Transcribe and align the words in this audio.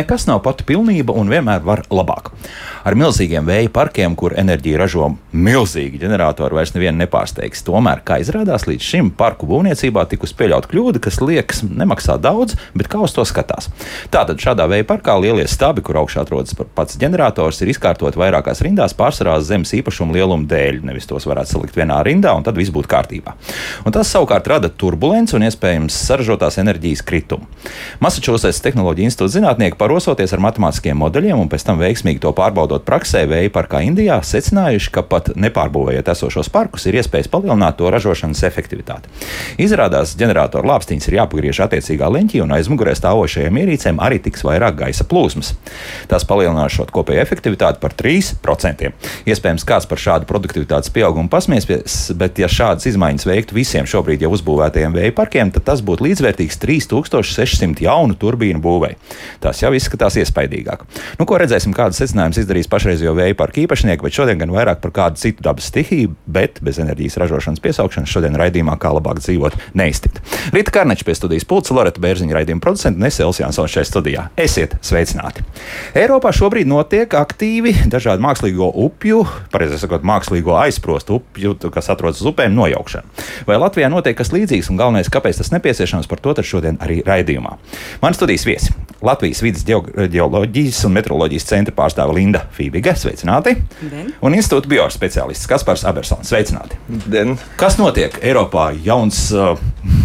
Nekas 0.00 0.22
nav 0.24 0.38
pati 0.40 0.64
pilnība 0.64 1.12
un 1.12 1.28
vienmēr 1.28 1.60
var 1.60 1.82
labāk. 1.92 2.30
Ar 2.80 2.96
milzīgiem 2.96 3.44
vēja 3.44 3.68
parkiem, 3.72 4.14
kur 4.16 4.32
enerģija 4.40 4.78
ražo 4.80 5.10
milzīgi 5.36 5.98
ģeneratori, 6.00 6.56
vairs 6.56 6.72
nevienu 6.72 7.02
nepārsteigs. 7.02 7.60
Tomēr, 7.66 8.00
kā 8.06 8.16
izrādās, 8.22 8.64
līdz 8.68 8.86
šim 8.86 9.10
parku 9.16 9.44
būvniecībā 9.50 10.06
tikus 10.08 10.32
pieļaut 10.38 10.68
kļūda, 10.70 11.02
kas 11.04 11.20
liekas 11.20 11.60
nemaksā 11.66 12.16
daudz, 12.22 12.56
bet 12.72 12.88
kā 12.88 13.02
uz 13.04 13.12
to 13.12 13.26
skatās. 13.28 13.68
Tātad 14.12 14.40
šādā 14.40 14.64
vēja 14.70 14.86
parkā 14.88 15.18
lielie 15.20 15.44
stabi, 15.50 15.84
kur 15.84 15.98
augšā 16.00 16.24
atrodas 16.24 16.56
pats 16.56 16.96
ģenerators, 17.00 17.60
ir 17.60 17.74
izkārtot 17.74 18.16
vairākās 18.16 18.64
rindās 18.64 18.96
pārsvarā 18.96 19.36
zemes 19.44 19.74
īpašuma 19.76 20.16
lieluma 20.16 20.48
dēļ. 20.48 20.80
Nevis 20.88 21.08
tos 21.10 21.28
varētu 21.28 21.58
salikt 21.58 21.76
vienā 21.76 22.00
rindā, 22.06 22.32
un 22.32 22.48
tad 22.48 22.56
viss 22.56 22.72
būtu 22.72 22.88
kārtībā. 22.90 23.36
Un 23.84 23.92
tas 23.92 24.08
savukārt 24.08 24.48
rada 24.48 24.72
turbulenci 24.72 25.36
un 25.36 25.44
iespējams 25.50 26.00
saražotās 26.08 26.56
enerģijas 26.62 27.04
kritumu. 27.04 27.44
Massachusetts 28.00 28.62
Tehnoloģija 28.64 29.10
institūta 29.12 29.36
zinātnieki 29.36 29.78
parosoties 29.80 30.32
ar 30.32 30.44
matemātiskiem 30.48 30.96
modeļiem 30.96 31.44
un 31.44 31.52
pēc 31.52 31.68
tam 31.68 31.80
veiksmīgi 31.82 32.24
to 32.24 32.32
pārbaudot 32.70 32.86
praksē, 32.86 33.26
vēja 33.26 33.50
parkā 33.50 33.82
Indijā, 33.82 34.20
secinājuši, 34.22 34.90
ka 34.94 35.02
pat 35.02 35.30
nepārbūvējot 35.34 36.08
esošos 36.12 36.50
parkus, 36.52 36.86
ir 36.86 37.00
iespējas 37.00 37.28
palielināt 37.30 37.76
to 37.78 37.90
ražošanas 37.90 38.42
efektivitāti. 38.46 39.10
Izrādās, 39.58 40.14
ģeneratoru 40.18 40.68
lāpstiņas 40.70 41.08
ir 41.08 41.18
jāpagriež 41.18 41.62
attiecīgā 41.66 42.10
leņķī, 42.14 42.42
un 42.44 42.54
aizmugurē 42.54 42.94
stāvošajiem 42.94 43.58
ierīcēm 43.62 44.00
arī 44.00 44.20
tiks 44.22 44.44
vairāk 44.46 44.78
gaisa 44.78 45.04
plūsmas. 45.04 45.54
Tas 46.10 46.26
palielinās 46.28 46.78
kopējo 46.90 47.22
efektivitāti 47.24 47.80
par 47.82 47.94
3%. 47.98 48.92
Iespējams, 49.26 49.66
kāds 49.66 49.88
par 49.90 50.00
šādu 50.00 50.28
produktivitātes 50.30 50.92
pieaugumu 50.94 51.30
pasmieties, 51.32 52.12
bet 52.18 52.38
ja 52.40 52.48
šādas 52.50 52.86
izmaiņas 52.90 53.26
veiktu 53.26 53.56
visiem 53.56 53.88
šobrīd 53.90 54.22
jau 54.24 54.32
uzbūvētajiem 54.36 54.94
vēja 54.96 55.16
parkiem, 55.16 55.50
tad 55.54 55.66
tas 55.66 55.82
būtu 55.84 56.06
līdzvērtīgs 56.06 56.60
3600 56.62 57.84
jaunu 57.84 58.16
turbīnu 58.20 58.62
būvei. 58.62 58.94
Tas 59.42 59.62
jau 59.62 59.72
izskatās 59.76 60.18
iespaidīgāk. 60.20 60.86
Nu, 61.20 61.26
ko 61.28 61.38
redzēsim, 61.40 61.74
kādas 61.76 62.00
secinājumus 62.00 62.40
izdarīs 62.42 62.59
pašreizējo 62.68 63.14
vēja 63.16 63.36
parka 63.38 63.62
īpašnieki, 63.62 64.04
bet 64.04 64.16
šodien 64.16 64.40
gan 64.42 64.52
vairāk 64.52 64.82
par 64.82 64.92
kādu 64.96 65.20
citu 65.20 65.44
dabas 65.46 65.70
stihiju, 65.70 66.12
bet 66.26 66.60
bez 66.64 66.80
enerģijas 66.82 67.16
ražošanas 67.22 67.62
piesaukšanas 67.64 68.12
šodien 68.12 68.36
raidījumā 68.40 68.76
kā 68.80 68.92
labāk 68.96 69.22
dzīvot 69.22 69.56
neiztikt. 69.78 70.20
Rīta 70.52 70.74
Karneča 70.74 71.06
pie 71.06 71.16
studijas 71.16 71.46
pulca 71.48 71.76
Loreta 71.76 72.02
Bērziņa 72.02 72.36
raidījuma 72.36 72.64
producenta 72.64 73.00
Nesels 73.04 73.40
Jansons 73.40 73.72
šajā 73.72 73.88
studijā. 73.88 74.26
Esiet 74.40 74.76
sveicināti! 74.84 75.46
Eiropā 75.96 76.34
šobrīd 76.36 76.68
notiek 76.70 77.14
aktīvi 77.16 77.76
dažādu 77.92 78.24
mākslīgo 78.26 78.70
upju, 78.84 79.22
pareizāk 79.54 79.84
sakot, 79.84 80.06
mākslīgo 80.06 80.58
aizprostu 80.60 81.20
upju, 81.20 81.56
kas 81.72 81.90
atrodas 81.92 82.20
uz 82.20 82.30
upēm, 82.32 82.52
nojaukšana. 82.58 83.26
Vai 83.48 83.60
Latvijā 83.60 83.88
notiek 83.92 84.18
kas 84.18 84.32
līdzīgs 84.34 84.70
un 84.72 84.80
galvenais, 84.80 85.10
kāpēc 85.12 85.40
tas 85.40 85.52
nepieciešams, 85.54 86.08
par 86.10 86.20
to 86.22 86.36
šodien 86.40 86.78
arī 86.80 87.00
raidījumā. 87.06 87.56
Man 88.02 88.16
studijas 88.16 88.46
viesi 88.48 88.74
Latvijas 89.04 89.40
vidas 89.42 89.64
geoloģijas 89.64 90.82
un 90.84 90.92
meteoroloģijas 90.98 91.46
centra 91.48 91.74
pārstāve 91.76 92.14
Linda 92.18 92.44
Fībige. 92.54 92.94
Sveicināti! 92.98 93.56
Den. 93.80 94.10
Un 94.24 94.36
institūta 94.36 94.70
biospeciālists 94.70 95.48
Kaspars 95.50 95.84
Abersons. 95.88 96.30
Sveicināti! 96.30 96.78
Den. 97.10 97.36
Kas 97.60 97.78
notiek 97.80 98.16
Eiropā? 98.22 98.70
Jauns 98.84 99.28
uh, 99.34 99.54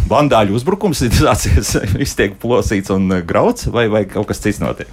vandāļu 0.10 0.58
uzbrukums 0.60 1.04
sācies, 1.18 1.76
viss 2.00 2.18
tiek 2.18 2.38
plosīts 2.42 2.94
un 2.94 3.10
uh, 3.12 3.24
grauds, 3.26 3.70
vai, 3.74 3.88
vai 3.92 4.06
kaut 4.10 4.30
kas 4.32 4.44
cits 4.44 4.62
notiek? 4.64 4.92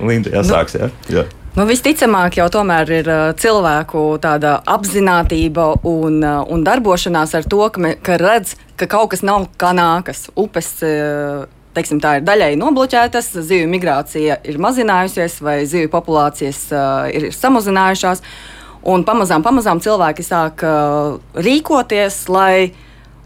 Linda, 0.00 0.30
jāsāks, 0.34 0.76
nu, 0.76 0.88
jā. 1.08 1.22
jā. 1.22 1.26
Nu, 1.56 1.64
visticamāk, 1.64 2.34
jau 2.36 2.50
tomēr 2.52 2.90
ir 2.98 3.06
uh, 3.08 3.20
cilvēku 3.40 4.00
apziņotība 4.20 5.68
un, 5.88 6.18
uh, 6.20 6.42
un 6.52 6.64
darbošanās 6.66 7.32
ar 7.38 7.46
to, 7.48 7.62
ka, 7.72 7.80
me, 7.80 7.94
ka 7.96 8.18
redz, 8.20 8.58
ka 8.76 8.84
kaut 8.92 9.14
kas 9.14 9.24
nav 9.24 9.48
kā 9.56 9.70
nākas. 9.72 10.26
Upes 10.36 10.68
uh, 10.84 11.46
teiksim, 11.76 12.00
tā 12.02 12.16
ir 12.18 12.26
daļēji 12.26 12.58
nobloķētas, 12.60 13.30
zivju 13.46 13.68
migrācija 13.70 14.40
ir 14.48 14.60
mazinājusies 14.62 15.38
vai 15.44 15.58
zivju 15.68 15.92
populācijas 15.92 16.62
uh, 16.72 17.06
ir 17.12 17.28
samazinājušās. 17.36 18.24
Un 18.86 19.02
pamazām, 19.06 19.42
pamazām 19.42 19.80
cilvēki 19.82 20.24
sāk 20.24 20.62
uh, 20.64 21.16
rīkoties, 21.42 22.24
lai 22.30 22.72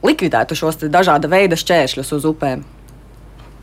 likvidētu 0.06 0.56
šos 0.56 0.80
dažāda 0.88 1.28
veida 1.30 1.58
šķēršļus 1.60 2.14
uz 2.16 2.28
upēm. 2.30 2.64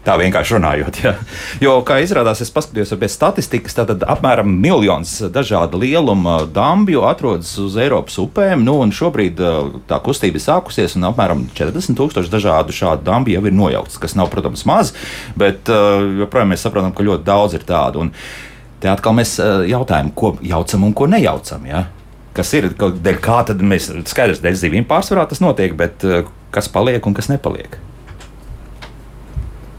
Tā 0.07 0.13
vienkārši 0.15 0.55
runājot. 0.55 0.97
Ja. 1.03 1.11
Jo, 1.59 1.73
kā 1.83 1.97
izrādās, 1.99 2.39
es 2.43 2.51
paskatījos 2.53 2.93
pēc 2.99 3.11
statistikas, 3.11 3.75
tad 3.75 4.05
apmēram 4.07 4.47
miljons 4.63 5.17
dažāda 5.33 5.75
lieluma 5.79 6.37
dambju 6.53 7.03
atrodas 7.09 7.49
uz 7.59 7.75
Eiropas 7.81 8.15
upēm. 8.23 8.63
Nu, 8.63 8.77
šobrīd 8.87 9.41
tā 9.89 9.99
kustība 10.05 10.39
ir 10.39 10.45
sākusies, 10.45 10.95
un 10.95 11.09
apmēram 11.09 11.43
40 11.57 11.99
tūkstoši 11.99 12.31
dažādu 12.31 12.75
šādu 12.75 13.03
dambju 13.07 13.35
jau 13.35 13.43
ir 13.49 13.57
nojauktas, 13.57 13.99
kas 13.99 14.15
nav, 14.15 14.29
protams, 14.31 14.63
maz, 14.69 14.93
bet 15.39 15.67
joprojām 15.67 16.53
mēs 16.53 16.63
saprotam, 16.63 16.95
ka 16.95 17.07
ļoti 17.07 17.27
daudz 17.27 17.57
ir 17.59 17.67
tādu. 17.67 18.05
Un 18.05 18.13
te 18.83 18.91
atkal 18.93 19.17
mēs 19.17 19.35
jautājam, 19.67 20.13
ko 20.15 20.37
jaucam 20.45 20.87
un 20.87 20.95
ko 20.95 21.09
nejaucam. 21.11 21.67
Ja? 21.67 21.83
Kas 22.37 22.53
ir, 22.55 22.69
kā 22.77 23.41
tad 23.49 23.59
mēs 23.59 23.91
skaidrs, 24.07 24.39
dēļ 24.45 24.61
zivīm 24.63 24.87
pārsvarā 24.87 25.27
tas 25.27 25.43
notiek, 25.43 25.75
bet 25.75 26.05
kas 26.55 26.71
paliek 26.71 27.03
un 27.03 27.17
kas 27.17 27.27
nepaliek? 27.33 27.75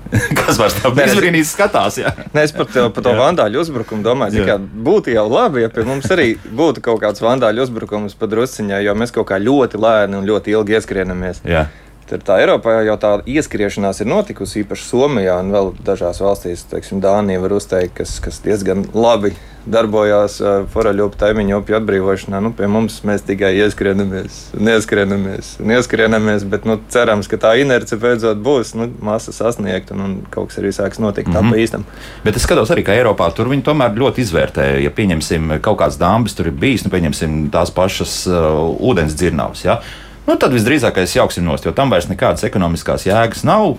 Kas 0.38 0.58
vairs 0.60 0.76
tādā 0.80 1.04
izbrīnīs 1.08 1.50
skatās? 1.52 1.98
Jā. 2.00 2.12
Ne, 2.32 2.44
es 2.46 2.54
par 2.56 2.68
to, 2.72 2.86
par 2.94 3.04
to 3.04 3.12
vandāļu 3.18 3.60
uzbrukumu 3.60 4.04
domāju, 4.06 4.44
ka 4.48 4.56
būtu 4.58 5.12
jau 5.12 5.26
labi, 5.28 5.64
ja 5.66 5.72
pie 5.72 5.84
mums 5.88 6.08
arī 6.14 6.30
būtu 6.60 6.84
kaut 6.84 7.02
kāds 7.04 7.22
vandāļu 7.24 7.66
uzbrukums 7.66 8.16
padrusciņā, 8.18 8.80
jo 8.86 8.96
mēs 8.98 9.12
kaut 9.14 9.28
kā 9.32 9.40
ļoti 9.42 9.80
lēni 9.80 10.20
un 10.20 10.28
ļoti 10.28 10.56
ilgi 10.56 10.78
ieskrienamies. 10.78 11.42
Jā. 11.48 11.66
Tad 12.08 12.24
tā 12.24 12.38
Eiropā 12.40 12.78
jau 12.86 12.96
tā 13.00 13.10
ieskriešanās 13.28 14.00
ir 14.00 14.08
notikusi, 14.08 14.62
īpaši 14.62 14.86
Somijā 14.88 15.34
un 15.42 15.52
vēl 15.52 15.74
dažās 15.84 16.22
valstīs, 16.24 16.64
teiksim, 16.70 17.02
Dānija 17.04 17.42
var 17.42 17.52
uzteikt, 17.58 17.98
kas, 18.00 18.16
kas 18.24 18.40
diezgan 18.44 18.86
labi 18.96 19.34
darbojās 19.68 20.38
foraļopu 20.72 21.18
taimiņu 21.20 21.58
upju 21.58 21.76
atbrīvošanā. 21.78 22.40
Nu, 22.40 22.54
pie 22.56 22.68
mums 22.70 23.00
mēs 23.04 23.26
tikai 23.28 23.50
ieskrienamies, 23.58 24.38
neieskrienamies, 24.56 25.50
neieskrienamies, 25.60 26.46
bet 26.48 26.64
nu, 26.68 26.78
cerams, 26.92 27.28
ka 27.28 27.40
tā 27.42 27.52
inerce 27.60 27.98
beidzot 28.00 28.40
būs, 28.44 28.72
nu, 28.78 28.88
masa 29.04 29.34
sasniegta 29.36 29.96
un, 29.96 30.04
un 30.06 30.16
kaut 30.32 30.48
kas 30.48 30.62
arī 30.62 30.72
sāks 30.72 31.02
notikt 31.02 31.28
mm 31.28 31.36
-hmm. 31.36 31.52
tā 31.52 31.52
pa 31.52 31.62
īstam. 31.66 31.86
Bet 32.24 32.40
es 32.40 32.48
skatos 32.48 32.72
arī, 32.72 32.86
ka 32.88 32.96
Eiropā 32.96 33.28
tur 33.34 33.52
viņi 33.52 33.68
tomēr 33.68 33.92
ļoti 33.92 34.24
izvērtē, 34.24 34.80
ja 34.80 34.90
pieņemsim 34.90 35.58
kaut 35.60 35.78
kāds 35.78 36.00
dāmbis 36.00 36.36
tur 36.36 36.46
ir 36.46 36.56
bijis, 36.56 36.84
nu, 36.84 36.90
pieņemsim 36.90 37.50
tās 37.50 37.70
pašas 37.70 38.26
uh, 38.26 38.80
ūdens 38.80 39.14
dzirnavas. 39.14 39.64
Ja? 39.64 39.80
Nu, 40.28 40.36
tad 40.40 40.52
visdrīzākais 40.54 41.16
jauksim 41.16 41.46
nost, 41.48 41.66
jo 41.66 41.72
tam 41.76 41.92
vairs 41.92 42.10
nekādas 42.10 42.44
ekonomiskās 42.48 43.06
jēgas 43.08 43.44
nav. 43.48 43.78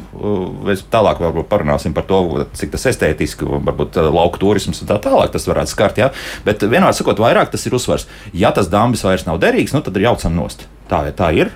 Mēs 0.65 0.83
tālāk 0.91 1.21
varbūt 1.23 1.49
parunāsim 1.51 1.95
par 1.95 2.07
to, 2.09 2.21
cik 2.57 2.73
tas 2.75 2.87
estētiski, 2.91 3.47
varbūt 3.69 4.01
lauku 4.09 4.41
turisms 4.41 4.81
un 4.83 4.89
tā 4.89 4.99
tālāk 5.03 5.33
tas 5.35 5.47
varētu 5.49 5.75
skart. 5.75 6.01
Ja? 6.01 6.11
Bet 6.47 6.65
vienmēr 6.65 6.95
sakot, 6.97 7.21
vairāk 7.21 7.53
tas 7.53 7.65
ir 7.69 7.77
uzsvars. 7.77 8.09
Ja 8.33 8.53
tas 8.55 8.71
dambis 8.71 9.05
vairs 9.05 9.27
nav 9.29 9.41
derīgs, 9.41 9.75
nu, 9.77 9.83
tad 9.85 9.97
ir 9.97 10.09
jaucam 10.09 10.35
nost. 10.41 10.67
Tā, 10.89 11.05
tā 11.15 11.31
ir. 11.37 11.53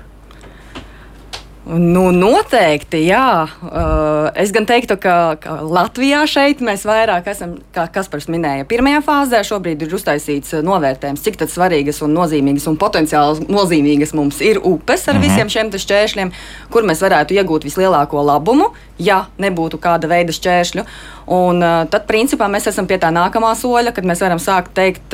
Nu, 1.64 2.10
noteikti, 2.12 3.06
jā. 3.08 3.46
Uh, 3.64 4.26
es 4.36 4.52
gan 4.52 4.66
teiktu, 4.68 4.98
ka, 5.00 5.38
ka 5.40 5.62
Latvijā 5.64 6.26
šeit 6.28 6.60
mēs 6.60 6.84
vairāk 6.84 7.30
esam, 7.32 7.54
kā 7.72 7.86
Kaspars 7.94 8.28
minēja, 8.28 8.66
pirmajā 8.68 9.00
fāzē. 9.06 9.40
Šobrīd 9.48 9.86
ir 9.86 9.96
uztaisīts 9.96 10.58
novērtējums, 10.60 11.24
cik 11.24 11.40
svarīgas 11.48 12.02
un 12.04 12.12
nozīmīgas 12.18 12.68
un 12.68 12.76
potenciāli 12.82 13.48
nozīmīgas 13.48 14.12
mums 14.12 14.42
ir 14.44 14.60
upes 14.60 15.08
ar 15.08 15.16
-hmm. 15.16 15.24
visiem 15.24 15.50
šiem 15.56 15.72
šķēršļiem, 15.72 16.34
kur 16.70 16.84
mēs 16.84 17.00
varētu 17.00 17.40
iegūt 17.40 17.64
vislielāko 17.64 18.20
labumu, 18.20 18.74
ja 19.00 19.26
nebūtu 19.40 19.80
kāda 19.80 20.12
veida 20.12 20.36
šķēršļu. 20.36 20.84
Un, 21.32 21.64
uh, 21.64 21.88
tad, 21.88 22.04
principā, 22.12 22.52
mēs 22.52 22.68
esam 22.68 22.88
pie 22.88 23.00
tā 23.00 23.08
nākamā 23.08 23.56
soļa, 23.56 23.96
kad 23.96 24.04
mēs 24.04 24.20
varam 24.20 24.40
sākt 24.40 24.76
teikt, 24.76 25.14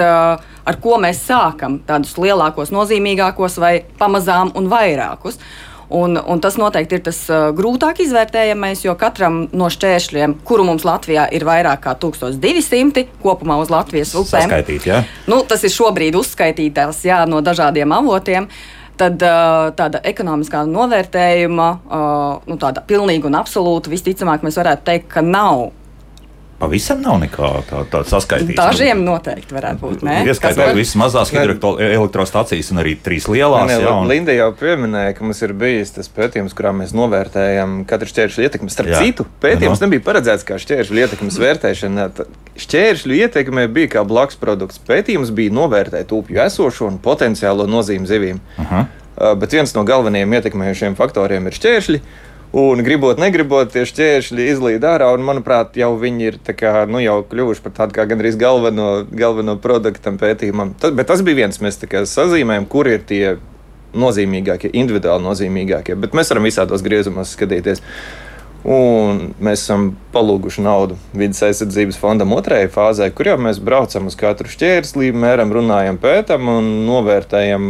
ar 0.65 0.75
ko 0.81 0.97
mēs 0.97 1.21
sākam 1.29 1.79
tādus 1.85 2.18
lielākos, 2.18 2.73
nozīmīgākos 2.73 3.62
vai 3.62 3.83
pamazām 3.97 4.51
un 4.56 4.68
vairākus. 4.68 5.38
Un, 5.89 6.19
un 6.21 6.41
tas 6.41 6.53
noteikti 6.62 7.00
ir 7.00 7.03
tas 7.07 7.18
grūtāk 7.57 8.03
izvērtējamais, 8.03 8.83
jo 8.86 8.94
katram 9.00 9.39
no 9.57 9.71
šķēršļiem, 9.74 10.36
kuru 10.45 10.68
mums 10.68 10.86
Latvijā 10.86 11.24
ir 11.33 11.45
vairāk 11.47 11.81
kā 11.88 11.95
1200 11.97 13.07
kopumā 13.24 13.57
uz 13.57 13.71
Latvijas 13.74 14.13
upēm, 14.19 14.53
ja? 14.86 15.01
nu, 15.31 15.41
tas 15.50 15.65
ir 15.65 15.74
šobrīd 15.74 16.18
uzskaitītās 16.19 17.01
jā, 17.09 17.24
no 17.30 17.41
dažādiem 17.41 17.97
avotiem. 17.97 18.45
Tad 19.00 19.15
tāda 19.80 20.01
ekonomiskā 20.03 20.65
novērtējuma, 20.68 21.68
nu, 22.45 22.57
tāda 22.59 22.83
pilnīga 22.85 23.30
un 23.30 23.38
absolūta, 23.39 23.89
visticamāk, 23.89 24.44
mēs 24.44 24.59
varētu 24.59 24.85
teikt, 24.92 25.07
ka 25.13 25.24
nav 25.24 25.69
Pavisam 26.59 27.00
nav 27.00 27.21
nekā 27.21 27.50
tāda 27.69 27.85
tā 27.88 28.00
saskaitīta. 28.03 28.59
Dažiem 28.59 29.00
noteikti 29.06 29.56
varētu 29.56 29.79
būt. 29.79 30.01
Ieskaitot 30.27 30.73
visas 30.75 30.97
mazās 31.00 31.31
elektrostacijas 31.31 32.73
un 32.73 32.81
arī 32.81 32.97
trīs 33.00 33.29
lielās. 33.31 33.69
Ne, 33.69 33.77
jā, 33.79 33.94
un... 33.95 34.09
Linda 34.11 34.35
jau 34.35 34.50
pieminēja, 34.59 35.13
ka 35.15 35.23
mums 35.23 35.39
ir 35.45 35.53
bijis 35.56 35.95
tas 35.95 36.11
pētījums, 36.11 36.56
kurā 36.57 36.73
mēs 36.75 36.91
novērtējam 36.97 37.79
katru 37.88 38.11
šķēršļu 38.11 38.45
ietekmi. 38.50 38.73
Starp 38.75 38.91
jā. 38.91 39.00
citu, 39.06 39.27
pētījums 39.39 39.79
nebija 39.85 40.03
paredzēts 40.09 40.44
kā 40.47 40.59
šķēršļu 40.59 41.03
ietekmes 41.06 41.39
vērtēšana. 41.45 42.09
Šķēršļu 42.59 43.19
ietekme 43.23 43.67
bija 43.71 43.95
kā 43.95 44.07
blakus 44.07 44.39
produkts. 44.41 44.83
Pētījums 44.83 45.31
bija 45.35 45.56
novērtēt 45.56 46.11
upju 46.11 46.44
esošo 46.44 46.91
un 46.91 47.00
potenciālo 47.00 47.71
nozīmi 47.71 48.09
zivīm. 48.09 48.44
Uh 48.59 48.73
-huh. 48.73 49.35
Bet 49.39 49.51
viens 49.56 49.71
no 49.75 49.83
galvenajiem 49.88 50.33
ietekmējošiem 50.33 51.00
faktoriem 51.00 51.47
ir 51.47 51.56
šķēršļi. 51.56 52.01
Un 52.49 52.81
gribot, 52.81 53.19
negribot, 53.21 53.69
tie 53.69 53.83
šķēršļi 53.85 54.45
izlīd 54.49 54.85
ārā, 54.89 55.11
un, 55.13 55.21
manuprāt, 55.21 55.75
jau 55.77 55.91
viņi 56.01 56.25
ir 56.31 56.37
kā, 56.57 56.87
nu, 56.89 56.97
jau 57.03 57.19
kļuvuši 57.29 57.61
par 57.61 57.75
tādu 57.77 57.93
kā 57.93 58.07
gandrīz 58.09 58.39
galveno, 58.41 59.03
galveno 59.05 59.53
produktu 59.61 60.15
pētījumam. 60.17 60.71
Tas, 60.81 60.95
bet 60.97 61.11
tas 61.11 61.21
bija 61.21 61.43
viens, 61.43 61.61
mēs 61.61 61.77
sazīmējam, 62.09 62.65
kur 62.65 62.89
ir 62.89 63.05
tie 63.05 63.35
nozīmīgākie, 63.93 64.71
individuāli 64.81 65.25
nozīmīgākie. 65.27 65.93
Bet 66.01 66.17
mēs 66.17 66.33
varam 66.33 66.49
visādos 66.49 66.81
griezumos 66.85 67.35
skatīties. 67.37 67.83
Un 68.65 69.29
mēs 69.39 69.61
esam 69.61 69.93
palūguši 70.11 70.65
naudu 70.65 70.97
vidas 71.15 71.39
aizsardzības 71.45 71.99
fondam 72.01 72.33
otrajai 72.35 72.67
fāzē, 72.73 73.07
kur 73.15 73.29
jau 73.29 73.37
mēs 73.39 73.61
braucam 73.63 74.09
uz 74.09 74.17
katru 74.19 74.49
šķērsli, 74.51 75.13
mēram, 75.15 75.53
runājam, 75.55 76.01
pētam 76.01 76.49
un 76.57 76.67
novērtējam 76.89 77.69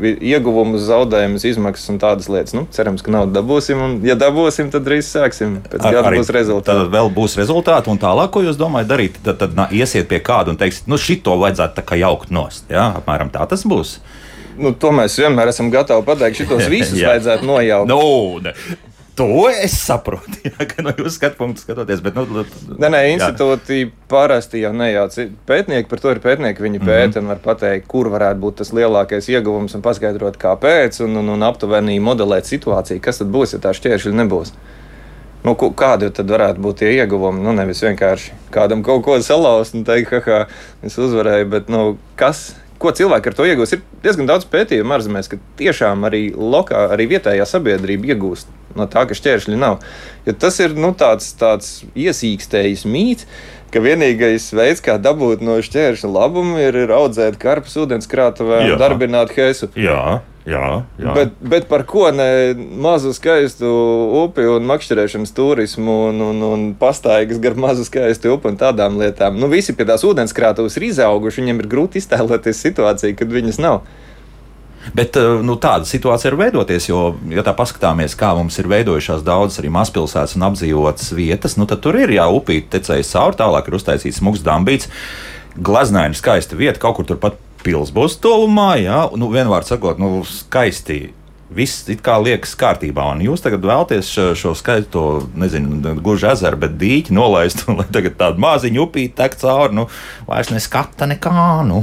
ieguvumus, 0.00 0.84
zaudējumus, 0.88 1.44
izmaksas 1.48 1.90
un 1.92 1.98
tādas 2.02 2.28
lietas. 2.32 2.54
Nu, 2.56 2.64
cerams, 2.72 3.04
ka 3.04 3.12
naudu 3.12 3.34
dabūsim, 3.36 3.82
un, 3.84 3.96
ja 4.06 4.16
dabūsim, 4.18 4.70
tad 4.72 4.86
drīz 4.86 5.10
sāksim. 5.12 5.58
Pēc 5.68 5.84
tam 5.84 6.08
būs 6.16 6.32
rezultāti. 6.34 6.70
Tad 6.70 6.92
vēl 6.94 7.12
būs 7.14 7.36
rezultāti, 7.40 7.92
un 7.92 8.00
tālāk, 8.02 8.32
ko 8.34 8.44
jūs 8.46 8.60
domājat 8.60 8.90
darīt, 8.90 9.20
tad, 9.24 9.40
tad 9.42 9.56
na, 9.58 9.68
iesiet 9.72 10.08
pie 10.10 10.22
kāda 10.24 10.54
un 10.54 10.60
teiksiet, 10.60 10.88
nu, 10.90 11.00
šito 11.00 11.36
vajadzētu 11.42 11.78
tā 11.80 11.86
kā 11.86 12.00
jaukt 12.00 12.32
nost. 12.34 12.68
Ja? 12.72 12.90
Apmēram 13.00 13.32
tā 13.34 13.44
tas 13.50 13.66
būs. 13.68 13.98
Nu, 14.60 14.74
to 14.76 14.92
mēs 14.92 15.16
vienmēr 15.20 15.48
esam 15.52 15.70
gatavi 15.72 16.04
pateikt. 16.06 16.42
Šitos 16.42 16.66
visus 16.72 17.00
vajadzētu 17.08 17.48
nojaukt. 17.48 17.92
Nu, 17.92 18.40
ne. 18.44 18.56
To 19.14 19.44
es 19.50 19.74
saprotu, 19.76 20.38
jā, 20.48 20.64
ka 20.70 20.84
no 20.84 20.92
jūsu 20.96 21.18
skatu 21.18 21.36
punkta 21.36 21.60
skatoties. 21.60 22.00
Bet, 22.04 22.16
nu, 22.16 22.44
nē, 22.80 22.88
nē, 22.94 23.00
institūti 23.12 23.82
jā. 23.82 23.90
parasti 24.08 24.62
jau 24.62 24.70
nejauc. 24.76 25.18
Pētnieki 25.48 25.90
par 25.90 26.00
to 26.00 26.14
ir 26.14 26.20
pētnieki. 26.24 26.64
Viņi 26.64 26.80
mm 26.80 26.86
-hmm. 26.86 27.12
pēta 27.12 27.20
un 27.20 27.28
var 27.28 27.42
pateikt, 27.44 27.86
kur 27.92 28.08
varētu 28.08 28.40
būt 28.40 28.62
tas 28.62 28.72
lielākais 28.72 29.28
ieguvums 29.28 29.74
un 29.76 29.84
paskaidrot, 29.84 30.38
kāpēc, 30.40 31.02
un, 31.04 31.16
un, 31.20 31.28
un 31.36 31.42
aptuveni 31.42 32.00
modelēt 32.00 32.48
situāciju, 32.48 33.00
kas 33.00 33.18
tad 33.18 33.28
būs, 33.28 33.52
ja 33.52 33.58
tā 33.60 33.74
šķēršļi 33.76 34.14
nebūs. 34.22 34.54
Nu, 35.42 35.56
kādi 35.58 36.08
tad 36.14 36.30
varētu 36.30 36.62
būt 36.62 36.78
tie 36.78 36.92
ieguvumi? 36.94 37.42
Nu, 37.42 37.52
nevis 37.52 37.82
vienkārši 37.82 38.32
kādam 38.54 38.82
kaut 38.82 39.02
ko 39.04 39.20
salauzt 39.20 39.74
un 39.74 39.84
teikt, 39.84 40.14
ka 40.24 40.46
es 40.82 40.98
uzvarēju, 40.98 41.48
bet 41.50 41.68
nu, 41.68 41.98
kas, 42.16 42.54
ko 42.82 42.92
cilvēki 42.96 43.30
ar 43.30 43.36
to 43.38 43.46
iegūst. 43.48 43.76
Ir 43.76 44.02
diezgan 44.04 44.28
daudz 44.30 44.46
pētījumu 44.50 44.96
ārzemēs, 44.96 45.30
ka 45.30 45.38
tiešām 45.60 46.06
arī, 46.08 46.24
lokā, 46.34 46.88
arī 46.94 47.08
vietējā 47.14 47.46
sabiedrība 47.48 48.12
iegūst 48.12 48.50
no 48.78 48.86
tā, 48.90 49.04
ka 49.08 49.16
šķēršļi 49.16 49.58
nav. 49.60 49.82
Jo 50.26 50.34
tas 50.44 50.58
ir 50.64 50.76
nu, 50.78 50.92
tāds, 50.98 51.32
tāds 51.38 51.82
iesīkstējis 51.98 52.86
mīts. 52.88 53.28
Ka 53.72 53.80
vienīgais 53.80 54.50
veids, 54.52 54.82
kā 54.84 54.98
dabūt 55.00 55.40
no 55.44 55.56
šķēršļa 55.64 56.10
labumu, 56.12 56.58
ir, 56.60 56.76
ir 56.84 56.92
audzēt 56.92 57.38
karpus 57.40 57.78
ūdenskrātuvē 57.80 58.66
un 58.66 58.76
darbināt 58.80 59.32
hesu. 59.38 59.70
Jā. 59.78 60.20
Jā, 60.42 60.82
jā. 60.98 61.12
Bet, 61.14 61.34
bet 61.38 61.66
par 61.70 61.84
ko 61.86 62.08
ne 62.10 62.54
mazu 62.82 63.12
skaistu 63.14 63.68
upi 64.24 64.42
un 64.50 64.66
makšķerēšanas 64.66 65.30
turismu 65.36 65.98
un, 66.08 66.18
un, 66.32 66.40
un 66.42 66.64
pastaigas 66.78 67.38
gar 67.42 67.54
mazu 67.54 67.86
skaistu 67.86 68.32
upi 68.34 68.50
un 68.50 68.58
tādām 68.58 68.98
lietām. 68.98 69.38
Nu, 69.38 69.46
visi 69.52 69.74
pie 69.78 69.86
tās 69.86 70.02
ūdenskrātuves 70.06 70.80
ir 70.80 70.88
izauguši, 70.88 71.44
viņiem 71.44 71.62
ir 71.62 71.70
grūti 71.70 72.02
iztēloties 72.02 72.64
situāciju, 72.66 73.14
kad 73.20 73.30
viņas 73.38 73.62
nav. 73.62 73.84
Bet 74.90 75.16
eh, 75.16 75.38
nu, 75.46 75.56
tāda 75.62 75.86
situācija 75.88 76.32
ir 76.32 76.38
veidoties, 76.40 76.88
jo, 76.90 77.04
ja 77.30 77.44
tā 77.46 77.54
paskatāmies, 77.56 78.16
kā 78.18 78.32
mums 78.38 78.58
ir 78.58 78.68
veidojušās 78.72 79.22
daudzas 79.26 79.62
arī 79.62 79.70
mazpilsētas 79.72 80.34
un 80.38 80.48
apdzīvotas 80.50 81.14
vietas, 81.16 81.56
nu, 81.60 81.68
tad 81.70 81.84
tur 81.84 82.00
ir 82.00 82.12
jau 82.16 82.28
upīte 82.40 82.74
tecējis 82.76 83.14
cauri, 83.14 83.38
tālāk 83.38 83.70
ir 83.70 83.78
uztaisīts 83.78 84.18
smags 84.20 84.42
dambīts. 84.46 84.90
Glaznaini 85.52 86.16
skaista 86.18 86.58
vieta, 86.58 86.80
kaut 86.82 86.98
kur 86.98 87.08
turpat 87.08 87.38
pils 87.62 87.92
būs 87.94 88.18
tuvumā. 88.22 88.74
Jā, 88.82 89.04
nu, 89.18 89.30
vienmēr 89.32 89.66
sakot, 89.68 90.00
nu, 90.02 90.22
skaisti. 90.28 91.12
Viss 91.52 91.84
it 91.92 92.00
kā 92.00 92.14
liekas 92.16 92.54
kārtībā, 92.56 93.10
un 93.12 93.18
jūs 93.26 93.42
tagad 93.44 93.66
vēlaties 93.68 94.08
šo, 94.08 94.22
šo 94.40 94.54
skaisto, 94.56 95.02
nezinu, 95.36 95.98
gluži 96.00 96.30
ezeru, 96.30 96.56
bet 96.62 96.78
dīķi 96.80 97.12
nolaist, 97.12 97.64
un 97.68 97.82
lai 97.82 97.88
tagad 97.92 98.16
tāda 98.16 98.40
maziņa 98.40 98.80
upīte 98.80 99.18
tek 99.20 99.36
cauri, 99.42 99.76
nu, 99.76 99.84
vairs 100.30 100.48
neskata 100.54 101.10
nekā. 101.12 101.34
Nu. 101.68 101.82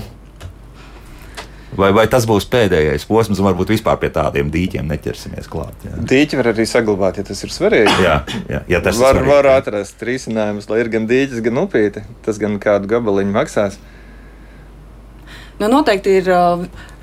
Vai, 1.80 1.90
vai 1.96 2.06
tas 2.12 2.26
būs 2.28 2.48
pēdējais 2.52 3.06
posms, 3.08 3.40
un 3.40 3.48
varbūt 3.48 3.72
vispār 3.72 4.00
pie 4.02 4.10
tādiem 4.12 4.50
dīķiem 4.52 4.90
neķersimies 4.90 5.48
klāt? 5.52 5.86
Jā. 5.86 5.96
Dīķi 6.12 6.40
var 6.40 6.52
arī 6.52 6.66
saglabāt, 6.68 7.22
ja 7.22 7.28
tas 7.30 7.40
ir 7.46 7.54
svarīgi. 7.56 7.94
jā, 8.04 8.18
jā, 8.52 8.60
ja 8.68 8.82
tas 8.84 9.00
var, 9.00 9.16
ir 9.16 9.24
svarīgi. 9.24 9.32
Var 9.32 9.50
atrast 9.54 10.04
risinājumus, 10.10 10.68
lai 10.72 10.82
ir 10.84 10.92
gan 10.92 11.08
dīķis, 11.08 11.44
gan 11.46 11.64
upīte. 11.64 12.04
Tas 12.26 12.42
gan 12.42 12.60
kādu 12.60 12.92
gabaliņu 12.92 13.36
maksās. 13.36 13.80
Nu, 15.60 15.68
noteikti 15.72 16.20
ir 16.20 16.30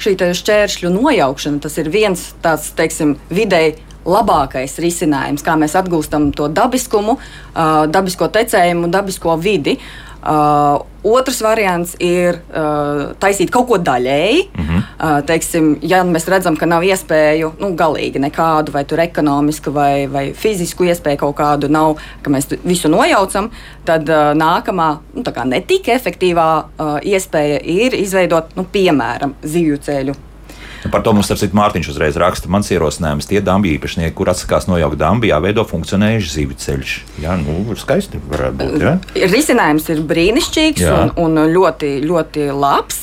šī 0.01 0.17
šķēršļu 0.37 0.93
nojaukšana. 0.93 1.61
Tas 1.65 1.77
ir 1.81 1.93
viens 1.93 2.31
tāds, 2.45 2.69
teiksim, 2.77 3.17
vidēji 3.33 3.79
labākais 4.07 4.77
risinājums, 4.81 5.43
kā 5.45 5.57
mēs 5.59 5.75
atgūstam 5.79 6.31
to 6.37 6.47
dabiskumu, 6.53 7.17
dabisko 7.93 8.29
tecējumu, 8.33 8.93
dabisko 8.93 9.35
vidi. 9.41 9.81
Uh, 9.81 10.06
otrs 11.07 11.39
variants 11.45 11.95
ir 12.03 12.41
uh, 12.51 13.13
taisīt 13.23 13.51
kaut 13.55 13.69
ko 13.69 13.79
daļēji. 13.79 14.43
Mm 14.57 14.65
-hmm. 14.65 14.83
uh, 14.99 15.19
teiksim, 15.27 15.69
ja 15.83 16.03
mēs 16.05 16.27
redzam, 16.29 16.57
ka 16.57 16.67
nav 16.67 16.83
iespēju 16.83 17.53
nu, 17.61 17.73
galīgi 17.79 18.23
nekādu, 18.23 18.73
vai 18.73 18.85
tur 18.85 19.01
ekonomisku 19.01 19.71
vai, 19.71 20.07
vai 20.07 20.33
fizisku 20.33 20.85
iespēju 20.85 21.17
kaut 21.17 21.37
kādu 21.37 21.69
nav, 21.69 21.97
ka 22.23 22.31
mēs 22.31 22.51
visu 22.65 22.89
nojaucam, 22.89 23.51
tad 23.85 24.09
uh, 24.09 24.35
nākamā, 24.35 24.97
nu, 25.15 25.25
ne 25.45 25.61
tik 25.61 25.89
efektīvā 25.89 26.51
uh, 26.65 26.97
iespēja 27.03 27.61
ir 27.63 27.95
izveidot, 27.95 28.57
nu, 28.57 28.67
piemēram, 28.73 29.35
zivju 29.43 29.79
ceļu 29.79 30.15
Par 30.91 31.03
to 31.03 31.13
mums, 31.17 31.27
starp 31.29 31.41
citu, 31.41 31.57
Mārtiņš 31.57 31.91
uzreiz 31.93 32.17
raksta. 32.21 32.51
Mans 32.53 32.71
ierosinājums 32.73 33.29
tie 33.29 33.41
dambi 33.45 33.73
īpašnieki, 33.77 34.15
kur 34.17 34.31
atsakās 34.31 34.69
nojaukt 34.71 34.99
dambi, 35.01 35.31
jāveido 35.33 35.65
funkcionējuši 35.67 36.33
zivju 36.33 36.59
ceļš. 36.63 36.95
Jā, 37.25 37.37
nu, 37.41 37.59
skaisti 37.79 38.21
varētu 38.31 38.59
būt. 38.61 38.85
Ja? 38.85 38.95
Risinājums 39.33 39.89
ir 39.93 40.03
brīnišķīgs 40.07 40.85
jā. 40.85 40.99
un, 41.17 41.39
un 41.39 41.51
ļoti, 41.53 41.93
ļoti 42.07 42.49
labs. 42.55 43.01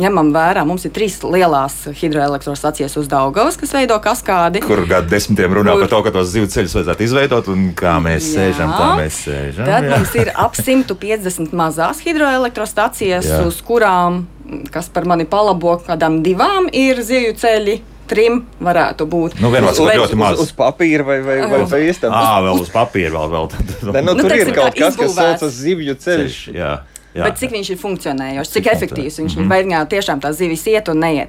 Ņemam 0.00 0.32
vērā, 0.34 0.64
mums 0.68 0.86
ir 0.88 0.94
trīs 0.96 1.20
lielās 1.24 1.80
hidroelektrostacijas 2.00 2.98
uz 3.00 3.08
Daugavas, 3.10 3.58
kas 3.60 3.74
veido 3.76 3.98
kaskādi. 4.04 4.64
Kur 4.64 4.84
gadu 4.90 5.12
desmitiem 5.12 5.56
runā 5.60 5.76
kur... 5.76 5.86
par 5.86 5.94
to, 5.94 6.02
ka 6.06 6.14
tos 6.18 6.30
zivju 6.34 6.52
ceļus 6.54 6.76
vajadzētu 6.80 7.08
izveidot 7.08 7.50
un 7.52 7.70
kā 7.78 7.96
mēs 8.04 8.30
jā. 8.30 8.48
sēžam, 8.50 8.74
tā 8.74 8.90
mēs 9.00 9.22
sēžam. 9.26 9.68
Tad 9.70 9.88
jā. 9.88 9.96
mums 9.96 10.14
ir 10.20 10.32
ap 10.34 10.58
150 10.58 11.56
mazās 11.56 12.04
hidroelektrostacijas, 12.04 13.28
jā. 13.30 13.42
uz 13.48 13.60
kurām 13.64 14.24
kas 14.74 14.90
par 14.92 15.08
mani 15.08 15.26
palabo, 15.28 15.78
kādām 15.86 16.22
divām 16.24 16.70
ir 16.72 17.02
zivju 17.04 17.34
ceļi. 17.40 17.80
Trim 18.04 18.42
varētu 18.60 19.06
būt. 19.08 19.38
Nu, 19.40 19.48
vienmēr 19.48 19.72
tas 19.72 19.96
ļoti 19.96 20.16
maz. 20.20 20.36
Uz, 20.36 20.50
uz 20.50 20.56
papīra 20.58 21.06
vai, 21.08 21.14
vai, 21.24 21.38
vai, 21.48 21.60
vai 21.70 21.78
īstenībā? 21.88 22.18
Jā, 22.20 22.42
vēl 22.44 22.58
uz 22.60 22.68
papīra. 22.74 23.12
Vēl, 23.14 23.30
vēl. 23.32 23.46
ne, 23.94 24.02
nu, 24.04 24.12
nu, 24.12 24.26
tur 24.26 24.34
ir 24.36 24.50
kaut 24.52 24.76
kas, 24.76 24.98
kas 25.00 25.14
saucas 25.16 25.54
zivju 25.56 25.94
ceļš. 25.96 26.36
ceļš 26.44 26.58
jā. 26.58 26.74
Jā, 27.14 27.28
bet 27.28 27.38
cik 27.38 27.52
viņš 27.54 27.68
ir 27.70 27.78
funkcionējošs, 27.78 28.52
cik 28.56 28.68
efektīvs 28.72 29.20
viņš 29.20 29.36
ir. 29.36 29.44
Mm 29.44 29.52
-hmm. 29.52 29.74
Vai 29.78 29.86
tiešām 29.90 30.20
tās 30.20 30.36
zivis 30.36 30.66
iet 30.66 30.88
un 30.90 30.98
neiet. 30.98 31.28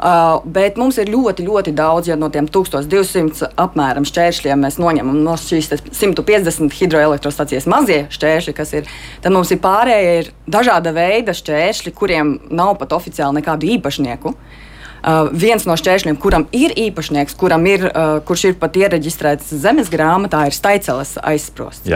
Uh, 0.00 0.40
bet 0.44 0.76
mums 0.76 0.98
ir 0.98 1.10
ļoti, 1.12 1.44
ļoti 1.46 1.74
daudz, 1.76 2.08
ja 2.08 2.16
no 2.16 2.28
tiem 2.28 2.48
1200 2.48 3.50
apmēram 3.56 4.04
šķēršļiem 4.08 4.64
mēs 4.64 4.78
noņemam 4.80 5.22
no 5.24 5.36
šīs 5.36 5.68
150 5.92 6.72
hidroelektrostacijas 6.72 7.66
mazie 7.66 8.06
šķēršļi, 8.10 8.54
kas 8.56 8.72
ir. 8.72 8.88
Tad 9.20 9.32
mums 9.32 9.50
ir 9.50 9.58
pārējie 9.58 10.18
ir 10.18 10.32
dažāda 10.48 10.92
veida 10.92 11.32
šķēršļi, 11.32 11.92
kuriem 11.92 12.40
nav 12.50 12.78
pat 12.78 12.92
oficiāli 12.92 13.38
nekādu 13.38 13.66
īpašnieku. 13.76 14.28
Uh, 14.28 14.69
Uh, 15.00 15.30
viens 15.32 15.64
no 15.64 15.76
šķēršļiem, 15.80 16.18
kuram 16.20 16.44
ir 16.56 16.74
īpašnieks, 16.76 17.36
kuram 17.40 17.64
ir, 17.70 17.86
uh, 17.88 18.18
kurš 18.26 18.44
ir 18.50 18.58
pat 18.60 18.76
iereģistrēts 18.76 19.48
zemes 19.62 19.88
grāmatā, 19.92 20.42
ir 20.48 20.56
staiceles 20.56 21.14
aizsprosts. 21.24 21.88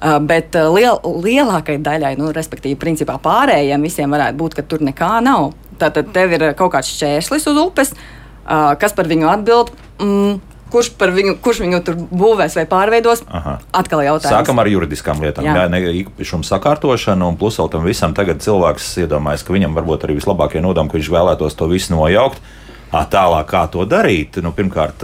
Uh, 0.00 0.16
bet 0.24 0.56
liel, 0.72 0.96
lielākajai 1.04 1.82
daļai, 1.84 2.14
nu, 2.20 2.32
respektīvi, 2.36 2.78
principā 2.80 3.18
pārējiem 3.22 3.84
visiem 3.84 4.16
varētu 4.16 4.40
būt, 4.40 4.56
ka 4.56 4.66
tur 4.66 4.84
nekā 4.88 5.18
nav. 5.26 5.52
Tātad 5.80 6.08
tev 6.16 6.32
ir 6.32 6.48
kaut 6.56 6.72
kāds 6.72 6.94
šķērslis 6.96 7.48
uz 7.52 7.60
upes, 7.60 7.92
uh, 7.92 8.72
kas 8.80 8.96
par 8.96 9.10
viņu 9.12 9.28
atbild. 9.34 9.74
Mm, 10.00 10.40
Kurš, 10.72 10.90
viņu, 10.98 11.36
kurš 11.42 11.62
viņu 11.62 11.80
tur 11.86 11.96
būvēs 12.10 12.56
vai 12.58 12.66
pārveidos? 12.70 13.22
Aha. 13.30 13.56
Atkal 13.76 14.02
jautājums. 14.02 14.34
Sākam 14.34 14.58
ar 14.58 14.70
juridiskām 14.70 15.22
lietām. 15.22 15.46
Jā, 15.46 15.54
Jā 15.62 15.70
ne 15.70 15.80
īpašumu 16.02 16.46
sakārtošanu, 16.46 17.30
un 17.30 17.38
plus 17.38 17.58
vēl 17.60 17.70
tam 17.70 17.86
visam 17.86 18.16
tagad 18.16 18.42
cilvēks 18.42 18.96
iedomājas, 19.04 19.46
ka 19.46 19.54
viņam 19.54 19.78
varbūt 19.78 20.08
arī 20.08 20.18
vislabākie 20.18 20.64
nodomi, 20.64 20.90
ka 20.90 20.98
viņš 20.98 21.12
vēlētos 21.14 21.58
to 21.58 21.70
visu 21.70 21.94
nojaukt. 21.94 22.42
Tālāk, 22.96 23.48
kā 23.50 23.64
to 23.68 23.84
darīt? 23.84 24.38
Nu, 24.40 24.52
pirmkārt, 24.56 25.02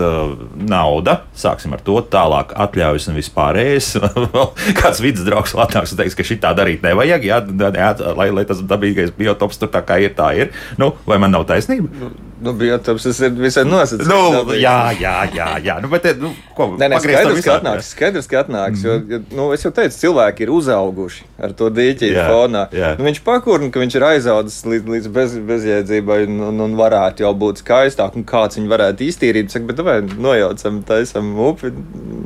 nauda. 0.57 1.19
Sāksim 1.37 1.75
ar 1.77 1.83
to. 1.85 1.99
Tālāk, 2.01 2.55
atļaujas 2.65 3.11
un 3.11 3.19
vispārējais. 3.19 3.91
Kāds 4.81 5.03
vidus 5.05 5.27
draugs 5.27 5.53
atnāks 5.59 5.93
un 5.93 6.01
teiks, 6.01 6.17
ka 6.17 6.27
šī 6.27 6.39
tā 6.41 6.55
darīt 6.57 6.87
nevajag, 6.87 7.27
jā, 7.27 7.43
jā, 7.43 7.95
lai, 8.17 8.31
lai 8.33 8.47
tas 8.49 8.63
dabīgais 8.65 9.13
biotops 9.19 9.61
tur 9.61 9.73
tā 9.75 9.83
kā 9.85 9.99
ir, 10.01 10.15
tā 10.17 10.33
ir. 10.39 10.55
Nu, 10.81 10.95
vai 11.09 11.21
man 11.21 11.35
nav 11.35 11.45
taisnība? 11.51 11.91
Nu, 12.01 12.15
Nu, 12.43 12.53
biotops 12.59 13.05
tas 13.07 13.19
ir 13.23 13.35
visai 13.39 13.63
nosacīts. 13.69 14.09
Nu, 14.11 14.55
jā, 14.59 14.77
jā, 14.99 15.15
jā, 15.31 15.49
jā. 15.63 15.77
Nu, 15.83 15.89
bet, 15.93 16.09
nu, 16.19 16.33
ko, 16.57 16.73
nē, 16.81 16.89
nē, 16.91 16.99
skaidrs, 17.05 17.43
ka 17.47 17.55
atnāks. 17.61 17.91
Skaidrs, 17.95 18.29
ka 18.31 18.41
atnāks. 18.43 18.83
Mm. 18.83 19.13
Jo, 19.13 19.21
nu, 19.39 19.47
es 19.55 19.63
jau 19.63 19.71
teicu, 19.75 19.95
cilvēki 20.01 20.47
ir 20.47 20.53
uzauguši 20.55 21.29
ar 21.43 21.55
to 21.59 21.69
dīķīti 21.75 22.25
fonā. 22.27 22.65
Jā. 22.75 22.93
Nu, 22.99 23.07
viņš 23.07 23.23
pakurna, 23.27 23.71
ka 23.73 23.83
viņš 23.83 23.99
ir 23.99 24.07
aizaudzis 24.09 24.67
līdz, 24.67 24.91
līdz 24.97 25.13
bez, 25.15 25.37
bezjēdzībai 25.53 26.19
un, 26.27 26.43
un, 26.49 26.65
un 26.67 26.75
varētu 26.79 27.27
jau 27.27 27.33
būt 27.45 27.63
skaistāk, 27.63 28.19
un 28.19 28.27
kāds 28.29 28.59
viņu 28.59 28.75
varētu 28.75 29.07
iztīrīt. 29.07 29.55
Saka, 29.55 29.69
bet 29.71 29.85
vai 29.87 30.01
nojaucam, 30.03 30.83
taisam 30.89 31.31
upi, 31.47 31.71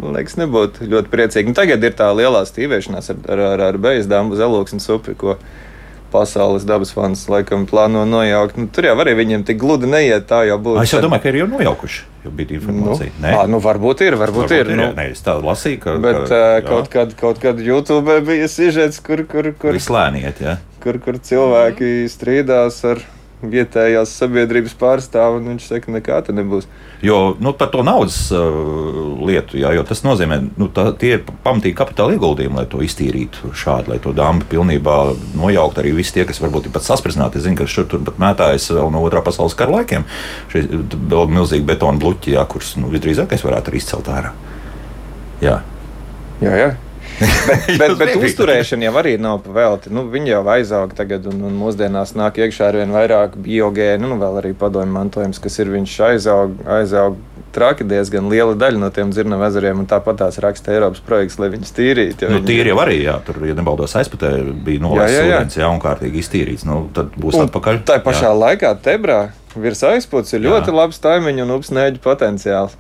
man 0.01 0.17
liekas, 0.17 0.39
nebūtu 0.41 0.89
ļoti 0.97 1.13
priecīgi. 1.13 1.53
Nu, 1.53 1.61
tagad 1.61 1.85
ir 1.85 1.97
tā 1.99 2.09
lielā 2.17 2.47
stīvēšanās 2.49 3.13
ar, 3.13 3.23
ar, 3.37 3.47
ar, 3.53 3.67
ar 3.71 3.81
beigzdāmu 3.85 4.37
uz 4.37 4.45
eloksnes 4.49 4.89
upi, 4.97 5.17
ko 5.19 5.37
pasaules 6.13 6.67
dabas 6.69 6.93
fonds 6.95 7.25
laikam 7.31 7.67
plāno 7.69 8.05
nojaukt. 8.09 8.59
Nu, 8.61 8.69
tur 8.73 8.89
jau 8.89 8.95
arī 9.03 9.17
viņiem 9.19 9.47
tik 9.49 9.59
gludi 9.61 9.91
neiet. 9.91 10.29
Tā 10.31 10.45
jau 10.49 10.59
būs. 10.63 10.83
Es 10.85 10.95
jau 10.95 11.03
domāju, 11.05 11.25
ka 11.25 11.33
ir 11.33 11.41
jau 11.43 11.49
nojaukuši. 11.55 12.05
Jau 12.27 12.33
bija 12.35 12.57
informācija. 12.59 13.13
Nu, 13.23 13.33
à, 13.33 13.43
nu, 13.51 13.61
varbūt 13.63 14.03
ir, 14.07 14.19
varbūt, 14.19 14.49
varbūt 14.49 14.57
ir. 14.57 14.71
ir 14.75 14.81
nu, 14.81 14.89
nē, 14.97 15.11
es 15.15 15.23
tādu 15.27 15.47
lasīju, 15.47 15.83
ka. 15.85 15.97
Bet 16.03 16.23
ka, 16.27 16.41
uh, 16.41 16.63
kaut, 16.67 16.89
kad, 16.93 17.13
kaut 17.19 17.43
kad 17.43 17.61
YouTube 17.63 18.21
bija 18.27 18.49
sižets, 18.51 18.99
kur, 19.05 19.23
kur, 19.31 19.53
kur, 19.59 19.77
Vislēniet, 19.77 20.43
ja? 20.43 20.57
kur, 20.83 20.99
kur 21.03 21.21
cilvēki 21.23 22.09
strīdās 22.11 22.83
ar 22.91 23.03
vietējās 23.45 24.15
sabiedrības 24.17 24.75
pārstāvu, 24.81 25.41
un 25.41 25.51
viņš 25.53 25.67
saka, 25.69 25.93
nekā 25.93 26.21
tā 26.25 26.33
nebūs. 26.37 26.65
Jo 27.05 27.35
nu, 27.43 27.53
par 27.59 27.69
to 27.73 27.83
naudas 27.85 28.17
uh, 28.33 29.19
lietu, 29.29 29.59
jā, 29.61 29.75
jo 29.77 29.85
tas 29.87 30.01
nozīmē, 30.07 30.39
ka 30.41 30.63
nu, 30.63 30.69
tie 31.01 31.13
ir 31.19 31.27
pamatīgi 31.45 31.77
kapitāla 31.77 32.17
ieguldījumi, 32.17 32.57
lai 32.57 32.65
to 32.73 32.81
iztīrītu 32.85 33.53
šādi, 33.57 33.93
lai 33.93 33.99
to 34.03 34.15
dāmu 34.17 34.47
pilnībā 34.49 34.97
nojaukt. 35.37 35.83
Arī 35.83 35.93
visi 35.99 36.17
tie, 36.17 36.25
kas 36.29 36.41
varbūt 36.41 36.71
ir 36.71 36.75
pat 36.77 36.89
sasprādzināti, 36.89 37.45
zina, 37.45 37.61
ka 37.61 37.69
šur 37.71 37.91
tur 37.93 38.07
pat 38.09 38.23
mētājas 38.23 38.71
vēl 38.73 38.89
no 38.95 39.05
otrā 39.05 39.21
pasaules 39.27 39.59
kara 39.59 39.83
laikiem. 39.83 40.09
Šie 40.55 40.65
vēl 40.97 41.29
milzīgi 41.37 41.69
betona 41.69 42.01
bluķi, 42.01 42.39
jā, 42.39 42.49
kurus 42.49 42.75
nu, 42.81 42.89
visdrīzāk 42.95 43.37
es 43.37 43.45
varētu 43.45 43.73
arī 43.73 43.85
izcelt 43.85 44.11
ārā. 44.13 44.33
Jā. 45.45 45.61
Jā, 46.41 46.57
jā 46.57 46.73
bet, 47.79 47.79
bet, 47.79 47.95
bet 48.01 48.17
uzturēšana 48.21 48.89
jau 48.89 48.95
arī 49.01 49.15
nav 49.21 49.41
pavēlta. 49.47 49.93
Nu, 49.95 50.07
viņi 50.13 50.35
jau 50.35 50.43
aizauga 50.57 50.99
tagad, 50.99 51.29
un, 51.31 51.41
un 51.49 51.57
mūsdienās 51.61 52.15
nāk 52.19 52.41
iekšā 52.45 52.71
ar 52.71 52.81
vien 52.83 52.93
vairāk 52.95 53.39
biogēnu, 53.41 54.11
nu, 54.11 54.19
vēl 54.21 54.43
arī 54.43 54.53
padomju 54.59 54.93
mantojums, 54.97 55.41
kas 55.43 55.59
ir 55.63 55.73
viņš 55.73 55.97
aizaug, 56.11 56.59
aizaug 56.79 57.17
traki 57.57 57.87
diezgan 57.89 58.29
liela 58.29 58.57
daļa 58.59 58.81
no 58.81 58.91
tiem 58.93 59.13
dzirnavu 59.15 59.47
ezeriem, 59.49 59.81
un 59.81 59.89
tāpat 59.89 60.21
tās 60.21 60.37
raksta 60.45 60.75
Eiropas 60.75 61.01
projekts, 61.07 61.39
lai 61.41 61.49
viņus 61.55 61.73
tīrītu. 61.77 62.29
Nu, 62.33 62.43
tīri 62.45 62.73
jau 62.73 62.81
arī, 62.83 62.99
jā, 63.07 63.17
tur, 63.25 63.41
ja 63.49 63.57
nebaldos 63.57 63.97
aizputē, 63.97 64.35
bija 64.67 64.85
nolaists 64.85 65.23
ūdens, 65.23 65.57
jā, 65.63 65.71
un 65.73 65.81
kārtīgi 65.83 66.21
iztīrīts. 66.21 66.67
Nu, 66.69 66.83
tad 66.97 67.17
būs 67.17 67.39
un 67.39 67.47
atpakaļ. 67.47 67.81
Tā 67.89 67.99
pašā 68.05 68.29
jā. 68.29 68.35
laikā 68.43 68.75
Tebrā 68.85 69.23
virs 69.57 69.81
aizputs 69.89 70.37
ir 70.37 70.45
ļoti 70.45 70.69
jā. 70.69 70.77
labs 70.77 71.01
taimiņu 71.01 71.47
un 71.47 71.57
upsnēģu 71.57 72.03
potenciāls. 72.05 72.77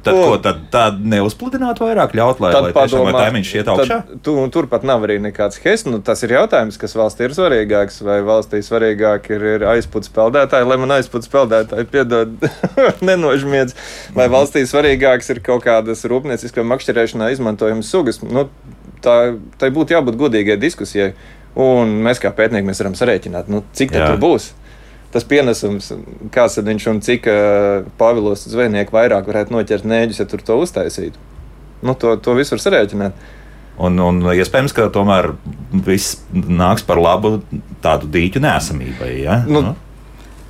Tad, 0.00 0.16
ko, 0.16 0.36
tad, 0.40 0.60
tad 0.72 1.00
neuzpludināt 1.04 1.80
vairāk, 1.82 2.14
ļaut, 2.16 2.38
lai, 2.40 2.50
lai 2.54 2.70
padomā, 2.72 3.12
taimiņš 3.12 3.50
iet 3.58 3.68
augšā? 3.68 3.98
Tu, 4.24 4.34
turpat 4.54 4.84
nav 4.88 5.04
arī 5.04 5.18
nekāds 5.20 5.60
hes. 5.60 5.84
Nu, 5.84 5.98
tas 6.04 6.24
ir 6.24 6.32
jautājums, 6.38 6.78
kas 6.80 6.96
valstī 6.96 7.26
ir 7.28 7.34
svarīgāks. 7.36 8.00
Vai 8.06 8.20
valstī 8.24 8.62
svarīgāk 8.64 9.28
ir, 9.34 9.44
ir 9.56 9.66
aizpūtas 9.74 10.12
peldētāji, 10.16 10.68
lai 10.70 10.78
man 10.80 10.94
aizpūtas 10.96 11.28
peldētāji 11.32 11.88
piedod 11.92 12.32
nenožmiedz. 13.10 13.76
Vai 14.16 14.30
valstī 14.32 14.64
svarīgāks 14.68 15.28
ir 15.34 15.42
kaut 15.44 15.66
kādas 15.68 16.06
rūpnieciskā 16.08 16.64
makšķerēšanā 16.70 17.32
izmantojamas 17.34 17.92
sugas. 17.92 18.22
Nu, 18.24 18.46
tā, 19.04 19.18
tai 19.60 19.72
būtu 19.74 19.98
jābūt 19.98 20.16
godīgai 20.20 20.56
diskusijai. 20.60 21.12
Un 21.60 21.98
mēs 22.06 22.22
kā 22.22 22.30
pētnieki 22.32 22.68
mēs 22.68 22.80
varam 22.80 22.96
sarēķināt, 22.96 23.48
nu, 23.50 23.64
cik 23.74 23.92
tā 23.92 24.14
būs 24.22 24.52
tas 25.14 25.26
pienesums, 25.26 25.90
kāds 26.34 26.56
tad 26.58 26.70
viņš 26.70 26.86
un 26.92 27.02
cik 27.04 27.26
pavilos 27.98 28.46
zvejnieki 28.50 28.94
vairāk 28.94 29.28
varētu 29.28 29.54
noķert 29.54 29.86
nēģus, 29.88 30.22
ja 30.22 30.28
tur 30.30 30.44
to 30.46 30.60
uztaisītu. 30.62 31.18
Nu, 31.82 31.96
to, 31.98 32.14
to 32.20 32.36
visu 32.38 32.54
var 32.54 32.62
sarēķināt. 32.62 33.28
Un, 33.80 33.96
un 34.04 34.20
iespējams, 34.34 34.74
ka 34.76 34.90
tomēr 34.92 35.32
viss 35.86 36.20
nāks 36.32 36.84
par 36.86 37.00
labu 37.00 37.38
tādu 37.82 38.10
dīķu 38.12 38.42
nesamībai. 38.44 39.14
Ja? 39.22 39.40
Nu, 39.48 39.64
nu. 39.70 39.76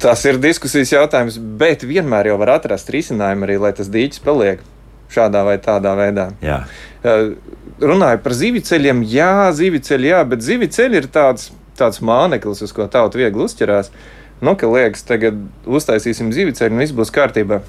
Tas 0.01 0.25
ir 0.27 0.41
diskusijas 0.41 0.91
jautājums, 0.95 1.37
bet 1.61 1.85
vienmēr 1.87 2.33
jau 2.33 2.39
var 2.41 2.57
atrast 2.57 2.91
risinājumu 2.91 3.47
arī, 3.47 3.59
lai 3.61 3.73
tas 3.77 3.91
dīķis 3.93 4.25
paliek 4.25 4.65
šādā 5.13 5.45
vai 5.47 5.57
tādā 5.63 5.93
veidā. 5.99 6.31
Jā. 6.45 6.63
Runāju 7.81 8.21
par 8.25 8.37
zivju 8.37 8.65
ceļiem, 8.67 9.05
jā, 9.09 9.51
zivju 9.57 9.83
ceļi, 9.87 10.11
jā, 10.11 10.23
bet 10.33 10.45
zivju 10.45 10.71
ceļi 10.73 10.99
ir 11.01 11.09
tāds, 11.13 11.51
tāds 11.79 12.01
māneklis, 12.05 12.65
uz 12.65 12.73
ko 12.75 12.89
tauta 12.91 13.21
viegli 13.21 13.45
uzķerās. 13.45 13.93
Uh, 13.93 14.20
Nu, 14.41 14.55
ka 14.57 14.69
liekas, 14.73 15.05
tagad 15.05 15.37
uztaisīsim 15.69 16.33
zivceļu 16.33 16.73
un 16.73 16.81
viss 16.81 16.97
būs 16.97 17.13
kārtībā. 17.13 17.61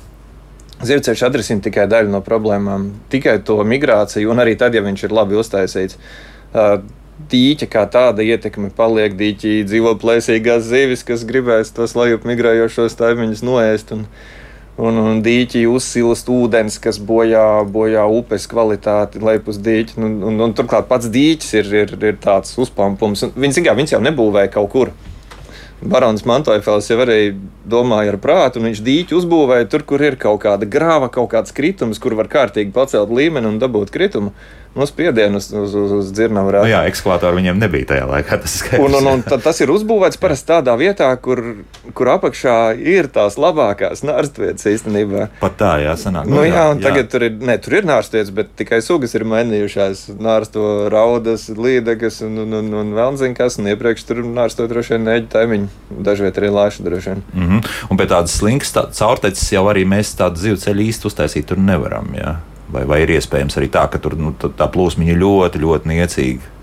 Zivceļš 0.88 1.26
atrisina 1.28 1.62
tikai 1.62 1.86
daļu 1.92 2.10
no 2.14 2.22
problēmām, 2.26 2.88
tikai 3.12 3.36
to 3.46 3.60
migrāciju, 3.68 4.32
un 4.32 4.42
arī 4.42 4.56
tad, 4.58 4.74
ja 4.74 4.82
viņš 4.86 5.04
ir 5.06 5.14
labi 5.14 5.38
uztaisīts. 5.38 6.00
Dīķa 7.32 7.68
kā 7.70 7.84
tāda 7.92 8.24
ietekme 8.26 8.72
paliek. 8.76 9.14
Dīķi 9.20 9.62
dzīvo 9.68 9.94
plēsīgās 10.02 10.64
zivis, 10.66 11.04
kas 11.06 11.28
gribēs 11.28 11.70
tos 11.76 11.94
lejup 12.00 12.26
migrējošos 12.26 12.98
taimiņus 12.98 13.44
noēst. 13.46 13.94
Un, 13.94 14.08
un, 14.82 14.98
un 15.04 15.22
dīķi 15.22 15.68
uzsilst 15.70 16.32
ūdens, 16.34 16.80
kas 16.82 16.98
bojā, 16.98 17.62
bojā 17.70 18.08
upes 18.10 18.48
kvalitāti, 18.50 19.22
lejpus 19.22 19.62
dīķi. 19.62 20.00
Un, 20.02 20.18
un, 20.32 20.42
un, 20.48 20.58
turklāt 20.58 20.90
pats 20.90 21.12
dīķis 21.14 21.54
ir, 21.60 21.72
ir, 21.84 21.96
ir 22.10 22.20
tāds 22.24 22.58
uzpampums. 22.58 23.28
Viņš, 23.36 23.64
viņš 23.70 23.98
jau 24.00 24.04
nebūvēja 24.08 24.56
kaut 24.56 24.74
kur. 24.74 24.96
Barons 25.82 26.22
Mantojfels 26.30 26.88
jau 26.92 27.00
arī 27.02 27.32
domāja 27.66 28.12
ar 28.14 28.20
prātu, 28.22 28.60
un 28.62 28.70
viņš 28.70 28.82
dīķi 28.86 29.16
uzbūvēja 29.18 29.70
tur, 29.72 29.86
kur 29.90 30.04
ir 30.06 30.18
kaut 30.22 30.44
kāda 30.44 30.68
grāva, 30.70 31.10
kaut 31.10 31.32
kāds 31.34 31.56
kritums, 31.58 31.98
kur 32.02 32.14
var 32.20 32.30
kārtīgi 32.30 32.74
pacelt 32.76 33.10
līmeni 33.10 33.50
un 33.50 33.58
dabūt 33.62 33.90
kritumu 33.94 34.36
no 34.76 34.86
spiedienu 34.86 35.38
uz, 35.38 35.50
uz, 35.54 35.76
uz, 35.76 35.92
uz 35.92 36.12
dzirnavu 36.16 36.52
rādu. 36.56 36.68
Nu, 36.68 36.72
jā, 36.72 36.82
ekskavātori 36.88 37.42
viņiem 37.42 37.60
nebija 37.60 37.90
tajā 37.92 38.06
laikā. 38.08 38.38
Tas, 38.42 38.56
un, 38.80 38.96
un, 38.96 39.10
un 39.12 39.24
tas 39.44 39.60
ir 39.64 39.72
uzbūvēts 39.74 40.20
parasti 40.22 40.48
tādā 40.54 40.76
vietā, 40.80 41.10
kur, 41.20 41.42
kur 41.98 42.12
apakšā 42.14 42.56
ir 42.80 43.10
tās 43.12 43.36
labākās 43.42 44.06
nārstvietas 44.08 44.70
īstenībā. 44.72 45.28
Pat 45.42 45.58
tā, 45.60 45.74
jā, 45.84 45.96
sanāk. 46.00 46.30
Nu, 46.32 46.46
jā, 46.48 46.70
un 46.72 46.80
jā. 46.80 46.88
tagad 46.88 47.12
tur 47.12 47.28
ir, 47.28 47.36
ne, 47.44 47.58
tur 47.62 47.78
ir 47.82 47.88
nārstvietas, 47.90 48.32
bet 48.36 48.54
tikai 48.60 48.80
sugas 48.86 49.16
ir 49.18 49.28
mainījušās. 49.28 50.06
Nārsto 50.22 50.68
raudas, 50.94 51.50
līdegas 51.52 52.22
un, 52.28 52.40
un, 52.46 52.56
un, 52.62 52.72
un 52.84 52.94
vēl 52.96 53.20
zina 53.20 53.38
kas, 53.38 53.60
un 53.60 53.68
iepriekš 53.74 54.08
tur 54.08 54.24
nārsto 54.24 54.68
droši 54.72 54.96
vien 54.96 55.08
neģi 55.10 55.28
taimiņu, 55.36 55.72
dažviet 56.08 56.40
arī 56.40 56.54
lāšu 56.56 56.88
droši 56.88 57.12
vien. 57.12 57.26
Mm 57.34 57.50
-hmm. 57.50 57.76
Un 57.92 58.00
pie 58.00 58.08
tādas 58.08 58.38
slinkas 58.40 58.72
tā, 58.72 58.88
caurteces 58.96 59.52
jau 59.52 59.66
arī 59.68 59.84
mēs 59.84 60.16
tādu 60.16 60.40
zivu 60.40 60.56
ceļu 60.56 60.88
īsti 60.88 61.12
uztaisīt 61.12 61.46
tur 61.52 61.60
nevaram. 61.60 62.08
Jā. 62.16 62.40
Vai, 62.72 62.86
vai 62.88 63.02
ir 63.04 63.18
iespējams 63.18 63.60
arī 63.60 63.68
tā, 63.74 63.86
ka 63.92 64.00
tur 64.02 64.16
nu, 64.20 64.34
tā 64.40 64.68
plūsma 64.72 65.08
ļoti, 65.22 65.62
ļoti 65.62 65.92
niecīga? 65.92 66.58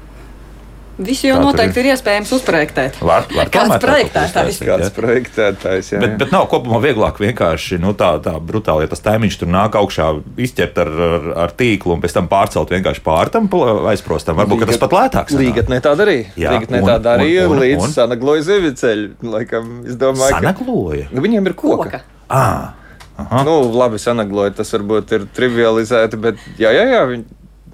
Visu 0.99 1.29
jau 1.29 1.37
tā 1.39 1.43
noteikti 1.45 1.79
ir. 1.79 1.87
ir 1.87 1.95
iespējams 1.95 2.31
uzprojektēt. 2.35 2.97
Var, 3.07 3.27
var 3.31 3.51
Kāds 3.55 3.77
projektētājs? 3.85 4.57
Kāds 4.67 4.95
projektētājs, 4.97 5.93
jā. 5.93 6.01
Bet, 6.03 6.17
bet 6.19 6.33
nav 6.35 6.49
kopumā 6.51 6.81
vieglāk 6.83 7.21
vienkārši 7.23 7.79
nu, 7.79 7.93
tā, 7.99 8.17
tā 8.25 8.33
brutāli, 8.43 8.83
ja 8.83 8.91
tas 8.91 9.05
taimiņš 9.05 9.37
tur 9.39 9.53
nāk 9.55 9.79
augšā, 9.79 10.09
izķert 10.43 10.81
ar, 10.83 10.91
ar, 11.07 11.29
ar 11.45 11.55
tīklu 11.61 11.95
un 11.95 12.03
pēc 12.03 12.17
tam 12.17 12.27
pārcelt 12.31 12.75
vienkārši 12.75 13.05
pārtam 13.07 13.47
aizprostam. 13.93 14.41
Varbūt 14.43 14.59
Līgat, 14.65 14.73
tas 14.75 14.83
pat 14.83 14.99
lētāks. 14.99 15.39
Līgatnē 15.39 15.79
tā 15.87 15.95
darīja. 16.03 16.35
Līgatnē 16.35 16.83
tā 16.91 16.99
darīja 17.07 17.47
līdz 17.53 17.95
sanagloja 17.95 18.49
ziviceļu. 18.51 19.15
Laikam, 19.37 19.71
es 19.87 20.03
domāju, 20.03 20.35
sanagloja? 20.35 21.07
ka 21.15 21.27
viņiem 21.29 21.47
ir 21.47 21.59
koka. 21.63 21.79
koka. 21.85 22.05
Ah. 22.27 22.75
Aha. 23.19 23.43
Nu, 23.47 23.59
labi, 23.75 23.99
sanagloja, 23.99 24.55
tas 24.61 24.71
varbūt 24.77 25.13
ir 25.17 25.27
trivializēti, 25.35 26.21
bet 26.23 26.43
jā, 26.61 26.71
jā, 26.71 26.85
jā 26.87 27.01
viņi, 27.11 27.25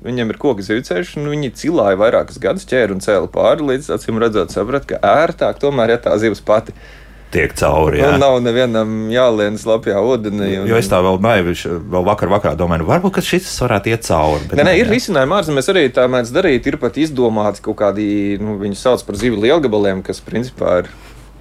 viņiem 0.07 0.33
ir 0.33 0.39
koks 0.41 0.71
zivceļš, 0.71 1.15
un 1.21 1.29
viņi 1.35 1.53
cilāja 1.61 2.01
vairākus 2.01 2.41
gadus, 2.41 2.65
ķēra 2.71 2.97
un 2.97 3.05
cēla 3.05 3.29
pāri, 3.33 3.67
līdz 3.75 3.91
acīm 3.99 4.21
redzot, 4.23 4.55
saprat, 4.55 4.89
ka 4.89 5.01
ērtāk 5.05 5.61
tomēr 5.61 5.99
ir 5.99 6.05
tā 6.05 6.17
zivs 6.23 6.41
pati. 6.45 6.73
Tiek 7.35 7.53
cauri. 7.59 7.99
Jā. 7.99 8.15
Nu, 8.15 8.23
nav 8.23 8.37
nevienam 8.45 8.91
jālien 9.11 9.57
slapjā 9.59 9.99
ūdenī. 9.99 10.53
Un... 10.63 10.69
Jo 10.71 10.79
es 10.79 10.89
tā 10.89 11.01
vēl 11.03 11.19
naiviši, 11.25 11.73
vēl 11.93 12.07
vakar 12.07 12.31
vakarā 12.31 12.55
domāju, 12.57 12.85
nu, 12.85 12.91
varbūt 12.93 13.19
šis 13.27 13.49
varētu 13.65 13.91
iet 13.91 14.07
cauri. 14.07 14.49
Nē, 14.55 14.69
nē, 14.69 14.77
ir 14.81 14.93
risinājumi 14.93 15.37
ārzemēs 15.41 15.71
arī 15.75 15.89
tā 15.93 16.07
mēdz 16.09 16.31
darīt. 16.37 16.69
Ir 16.71 16.79
pat 16.81 16.97
izdomāti 17.03 17.65
kaut 17.65 17.81
kādi, 17.83 18.07
nu, 18.41 18.55
viņi 18.63 18.79
sauc 18.79 19.03
par 19.09 19.19
zivju 19.19 19.43
lielgabaliem, 19.43 20.05
kas 20.07 20.23
principā 20.25 20.85
ir 20.85 20.93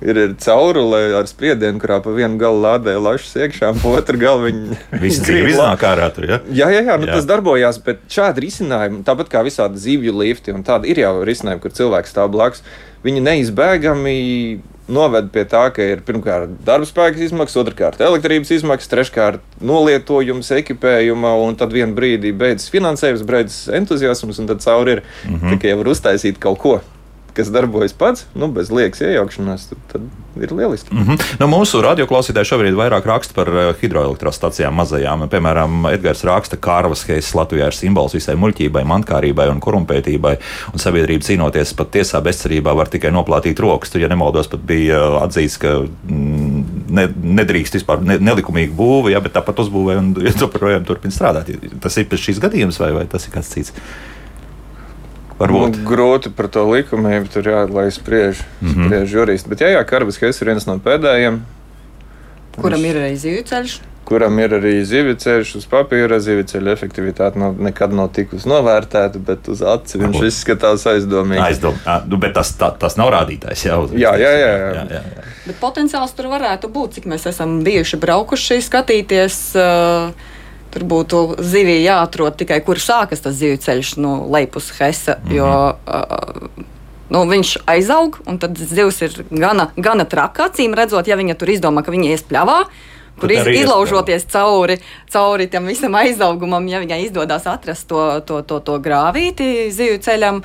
ir, 0.03 0.19
ir 0.25 0.35
caurule 0.43 1.01
ar 1.17 1.27
spriedienu, 1.29 1.81
kurā 1.81 1.99
pa 2.03 2.13
vienu 2.15 2.39
galu 2.41 2.61
lādē 2.63 2.95
lašas 2.99 3.35
iekšā, 3.45 3.73
pa 3.81 3.93
otru 3.97 4.19
galu 4.21 4.47
viņi 4.47 4.79
visi 5.03 5.23
dzīvi 5.27 5.55
iznāk 5.55 5.85
ārā. 5.87 6.09
Tur, 6.13 6.27
ja? 6.29 6.41
Jā, 6.49 6.69
jā, 6.73 6.83
jā, 6.89 6.97
nu, 6.99 7.09
jā, 7.09 7.17
tas 7.17 7.29
darbojās, 7.29 7.79
bet 7.85 8.03
šādi 8.11 8.47
risinājumi, 8.47 9.03
tāpat 9.07 9.31
kā 9.33 9.45
visādi 9.47 9.81
zivju 9.81 10.15
lifti, 10.19 10.55
un 10.55 10.65
tādi 10.67 10.93
ir 10.93 11.03
jau 11.03 11.15
risinājumi, 11.25 11.63
kur 11.63 11.75
cilvēks 11.75 12.13
stāv 12.13 12.33
blakus, 12.35 12.63
viņi 13.03 13.23
neizbēgami 13.23 14.17
noved 14.93 15.29
pie 15.31 15.45
tā, 15.47 15.63
ka 15.71 15.85
ir 15.93 16.01
pirmkārt 16.03 16.57
darba 16.67 16.87
spēka 16.87 17.21
izmaksas, 17.23 17.61
otrkārt 17.61 18.01
elektrības 18.03 18.51
izmaksas, 18.57 18.91
treškārt 18.91 19.61
novietojums, 19.63 20.51
ekipējuma, 20.59 21.31
un 21.45 21.55
tad 21.59 21.75
vienā 21.75 21.95
brīdī 21.95 22.33
beidzas 22.35 22.71
finansējums, 22.73 23.23
beidzas 23.27 23.61
entuziasms, 23.79 24.41
un 24.43 24.51
tad 24.51 24.63
cauri 24.65 24.97
ir 24.97 25.03
mm 25.03 25.37
-hmm. 25.37 25.55
tikai 25.55 25.77
var 25.79 25.93
uztaisīt 25.95 26.39
kaut 26.43 26.59
ko 26.59 26.81
kas 27.33 27.49
darbojas 27.53 27.93
pats, 27.97 28.27
nu, 28.37 28.47
bez 28.53 28.71
liekas 28.73 29.01
iejaukšanās, 29.01 29.65
tad, 29.71 29.81
tad 29.91 30.43
ir 30.43 30.53
lieliski. 30.53 30.93
Mm 30.93 31.03
-hmm. 31.03 31.23
nu, 31.39 31.47
mūsu 31.47 31.81
radioklausītāji 31.81 32.49
šobrīd 32.49 32.77
vairāk 32.77 33.05
raksta 33.05 33.33
par 33.33 33.49
eh, 33.49 33.73
hidroelektrostacijām 33.81 34.73
mazajām. 34.73 35.27
Piemēram, 35.29 35.87
Edgars 35.93 36.23
raksta, 36.23 36.57
ka 36.57 36.69
Kārvas 36.71 37.05
heiss 37.07 37.35
Latvijā 37.35 37.67
ir 37.67 37.77
simbols 37.77 38.13
visai 38.13 38.35
muļķībai, 38.35 38.83
mankārībai 38.83 39.49
un 39.49 39.59
korumpētībai, 39.59 40.37
un 40.73 40.79
sabiedrība 40.79 41.25
cīnoties 41.25 41.73
pat 41.73 41.91
tiesā 41.91 42.21
bezcerībā 42.21 42.75
var 42.75 42.87
tikai 42.87 43.11
noplātīt 43.11 43.59
rokas. 43.59 43.91
Tur, 43.91 44.01
ja 44.01 44.07
nemaldos, 44.07 44.47
pat 44.47 44.59
bija 44.59 44.97
eh, 44.97 45.19
atzīts, 45.25 45.57
ka 45.57 45.75
mm, 45.81 46.63
ne, 46.89 47.07
nedrīkst 47.41 47.81
vispār 47.81 48.01
ne, 48.01 48.17
nelikumīgi 48.19 48.73
būvi, 48.77 49.13
ja, 49.13 49.21
bet 49.21 49.33
tāpat 49.33 49.59
uzbūvē 49.65 49.97
un 49.97 50.15
joprojām 50.41 50.85
turpina 50.85 51.13
strādāt. 51.13 51.53
Tas 51.81 51.97
ir 51.97 52.17
šis 52.17 52.39
gadījums 52.39 52.79
vai, 52.79 52.93
vai 52.93 53.05
tas 53.05 53.27
ir 53.27 53.33
kāds 53.33 53.53
cits? 53.53 53.73
Varbūt. 55.43 55.79
Nu, 55.79 55.87
grūti 55.87 56.33
par 56.33 56.49
to 56.53 56.65
likumību 56.71 57.31
tur 57.33 57.49
jāatlai 57.51 57.87
spriež, 57.91 58.43
mm 58.61 58.67
-hmm. 58.67 58.85
spriež 58.87 59.17
juristi. 59.19 59.49
Bet 59.49 59.65
jā, 59.65 59.73
jā 59.75 59.83
Karbas 59.85 60.21
Heiss 60.21 60.41
ir 60.41 60.53
viens 60.53 60.67
no 60.67 60.79
pēdējiem. 60.79 61.41
Kuram 62.55 62.79
viņš... 62.79 62.89
ir 62.89 63.01
arī 63.01 63.15
zivju 63.15 63.43
ceļš? 63.51 63.81
kuram 64.13 64.39
ir 64.39 64.53
arī 64.57 64.73
zivju 64.85 65.15
ceļš 65.23 65.55
uz 65.59 65.65
papīra. 65.69 66.19
Zivju 66.23 66.45
ceļa 66.51 66.75
efektivitāte 66.75 67.39
nav, 67.39 67.57
nekad 67.61 67.95
nav 67.95 68.11
tikusi 68.15 68.49
novērtēta, 68.51 69.21
bet 69.25 69.49
uz 69.51 69.63
acu 69.65 70.01
viņš 70.01 70.17
Varbūt. 70.17 70.29
izskatās 70.29 70.85
aizdomīgi. 70.91 71.41
Aizdom, 71.47 71.79
nu, 72.09 72.19
bet 72.21 72.35
tas, 72.37 72.53
tā, 72.59 72.69
tas 72.79 72.97
nav 72.99 73.13
rādītājs 73.15 73.65
jau. 73.67 73.79
Jā, 73.91 74.13
jā, 74.19 74.33
jā, 74.37 74.51
jā. 74.51 74.69
jā, 74.77 74.85
jā, 74.97 75.01
jā. 75.15 75.25
Bet 75.47 75.59
potenciāls 75.61 76.13
tur 76.17 76.29
varētu 76.33 76.69
būt, 76.73 76.99
cik 76.99 77.09
mēs 77.09 77.27
esam 77.31 77.61
bijuši 77.65 77.99
braukuši 78.03 78.61
skatīties. 78.67 79.41
Uh, 79.57 80.31
Tur 80.73 80.85
būtu 80.89 81.19
zivī 81.45 81.77
jāatrod 81.83 82.37
tikai, 82.39 82.59
kur 82.65 82.81
sākas 82.81 83.21
tas 83.21 83.35
zivju 83.37 83.59
ceļš 83.61 83.95
no 83.99 84.15
nu, 84.15 84.29
lejpus 84.33 84.71
Hesa. 84.79 85.19
Mm 85.19 85.29
-hmm. 85.29 85.35
Jo, 85.35 85.75
uh, 85.87 86.63
nu, 87.13 87.25
viņš 87.29 87.57
aizaug, 87.69 88.17
un 88.25 88.39
tad 88.41 88.57
zivs 88.57 89.01
ir 89.01 89.25
gana, 89.29 89.69
gana 89.75 90.05
traka, 90.05 90.49
acīm 90.49 90.73
redzot, 90.73 91.07
ja 91.07 91.15
viņa 91.15 91.35
tur 91.37 91.49
izdomā, 91.53 91.83
ka 91.83 91.91
viņa 91.91 92.09
ies 92.09 92.25
pļāvā. 92.29 92.63
Kur 93.19 93.31
iz, 93.31 93.45
izlaužoties 93.45 94.25
cauri, 94.25 94.79
cauri 95.13 95.47
tam 95.47 95.69
visam 95.69 95.93
aizaugumam, 95.95 96.67
ja 96.67 96.79
viņai 96.81 97.03
izdodas 97.05 97.45
atrast 97.45 97.87
to, 97.87 98.19
to, 98.25 98.41
to, 98.41 98.59
to 98.59 98.79
grāvīti 98.79 99.69
zivju 99.71 99.99
ceļam, 100.01 100.41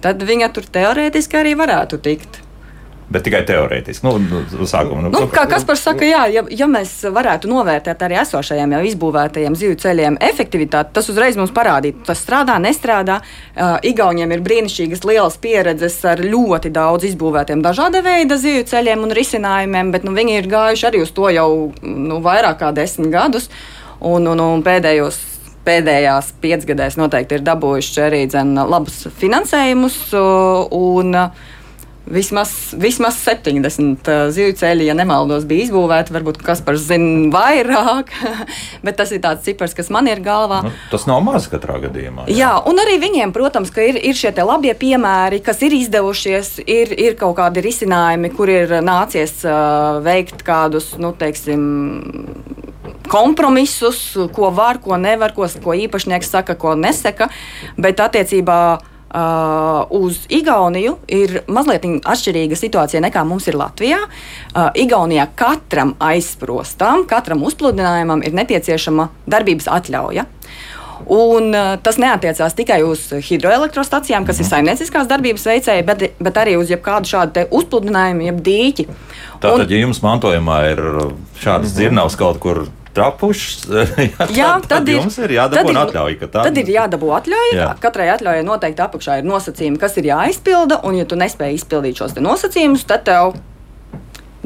tad 0.00 0.22
viņa 0.22 0.48
tur 0.52 0.64
teorētiski 0.64 1.36
arī 1.36 1.54
varētu 1.54 2.00
tikt. 2.00 2.45
Bet 3.06 3.22
tikai 3.22 3.44
teorētiski. 3.46 4.02
Nu, 4.02 4.16
nu, 4.18 4.66
sākumā, 4.66 5.04
nu, 5.04 5.10
nu, 5.14 5.26
kā 5.30 5.44
Kaspars 5.46 5.84
saka, 5.86 6.02
jā, 6.08 6.24
ja, 6.34 6.42
ja 6.50 6.66
mēs 6.66 6.90
varētu 7.14 7.46
novērtēt 7.46 8.02
arī 8.02 8.18
esošajiem 8.18 8.74
jau 8.74 8.80
izbūvētajiem 8.88 9.54
zivju 9.58 9.76
ceļiem 9.84 10.18
efektivitāti, 10.26 10.90
tas 10.96 11.06
uzreiz 11.12 11.38
mums 11.38 11.54
parādītu, 11.54 12.02
tas 12.08 12.18
strādā, 12.24 12.58
nestrādā. 12.62 13.20
Uh, 13.54 13.76
Igauniem 13.86 14.34
ir 14.34 14.42
brīnišķīgas 14.42 15.06
lielas 15.06 15.38
pieredzes 15.38 16.00
ar 16.08 16.24
ļoti 16.24 16.74
daudz 16.74 17.06
izbūvētiem 17.12 17.62
dažāda 17.62 18.02
veida 18.02 18.40
zivju 18.42 18.66
ceļiem 18.74 19.06
un 19.06 19.14
risinājumiem, 19.14 19.94
bet 19.94 20.02
nu, 20.02 20.16
viņi 20.16 20.40
ir 20.40 20.50
gājuši 20.50 20.90
arī 20.90 21.06
uz 21.06 21.14
to 21.14 21.30
jau 21.30 21.48
nu, 21.86 22.20
vairāk 22.26 22.58
kā 22.64 22.74
desmit 22.74 23.14
gadus. 23.14 23.46
Un, 24.02 24.26
un, 24.26 24.42
un 24.42 24.66
pēdējos 24.66 25.22
pēdējās 25.66 26.34
piecgadēs 26.42 26.98
noteikti 26.98 27.38
ir 27.38 27.46
dabūjuši 27.46 28.02
arī 28.02 28.26
dzen, 28.30 28.54
labus 28.66 29.06
finansējumus. 29.22 30.00
Un, 30.74 31.14
uh, 31.14 31.54
Vismaz, 32.06 32.50
vismaz 32.78 33.16
70 33.18 34.06
uh, 34.06 34.28
zivju 34.30 34.54
ceļi, 34.60 34.84
ja 34.86 34.94
nemaldos, 34.94 35.42
bija 35.48 35.66
izbūvēti. 35.66 36.14
Varbūt 36.14 36.38
kas 36.46 36.62
par 36.62 36.78
zina 36.78 37.32
vairāk, 37.34 38.12
bet 38.86 38.98
tas 39.00 39.10
ir 39.10 39.22
tāds 39.24 39.42
cipars, 39.42 39.74
kas 39.74 39.90
man 39.90 40.06
ir 40.06 40.22
galvā. 40.22 40.60
Nu, 40.68 40.72
tas 40.92 41.08
nav 41.10 41.24
maz 41.26 41.50
katrā 41.50 41.80
gadījumā. 41.82 42.28
Jā, 42.30 42.36
jā 42.38 42.52
un 42.70 42.78
arī 42.82 43.00
viņiem, 43.02 43.34
protams, 43.34 43.74
ir, 43.82 43.98
ir 43.98 44.14
šie 44.14 44.30
labie 44.38 44.76
piemēri, 44.78 45.42
kas 45.42 45.64
ir 45.66 45.74
izdevušies, 45.74 46.60
ir, 46.62 46.94
ir 46.94 47.18
kaut 47.18 47.40
kādi 47.40 47.64
risinājumi, 47.66 48.30
kur 48.38 48.54
ir 48.54 48.78
nācies 48.86 49.40
uh, 49.42 49.98
veikt 50.06 50.46
kādus, 50.46 50.92
nu, 51.02 51.10
teiksim, 51.18 51.66
kompromisus, 53.10 54.12
ko 54.34 54.50
var, 54.54 54.78
ko 54.82 54.98
nevar, 55.00 55.34
ko, 55.34 55.48
ko 55.62 55.74
īpašnieks 55.74 56.30
saka, 56.30 56.54
ko 56.54 56.74
nesaka. 56.78 57.30
Bet 57.78 57.98
attiecībā 58.02 58.60
Uh, 59.16 59.86
uz 59.96 60.18
Igauniju 60.28 60.98
ir 61.08 61.38
mazliet 61.48 61.86
atšķirīga 62.04 62.56
situācija 62.58 63.00
nekā 63.00 63.22
mums 63.24 63.46
ir 63.48 63.56
Latvijā. 63.56 64.02
Uh, 64.04 64.66
Igaunijā 64.76 65.24
katram 65.38 65.94
aizsprostam, 66.04 67.06
katram 67.08 67.40
uzpludinājumam 67.48 68.20
ir 68.26 68.36
nepieciešama 68.36 69.08
darbības 69.24 69.70
atļauja. 69.72 70.26
Un, 71.06 71.48
uh, 71.48 71.78
tas 71.80 71.96
neatiecās 72.02 72.58
tikai 72.60 72.82
uz 72.84 73.06
hidroelektrostacijām, 73.24 74.28
kas 74.28 74.42
ir 74.42 74.44
mhm. 74.44 74.52
saimnieciskās 74.52 75.08
darbības 75.08 75.48
veicēji, 75.48 75.88
bet, 75.88 76.08
bet 76.20 76.42
arī 76.44 76.58
uz 76.60 76.68
jebkādu 76.74 77.08
šādu 77.14 77.48
uzpludinājumu, 77.56 78.28
jeb 78.28 78.44
dīķi. 78.44 78.88
Tātad, 79.40 79.64
un, 79.64 79.72
ja 79.72 79.80
jums 79.86 80.04
mantojumā 80.04 80.58
ir 80.74 80.82
šādas 81.40 81.70
mhm. 81.70 81.78
dzirnavas 81.78 82.20
kaut 82.20 82.42
kur 82.44 82.66
trapušs. 82.96 83.66
jā, 83.70 84.28
jā, 84.34 84.52
tad, 84.64 84.70
tad 84.72 84.92
ir, 84.92 85.00
jums 85.00 85.18
ir 85.22 85.36
jādabū 85.36 85.72
tad 85.72 85.82
atļauja. 85.86 86.30
Tā... 86.30 86.46
Tad 86.48 86.62
ir 86.62 86.72
jādabū 86.76 87.12
atļauja. 87.18 87.58
Jā. 87.58 87.68
Katrai 87.82 88.08
atļaujai 88.14 88.46
noteikti 88.46 88.86
apakšā 88.86 89.20
ir 89.20 89.28
nosacījumi, 89.28 89.80
kas 89.82 89.98
ir 90.00 90.10
jāizpilda. 90.12 90.80
Un, 90.86 90.98
ja 91.00 91.08
tu 91.08 91.18
nespēji 91.20 91.60
izpildīt 91.60 92.00
šos 92.00 92.16
nosacījumus, 92.20 92.86
tad 92.88 93.06
tev 93.08 93.36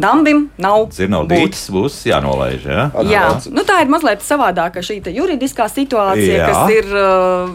Dambim 0.01 0.47
nav. 0.61 0.89
Zirnaudītis 0.97 1.67
būs 1.75 2.01
jānolaiž. 2.09 2.67
Ja? 2.67 2.87
Jā, 3.07 3.25
nu, 3.53 3.65
tā 3.69 3.81
ir 3.85 3.93
mazliet 3.93 4.25
savādāka 4.25 4.83
šī 4.85 5.01
juridiskā 5.15 5.69
situācija, 5.71 6.39
Jā. 6.41 6.49
kas 6.51 6.75
ir 6.75 6.89
uh, 6.95 7.53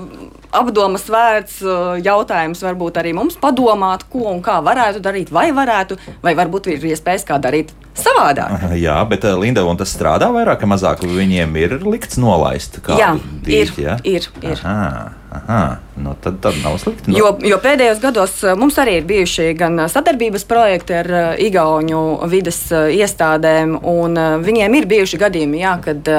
apdomas 0.56 1.08
vērts 1.12 1.58
uh, 1.66 1.96
jautājums. 2.04 2.64
Varbūt 2.66 3.02
arī 3.02 3.16
mums 3.18 3.40
padomāt, 3.42 4.08
ko 4.12 4.28
un 4.34 4.44
kā 4.46 4.60
varētu 4.66 5.02
darīt, 5.04 5.34
vai 5.36 5.50
varētu, 5.56 6.00
vai 6.24 6.36
varbūt 6.38 6.72
ir 6.74 6.88
iespējas 6.94 7.28
kā 7.28 7.40
darīt 7.42 7.74
savādāk. 7.98 8.70
Jā, 8.86 8.98
bet 9.10 9.28
uh, 9.28 9.36
Linda, 9.42 9.66
un 9.68 9.80
tas 9.80 9.94
strādā 9.96 10.32
vairāk 10.34 10.66
vai 10.66 10.74
mazāk, 10.76 11.06
viņiem 11.06 11.60
ir 11.62 11.78
likts 11.86 12.20
nolaist. 12.22 12.82
Jā, 12.88 13.16
dīt, 13.46 13.76
ir, 13.76 13.78
ja? 13.86 14.00
ir, 14.04 14.32
ir. 14.44 14.60
Aha. 14.64 15.25
Aha, 15.48 15.78
nu 15.96 16.14
tad, 16.22 16.38
tad 16.42 16.58
nav 16.64 16.78
slikti. 16.80 17.12
Nu. 17.12 17.18
Jo, 17.18 17.32
jo 17.44 17.58
pēdējos 17.64 18.00
gados 18.04 18.36
uh, 18.44 18.54
mums 18.60 18.78
arī 18.82 18.98
ir 19.00 19.08
bijuši 19.10 19.50
gan 19.60 19.86
sadarbības 19.92 20.46
projekti 20.48 20.96
ar 20.98 21.10
uh, 21.12 21.26
Igaunu 21.42 22.02
vidas 22.32 22.60
iestādēm, 22.72 23.76
un 23.90 24.20
viņiem 24.46 24.78
ir 24.80 24.88
bijuši 24.90 25.20
gadījumi, 25.22 25.62
jā, 25.62 25.74
kad 25.84 26.10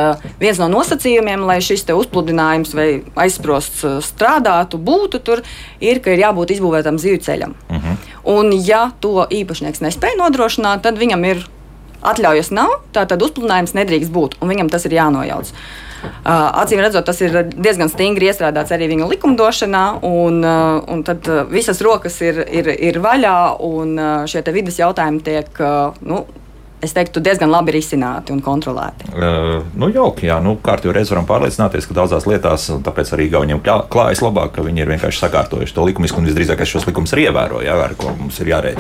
viens 0.41 0.61
no 0.61 0.69
nosacījumiem, 0.73 1.47
lai 1.49 1.59
šis 1.65 1.87
uzpludinājums 1.95 2.75
vai 2.77 2.89
aizsprosts 3.27 3.85
strādātu, 4.07 4.81
būtu 4.83 5.23
tur, 5.25 5.43
ir, 5.81 6.01
ka 6.05 6.15
ir 6.15 6.25
jābūt 6.27 6.57
izbūvētam 6.57 7.01
zivju 7.01 7.23
ceļam. 7.27 7.57
Uh 7.69 7.77
mhm. 7.77 7.87
-huh. 7.87 8.13
Un, 8.27 8.53
ja 8.67 8.91
to 9.01 9.27
īpašnieks 9.31 9.81
nespēja 9.81 10.19
nodrošināt, 10.19 10.83
tad 10.83 10.99
viņam 10.99 11.25
ir 11.25 11.45
atļaujas 12.03 12.51
nav, 12.51 12.81
tātad 12.93 13.23
uzpludinājums 13.23 13.75
nedrīkst 13.75 14.11
būt, 14.13 14.39
un 14.41 14.49
viņam 14.49 14.71
tas 14.71 14.85
ir 14.85 14.93
jānojauc. 14.99 15.51
Uh, 15.51 15.86
acīm 16.27 16.81
redzot, 16.83 17.07
tas 17.07 17.21
ir 17.25 17.37
diezgan 17.53 17.91
stingri 17.93 18.31
iestrādāts 18.31 18.75
arī 18.75 18.89
viņa 18.93 19.09
likumdošanā, 19.13 19.85
un, 20.07 20.41
uh, 20.45 20.81
un 20.93 21.05
tad 21.07 21.29
uh, 21.31 21.45
visas 21.51 21.81
rokas 21.85 22.19
ir, 22.25 22.43
ir, 22.51 22.73
ir 22.91 23.01
vaļā, 23.03 23.37
un 23.67 23.95
šie 24.31 24.43
vidas 24.55 24.81
jautājumi 24.81 25.23
tiek 25.27 25.63
nu, 26.07 26.25
es 26.87 26.95
teiktu, 26.97 27.23
diezgan 27.25 27.53
labi 27.53 27.75
risināti 27.77 28.35
un 28.35 28.43
kontrolēti. 28.45 29.11
Uh, 29.13 29.67
nu, 29.79 29.91
jauki, 29.93 30.29
jā, 30.31 30.39
nu, 30.45 30.57
kārtībā 30.63 30.97
reiz 30.97 31.11
varam 31.13 31.27
pārliecināties, 31.29 31.89
ka 31.89 31.99
daudzās 32.01 32.29
lietās, 32.31 32.69
tāpēc 32.87 33.13
arī 33.17 33.29
Igauniem 33.31 33.63
klājas 33.63 34.23
labāk, 34.25 34.55
ka 34.57 34.65
viņi 34.67 34.85
ir 34.85 34.93
vienkārši 34.95 35.23
sakārtojuši 35.25 35.75
to 35.77 35.87
likumisku 35.89 36.23
un 36.23 36.29
visdrīzāk 36.31 36.63
šos 36.67 36.87
likumus 36.89 37.15
arī 37.15 37.27
ievēro, 37.29 37.63
jā, 37.65 37.77
ar 37.87 37.95
ko 37.99 38.13
mums 38.17 38.39
ir 38.43 38.51
jārē, 38.53 38.75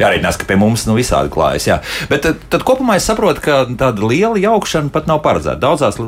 jārēķinās, 0.00 0.38
ka 0.40 0.48
pie 0.48 0.58
mums 0.60 0.86
nu, 0.88 0.96
visādi 0.98 1.32
klājas. 1.32 1.68
Jā. 1.68 1.78
Bet 2.10 2.24
tad, 2.26 2.42
tad 2.52 2.64
kopumā 2.66 2.98
es 3.00 3.06
saprotu, 3.08 3.42
ka 3.44 3.58
tāda 3.78 4.08
liela 4.08 4.40
jaukšana 4.40 4.92
pat 4.94 5.08
nav 5.10 5.22
paredzēta. 5.26 5.60
Daudzās, 5.62 6.00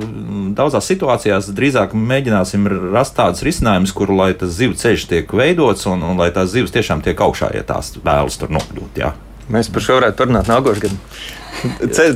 daudzās 0.58 0.90
situācijās 0.90 1.52
drīzāk 1.54 1.94
mēģināsim 1.96 2.68
rast 2.94 3.16
tādus 3.18 3.44
risinājumus, 3.46 3.94
kur 3.96 4.12
lai 4.14 4.32
tas 4.38 4.54
zivs 4.56 4.82
ceļš 4.84 5.08
tiek 5.12 5.38
veidots 5.40 5.88
un, 5.90 6.04
un 6.04 6.20
lai 6.20 6.30
tās 6.34 6.52
zivs 6.54 6.74
tiešām 6.74 7.04
tiek 7.04 7.26
augšā, 7.28 7.52
ja 7.56 7.66
tās 7.66 7.96
vēlas 8.02 8.40
tur 8.40 8.54
nokļūt. 8.54 9.02
Jā. 9.04 9.14
Mēs 9.52 9.70
par 9.72 9.84
šo 9.84 9.98
varētu 9.98 10.20
parunāt 10.20 10.50
nākošais 10.50 10.82
gads. 10.84 11.20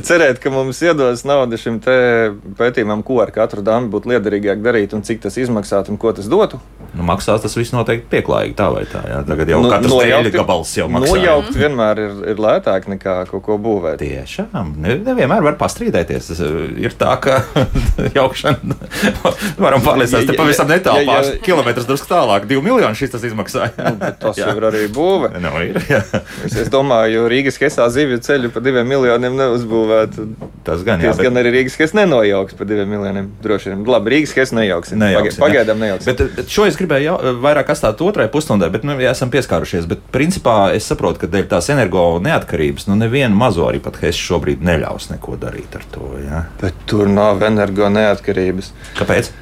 Cerēt, 0.07 0.39
ka 0.43 0.51
mums 0.53 0.79
iedos 0.85 1.25
naudu 1.27 1.59
šim 1.59 1.79
pētījumam, 1.83 3.03
ko 3.05 3.19
ar 3.23 3.33
katru 3.35 3.63
dāmu 3.65 3.91
būtu 3.93 4.13
liederīgāk 4.13 4.63
darīt 4.63 4.95
un 4.95 5.03
cik 5.05 5.23
tas 5.25 5.37
izmaksātu 5.41 5.93
un 5.93 5.99
ko 6.01 6.13
tas 6.15 6.29
dotu. 6.31 6.61
Nu, 6.93 7.01
maksās 7.07 7.41
tas 7.41 7.55
viss 7.57 7.73
noteikti 7.73 8.05
pieklājīgi 8.11 8.53
tā 8.57 8.67
vai 8.69 8.83
tā. 8.85 9.01
Jā. 9.09 9.19
Tagad 9.25 9.49
jau 9.49 9.59
nu, 9.63 9.69
katrs 9.71 9.89
nojaukt, 9.89 10.29
gabals 10.35 10.73
jau 10.77 10.85
maksā. 10.93 11.15
Nojaukt 11.15 11.55
vienmēr 11.57 12.01
ir, 12.03 12.11
ir 12.33 12.41
lētāk 12.43 12.85
nekā 12.91 13.15
kaut 13.31 13.41
ko 13.47 13.57
būvēt. 13.61 13.97
Tiešām, 14.03 14.75
ne, 14.83 14.99
nevienmēr 15.01 15.41
var 15.47 15.57
pastrīdēties. 15.57 16.29
Tas 16.29 16.41
eh, 16.45 16.59
ir 16.85 16.93
tā, 16.99 17.15
ka 17.23 17.39
jaukšana 18.19 18.77
varam 19.65 19.81
pārliecināties, 19.85 20.29
te 20.29 20.37
pavisam 20.37 20.69
netālu 20.69 21.07
pāris 21.09 21.41
kilometrus 21.45 21.89
drusku 21.89 22.11
tālāk. 22.11 22.45
Divu 22.51 22.61
miljonu 22.67 22.99
šis 22.99 23.15
tas 23.15 23.25
izmaksāja. 23.25 23.73
nu, 23.97 24.13
tas 24.21 24.43
jau 24.43 24.53
ir 24.59 24.69
arī 24.69 24.85
būve. 24.93 25.33
Nu, 25.41 25.55
ir, 25.65 25.81
es, 25.89 26.53
es 26.53 26.69
domāju, 26.73 27.25
Rīgas 27.31 27.57
Hesā 27.63 27.89
zivju 27.93 28.21
ceļu 28.21 28.53
pa 28.53 28.61
diviem 28.61 28.85
miljoniem 28.93 29.32
miljoniem 29.33 29.53
neuzbūvētu. 29.53 30.25
Tas 30.65 30.83
gan, 30.85 31.01
jā. 31.01 31.11
Tas 31.11 31.19
bet... 31.19 31.27
gan 31.27 31.39
arī 31.41 31.51
Rīgas 31.57 31.75
Hess 31.79 31.95
nenojauks 31.97 32.55
par 32.57 32.67
diviem 32.69 32.89
miljoniem. 32.93 33.29
Droši 33.43 33.71
vien. 33.71 33.83
Labi, 33.89 34.13
Rīgas 34.15 34.35
Hess 34.37 34.55
nejauks. 34.55 34.93
nejauks 34.99 35.39
Pagaidām 35.41 35.81
nejauks. 35.81 36.07
Bet, 36.09 36.21
bet 36.37 36.51
šo 36.53 36.67
es 36.69 36.77
gribēju 36.79 37.07
jau, 37.07 37.15
vairāk 37.43 37.73
atstāt 37.73 38.01
otrai 38.05 38.27
pusstundai, 38.33 38.69
bet 38.73 38.85
nu, 38.87 38.95
esam 39.09 39.31
pieskārušies. 39.33 39.87
Bet 39.89 40.05
principā 40.13 40.57
es 40.75 40.87
saprotu, 40.89 41.23
ka 41.23 41.31
dēļ 41.33 41.49
tās 41.51 41.71
energo 41.73 42.05
neatkarības, 42.23 42.87
nu 42.91 42.99
nevienu 42.99 43.37
mazo 43.37 43.67
arī 43.69 43.81
pat 43.83 43.99
Hess 44.03 44.21
šobrīd 44.29 44.63
neļaus 44.65 45.09
neko 45.13 45.39
darīt 45.41 45.79
ar 45.79 45.87
to. 45.93 46.13
Jā. 46.23 46.45
Bet 46.61 46.85
tur 46.89 47.11
nav 47.11 47.43
energo 47.47 47.89
neatkarības. 47.93 48.71
Kāpēc? 48.99 49.33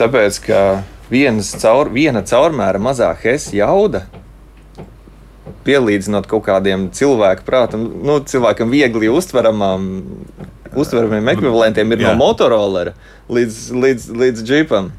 Tāpēc, 0.00 0.40
ka 0.46 0.62
caur, 1.60 1.90
viena 1.92 2.24
caurmēra 2.26 2.80
mazā 2.82 3.10
Hess 3.20 3.52
jauda 3.56 4.06
pielīdzinot 5.66 6.28
kaut 6.30 6.46
kādiem 6.46 6.88
cilvēku 6.96 7.44
prātam, 7.46 7.84
nu, 8.04 8.18
cilvēkam 8.24 8.72
viegli 8.72 9.10
uztveramām, 9.12 9.88
uztveramiem 10.72 11.28
ekvivalentiem, 11.34 11.92
ir 11.92 12.04
Jā. 12.04 12.10
no 12.10 12.20
Motorola 12.20 12.92
līdz, 13.28 13.60
līdz, 13.76 14.08
līdz 14.22 14.46
džipam. 14.46 14.92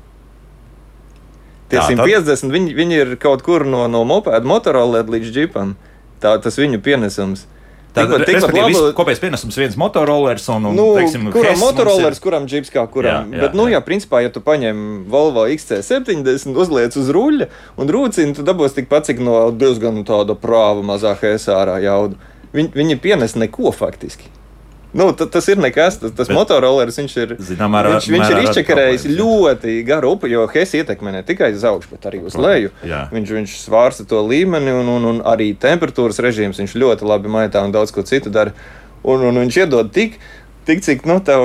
Tie 1.71 1.79
Jā, 1.79 1.87
150 1.87 2.43
tad... 2.43 2.51
viņi, 2.51 2.75
viņi 2.75 2.99
ir 2.99 3.15
kaut 3.21 3.45
kur 3.47 3.63
no, 3.67 3.85
no 3.91 4.03
mopēda 4.07 4.43
Motorola 4.47 5.05
līdz 5.07 5.31
džipam. 5.31 5.77
Tā, 6.21 6.35
tas 6.43 6.59
viņu 6.59 6.81
pienesums. 6.83 7.47
Tātad, 7.91 8.23
tikpat 8.23 8.53
labi, 8.55 8.75
kopējais 8.95 9.19
pienesums 9.19 9.57
viens 9.59 9.73
motorolers 9.79 10.45
un, 10.53 10.69
un 10.69 10.77
nu, 10.79 10.85
teiksim, 10.95 11.27
kuram 11.33 11.57
motorolers, 11.59 12.21
kuram 12.23 12.47
džips 12.47 12.71
kā 12.71 12.85
kuram. 12.91 13.33
Jā, 13.33 13.35
jā, 13.35 13.41
Bet, 13.43 13.57
nu, 13.57 13.65
jā. 13.67 13.75
jā, 13.75 13.83
principā, 13.83 14.21
ja 14.23 14.31
tu 14.31 14.39
paņem 14.45 15.03
Volvo 15.11 15.43
XC70, 15.51 16.55
uzliec 16.55 16.95
uz 16.95 17.11
ruļļa 17.11 17.49
un 17.83 17.91
rūcini, 17.91 18.35
tu 18.37 18.47
dabūsi 18.47 18.79
tikpat, 18.79 19.09
cik 19.11 19.19
no 19.27 19.41
diezgan 19.51 20.05
tāda 20.07 20.37
prāva 20.39 20.85
mazā 20.87 21.17
hēsārā 21.19 21.81
jauda. 21.83 22.15
Viņi, 22.55 22.71
viņi 22.79 22.99
pienes 23.03 23.35
neko 23.39 23.75
faktiski. 23.75 24.31
Nu, 24.93 25.07
tas 25.15 25.47
ir 25.47 25.59
nekas. 25.61 25.97
Tas, 26.01 26.11
tas 26.15 26.31
motorolleris 26.33 26.99
viņš 26.99 27.13
ir. 27.23 27.33
Zinām, 27.51 27.75
ar, 27.79 27.87
viņš, 27.93 28.09
viņš 28.11 28.33
ir 28.33 28.41
izčakarējis 28.43 29.05
ļoti 29.15 29.77
garu 29.87 30.15
upi, 30.17 30.33
jo 30.33 30.43
Hess 30.51 30.75
ietekmē 30.81 31.13
ne 31.15 31.23
tikai 31.27 31.53
uz 31.55 31.63
augšu, 31.67 31.93
bet 31.93 32.09
arī 32.09 32.19
uz 32.27 32.35
leju. 32.39 32.73
Jā. 32.87 33.05
Viņš, 33.13 33.33
viņš 33.37 33.55
svārsta 33.63 34.07
to 34.09 34.19
līmeni 34.27 34.75
un, 34.75 34.91
un, 34.91 35.07
un 35.13 35.23
arī 35.31 35.53
temperatūras 35.55 36.19
režīms. 36.23 36.59
Viņš 36.59 36.75
ļoti 36.83 37.07
labi 37.07 37.31
maitā 37.31 37.63
un 37.63 37.75
daudz 37.75 37.95
ko 37.95 38.03
citu 38.07 38.33
dara. 38.33 38.55
Un, 39.01 39.23
un 39.25 39.39
viņš 39.41 39.63
iedod 39.63 39.87
tik 39.95 40.19
Tik 40.71 40.83
cik 40.85 41.01
nu, 41.09 41.17
tev 41.19 41.43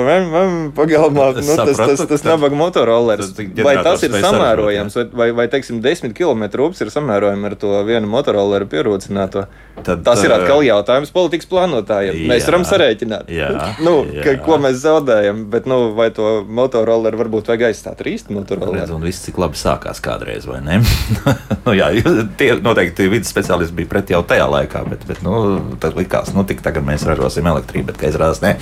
pagalmā, 0.77 1.25
nu, 1.35 1.55
tas, 1.59 1.75
tas, 1.75 2.03
tas 2.07 2.21
nabaga 2.23 2.55
motorolleris. 2.55 3.33
Vai 3.59 3.75
tas 3.83 4.05
ir 4.07 4.13
samērojams, 4.15 4.95
vai, 4.95 5.05
vai, 5.19 5.27
vai 5.41 5.47
teiksim, 5.51 5.81
10 5.83 6.15
km 6.15 6.45
ups 6.63 6.79
ir 6.85 6.91
samērojami 6.93 7.49
ar 7.49 7.55
to 7.59 7.73
vienu 7.87 8.07
motorolleru 8.07 8.69
pierocināto? 8.71 9.43
Tad, 9.83 10.01
tas 10.05 10.23
ir 10.25 10.31
atkal 10.33 10.63
jautājums 10.65 11.11
politikas 11.13 11.49
plānotājiem. 11.51 12.15
Jā, 12.23 12.29
mēs 12.31 12.47
varam 12.47 12.63
sarēķināt, 12.65 13.27
jā, 13.29 13.49
nu, 13.85 13.99
ka, 14.09 14.31
jā. 14.31 14.39
ko 14.45 14.57
mēs 14.63 14.79
zaudējam, 14.81 15.43
bet 15.51 15.67
nu, 15.69 15.91
vai 15.97 16.07
to 16.15 16.39
motorolleru 16.47 17.19
varbūt 17.19 17.51
vajag 17.51 17.67
aizstāt 17.69 18.01
ar 18.01 18.09
īstu 18.09 18.33
motorolleru? 18.33 18.95
Un 18.95 19.05
viss 19.05 19.27
cik 19.27 19.37
labi 19.43 19.59
sākās 19.59 20.01
kādreiz, 20.03 20.47
vai 20.49 20.63
ne? 20.65 20.79
nu, 21.67 21.75
jā, 21.77 21.91
tie 22.39 22.53
noteikti 22.63 23.09
vidas 23.11 23.29
speciālisti 23.33 23.77
bija 23.77 23.91
pret 23.91 24.15
jau 24.15 24.23
tajā 24.25 24.47
laikā, 24.55 24.81
bet, 24.89 25.05
bet 25.09 25.21
nu, 25.25 25.35
tad 25.83 25.99
likās, 25.99 26.33
nu, 26.33 26.47
tik 26.47 26.63
tagad 26.65 26.87
mēs 26.87 27.05
ražosim 27.05 27.51
elektrību, 27.53 27.91
bet, 27.91 28.01
ka 28.01 28.09
izrādās, 28.09 28.41
ne. 28.41 28.55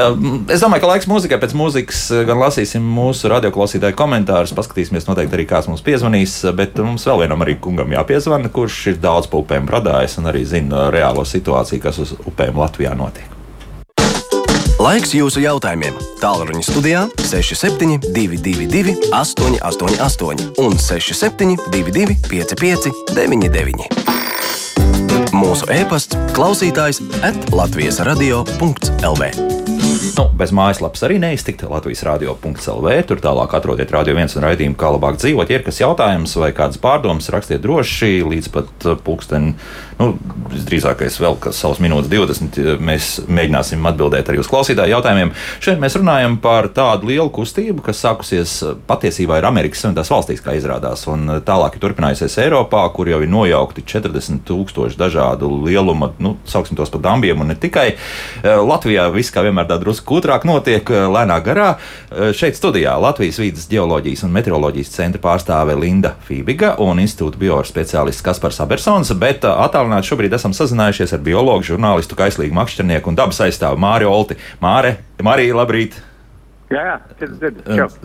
Ehm, 0.00 0.44
es 0.50 0.62
domāju, 0.62 0.84
ka 0.84 0.90
laiks 0.92 1.08
mūzikai 1.10 1.38
pēc 1.42 1.54
mūzikas 1.58 2.02
eh, 2.14 2.22
gan 2.28 2.40
lasīsim 2.40 2.84
mūsu 2.96 3.30
radioklausītāju 3.32 3.96
komentārus, 3.98 4.54
paskatīsimies 4.56 5.08
noteikti 5.08 5.36
arī 5.38 5.46
kāds 5.50 5.68
mums 5.70 5.84
piezvanīs, 5.86 6.36
bet 6.56 6.78
mums 6.84 7.06
vēl 7.08 7.24
vienam 7.24 7.44
arī 7.44 7.54
kungam 7.62 7.92
jāpiezvana, 7.94 8.52
kurš 8.54 8.80
ir 8.94 9.02
daudz 9.02 9.26
pa 9.30 9.40
upēm 9.42 9.68
bradājis 9.68 10.18
un 10.20 10.30
arī 10.30 10.42
zina 10.48 10.88
reālo 10.94 11.24
situāciju, 11.26 11.82
kas 11.84 12.00
uz 12.04 12.10
upēm 12.24 12.54
Latvijā 12.60 12.94
notiek. 12.98 13.28
Laiks 14.80 15.10
jūsu 15.12 15.42
jautājumiem. 15.44 15.92
Tālruņa 16.22 16.62
studijā 16.64 17.02
6722, 17.20 18.94
888, 19.12 20.54
un 20.64 20.78
6722, 20.80 22.16
559, 22.30 23.84
mūsu 25.36 25.68
e-pasts, 25.76 26.16
klausītājs 26.36 27.02
at 27.26 27.52
Latvijas 27.52 28.00
radio.lv. 28.08 29.32
Nu, 30.00 30.30
bez 30.32 30.48
mājaslapas 30.56 31.02
arī 31.04 31.18
neiztikt. 31.20 31.66
Latvijas 31.68 32.00
radio.clv. 32.06 32.92
Tur 33.04 33.20
tālāk 33.20 33.52
atrodiet 33.58 33.90
radio 33.92 34.14
viens 34.16 34.32
un 34.32 34.46
raidījumu, 34.46 34.78
kā 34.80 34.88
labāk 34.94 35.18
dzīvot. 35.20 35.52
Ja 35.52 35.58
ir 35.60 35.64
kas 35.66 35.80
jautājums 35.82 36.32
vai 36.40 36.54
kādas 36.56 36.80
pārdomas, 36.80 37.28
rakstiet 37.34 37.60
droši 37.60 38.22
līdz 38.24 38.48
pat 38.54 38.86
uh, 38.88 38.96
pulksten. 38.96 39.52
Nu, 40.00 40.14
visdrīzākais 40.50 41.18
vēl 41.20 41.36
kas 41.44 41.58
savus 41.60 41.80
minūtes 41.84 42.08
20. 42.10 42.80
Mēs 42.80 43.08
mēģināsim 43.28 43.84
atbildēt 43.90 44.30
arī 44.32 44.40
uz 44.40 44.48
klausītāju 44.50 44.94
jautājumiem. 44.94 45.32
Šeit 45.60 45.80
mēs 45.82 45.98
runājam 46.00 46.38
par 46.40 46.70
tādu 46.74 47.10
lielu 47.10 47.28
kustību, 47.34 47.84
kas 47.84 48.00
sākusies 48.06 48.54
uh, 48.64 48.76
patiesībā 48.88 49.38
ir 49.40 49.48
Amerikas 49.48 49.84
Savienotās 49.84 50.12
valstīs, 50.12 50.42
kā 50.44 50.56
izrādās, 50.56 51.04
un 51.10 51.26
uh, 51.28 51.40
tālāk 51.44 51.76
ir 51.76 51.84
turpinājusies 51.84 52.38
Eiropā, 52.46 52.86
kur 52.96 53.12
jau 53.12 53.20
ir 53.20 53.30
nojaukti 53.30 53.84
40 53.84 54.40
tūkstoši 54.48 54.98
dažādu 55.00 55.50
lieluma, 55.66 56.10
nu, 56.22 56.36
sauksim 56.48 56.78
tos 56.80 56.92
par 56.92 57.04
dambiem, 57.04 57.40
un 57.40 57.52
ne 57.52 57.58
tikai 57.60 57.90
Latvijā 58.42 59.06
viss 59.12 59.32
kā 59.34 59.42
vienmēr 59.44 59.68
tā 59.68 59.76
drusku 59.80 60.10
kūtrāk 60.10 60.46
notiek, 60.48 60.90
eh, 60.90 61.06
lēnāk 61.10 61.44
garā. 61.46 61.68
Eh, 62.10 62.32
šeit 62.32 62.56
studijā 62.58 62.96
Latvijas 63.00 63.38
vīdes 63.38 63.68
geoloģijas 63.70 64.24
un 64.24 64.32
meteoroloģijas 64.34 64.94
centra 64.94 65.20
pārstāve 65.20 65.78
Linda 65.78 66.14
Fībiga 66.26 66.74
un 66.78 66.98
institūta 66.98 67.38
bioras 67.38 67.70
speciālists 67.70 68.22
Kaspars 68.22 68.60
Abersons, 68.60 69.12
bet 69.18 69.44
eh, 69.44 69.48
attālināti 69.90 70.10
šobrīd 70.10 70.36
esam 70.36 70.54
sazinājušies 70.54 71.16
ar 71.16 71.24
biologu, 71.24 71.66
žurnālistu, 71.66 72.18
kaislīgu 72.18 72.54
makšķernieku 72.54 73.10
un 73.10 73.18
dabas 73.18 73.40
aizstāvu 73.42 73.80
Māri 73.80 74.06
Olti. 74.06 74.38
Māre, 74.62 75.00
Marija, 75.22 75.56
labrīt! 75.58 75.98
Jā, 76.70 76.82
jā, 76.86 77.26
dzird. 77.40 77.56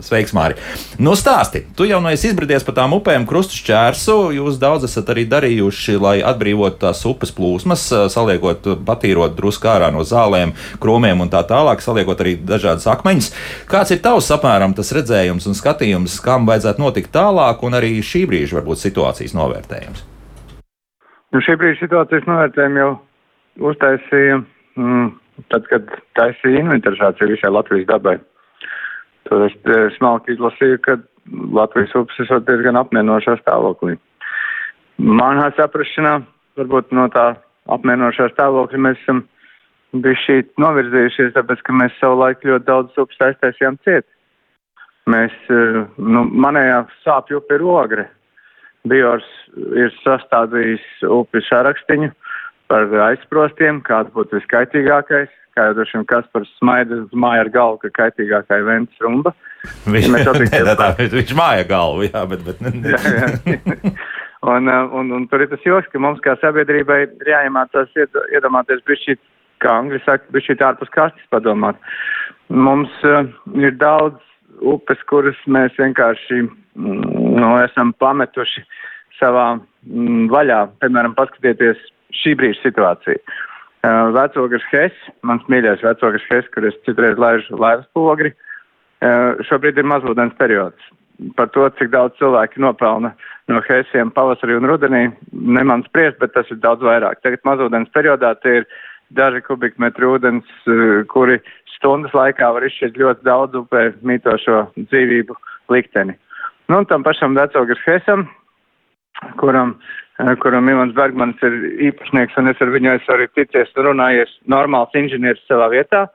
Sveiks, 0.02 0.32
Mārija. 0.34 0.58
Nu, 0.98 1.12
stāsti. 1.14 1.60
Tu 1.78 1.86
jau 1.86 2.00
no 2.02 2.10
esi 2.10 2.32
izbridies 2.32 2.64
pa 2.66 2.72
tām 2.74 2.96
upēm, 2.96 3.22
krustu 3.22 3.54
šķērsu. 3.60 4.16
Jūs 4.34 4.58
daudz 4.58 4.88
esat 4.88 5.12
arī 5.14 5.22
darījuši, 5.30 5.94
lai 6.02 6.16
atbrīvotu 6.26 6.80
tās 6.80 7.04
upes 7.06 7.30
plūsmas, 7.36 7.84
saliekot, 8.10 8.66
patīrot 8.88 9.38
drusku 9.38 9.70
ārā 9.70 9.92
no 9.94 10.02
zālēm, 10.02 10.56
kromiem 10.82 11.22
un 11.22 11.30
tā 11.30 11.44
tālāk, 11.46 11.84
saliekot 11.84 12.26
arī 12.26 12.34
dažādas 12.42 12.88
akmeņus. 12.90 13.30
Kāds 13.70 13.94
ir 13.94 14.02
tavs 14.02 14.32
apmēram 14.34 14.74
tas 14.74 14.90
redzējums 14.98 15.46
un 15.46 15.54
skatījums, 15.54 16.18
kam 16.26 16.50
vajadzētu 16.50 16.82
notikt 16.82 17.14
tālāk, 17.14 17.62
un 17.62 17.78
arī 17.78 17.94
šī 18.02 18.26
brīža 18.26 18.58
varbūt 18.58 18.82
situācijas 18.82 19.38
novērtējums? 19.38 20.15
Nu, 21.36 21.42
šī 21.44 21.52
brīža 21.60 21.82
situācijas 21.82 22.24
novērtējumu 22.24 22.78
jau 22.80 22.92
uztaisīja, 23.68 24.38
mm, 24.80 25.08
tad, 25.52 25.66
kad 25.68 25.90
taisīja 26.16 26.62
inventarizāciju 26.62 27.34
visai 27.34 27.50
Latvijas 27.52 27.84
dabai. 27.90 28.14
Tad 29.28 29.44
es 29.44 29.56
smalki 29.98 30.32
izlasīju, 30.32 30.78
ka 30.86 30.94
Latvijas 31.58 31.92
upes 32.00 32.22
ir 32.24 32.40
diezgan 32.46 32.80
apmienošā 32.80 33.36
stāvoklī. 33.42 33.98
Manā 34.96 35.50
saprašanā, 35.58 36.14
varbūt 36.56 36.96
no 36.96 37.04
tā 37.12 37.26
apmienošā 37.68 38.30
stāvokļa 38.32 38.80
mēs 38.86 39.04
esam 39.04 39.26
bijuši 39.92 40.40
novirzījušies, 40.64 41.34
tāpēc, 41.36 41.60
ka 41.68 41.76
mēs 41.76 42.00
savu 42.00 42.16
laiku 42.22 42.54
ļoti 42.54 42.68
daudz 42.70 42.96
upes 43.04 43.20
aiztaisījām 43.28 43.76
ciet. 43.84 44.08
Mēs, 45.12 45.36
eh, 45.52 45.84
nu, 46.00 46.24
manējā 46.32 46.86
sāpju 47.04 47.44
upe 47.44 47.60
ir 47.60 47.68
ogre. 47.76 48.08
Biors 48.88 49.28
ir 49.56 49.92
sastādījis 50.02 50.84
upi 51.08 51.42
sarakstiņu 51.48 52.12
par 52.70 52.90
aizsprostiem, 53.10 53.80
kāds 53.86 54.12
būtu 54.14 54.40
viskaitīgākais, 54.40 55.30
kā 55.56 55.68
jau 55.68 55.76
droši 55.78 55.98
vien 55.98 56.06
Kaspars 56.10 56.50
smaida 56.58 56.98
uz 57.04 57.14
māju 57.16 57.46
ar 57.46 57.50
galvu, 57.54 57.78
ka 57.84 57.92
kaitīgākā 58.02 58.60
ir 58.60 58.66
ventas 58.66 59.04
rumba. 59.04 59.32
Viņš, 59.86 60.08
ja 60.26 60.64
tā, 60.66 60.74
tā, 60.78 60.90
viņš 61.14 61.32
māja 61.38 61.66
galvu, 61.70 62.08
jā, 62.08 62.24
bet. 62.32 62.44
bet 62.46 62.60
ne, 62.64 62.74
jā, 62.92 63.00
jā. 63.20 63.30
un, 64.54 64.68
uh, 64.68 64.92
un, 64.98 65.14
un 65.16 65.26
tur 65.30 65.46
ir 65.46 65.50
tas 65.52 65.64
joks, 65.64 65.88
ka 65.92 66.02
mums 66.02 66.20
kā 66.24 66.36
sabiedrībai 66.42 67.00
ir 67.06 67.32
jāiemācās 67.32 67.96
iedomāties 68.34 68.84
bišķīt, 68.88 69.22
kā 69.64 69.78
angļu 69.80 70.02
saka, 70.04 70.28
bišķīt 70.36 70.64
ārpus 70.66 70.92
kastes 70.94 71.32
padomāt. 71.32 71.78
Mums 72.52 72.92
uh, 73.06 73.24
ir 73.56 73.78
daudz 73.80 74.20
upes, 74.60 75.00
kuras 75.10 75.38
mēs 75.50 75.74
vienkārši 75.78 76.42
mm, 76.44 77.16
nu, 77.40 77.54
esam 77.64 77.94
pametuši 78.00 78.64
savā 79.20 79.46
mm, 79.56 80.28
vaļā. 80.32 80.62
Piemēram, 80.82 81.14
paskatieties 81.18 81.80
šī 82.16 82.36
brīža 82.38 82.62
situāciju. 82.64 83.20
Uh, 83.86 84.10
vecogars 84.16 84.64
Hess, 84.72 85.08
mans 85.26 85.44
mīļais 85.52 85.84
vecogars 85.84 86.24
Hess, 86.30 86.48
kur 86.54 86.66
es 86.66 86.76
citreiz 86.88 87.18
laižu 87.20 87.58
laivas 87.60 87.86
pogri, 87.94 88.32
uh, 88.32 89.38
šobrīd 89.46 89.78
ir 89.78 89.86
mazūdens 89.86 90.34
periods. 90.40 90.88
Par 91.36 91.48
to, 91.54 91.68
cik 91.78 91.92
daudz 91.94 92.16
cilvēki 92.18 92.60
nopelna 92.60 93.12
no 93.48 93.62
Hessiem 93.64 94.10
pavasarī 94.12 94.56
un 94.58 94.66
rudenī, 94.68 95.04
neman 95.32 95.84
spriest, 95.86 96.18
bet 96.20 96.34
tas 96.34 96.50
ir 96.50 96.58
daudz 96.64 96.82
vairāk. 96.84 97.22
Tagad 97.22 97.44
mazūdens 97.46 97.92
periodā 97.94 98.34
tie 98.42 98.62
ir 98.62 98.66
daži 99.16 99.44
kubikmetri 99.46 100.08
ūdens, 100.08 100.50
uh, 100.66 101.04
kuri 101.12 101.38
stundas 101.76 102.16
laikā 102.16 102.48
var 102.56 102.66
izšķirt 102.66 102.98
ļoti 102.98 103.28
daudz 103.28 103.60
upē 103.60 103.90
mītošo 104.02 104.64
dzīvību 104.80 105.36
likteni. 105.70 106.16
Nu, 106.66 106.80
un 106.80 106.90
tam 106.90 107.06
pašam 107.06 107.38
vecogars 107.38 107.84
Hessam 107.86 108.26
kuram, 109.40 109.76
kuram 110.42 110.68
Imants 110.72 110.96
Bergmans 110.96 111.42
ir 111.46 111.56
īpašnieks, 111.90 112.36
un 112.40 112.52
es 112.52 112.62
ar 112.62 112.72
viņu 112.74 112.92
esmu 112.96 113.16
arī 113.16 113.28
ticies 113.34 113.72
un 113.76 113.90
runājies 113.90 114.32
normāls 114.50 114.94
inženieris 114.98 115.44
savā 115.48 115.70
vietā. 115.74 116.06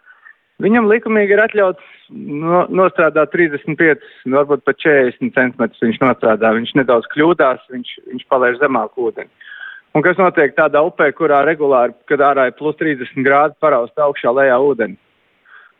Viņam 0.61 0.89
likumīgi 0.91 1.33
ir 1.33 1.41
atļauts 1.41 1.93
no, 2.13 2.65
nostrādāt 2.69 3.31
35, 3.33 4.03
varbūt 4.29 4.65
pat 4.67 4.77
40 4.83 5.33
centimetrus 5.33 5.81
viņš 5.81 6.01
nostrādā. 6.03 6.51
Viņš 6.53 6.75
nedaudz 6.77 7.07
kļūdās, 7.13 7.63
viņš, 7.73 7.93
viņš 8.11 8.27
palaiž 8.29 8.59
zemāk 8.61 8.99
ūdeni. 9.01 9.31
Un 9.97 10.05
kas 10.05 10.19
notiek 10.21 10.53
tādā 10.55 10.83
upē, 10.87 11.09
kurā 11.17 11.41
regulāri, 11.43 11.95
kad 12.07 12.21
ārā 12.23 12.47
ir 12.47 12.55
plus 12.59 12.77
30 12.79 13.25
grādi, 13.25 13.57
paraust 13.59 13.97
augšā 13.99 14.31
lejā 14.37 14.59
ūdeni? 14.63 14.95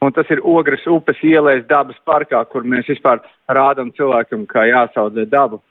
Un 0.01 0.11
tas 0.11 0.27
ir 0.33 0.41
ogres 0.41 0.81
upes 0.89 1.19
ielēs 1.23 1.67
dabas 1.69 1.99
parkā, 2.09 2.41
kur 2.49 2.65
mēs 2.65 2.89
vispār 2.89 3.21
rādam 3.53 3.93
cilvēkam, 3.93 4.47
kā 4.49 4.65
jāsaudzē 4.65 5.27
dabu. 5.29 5.61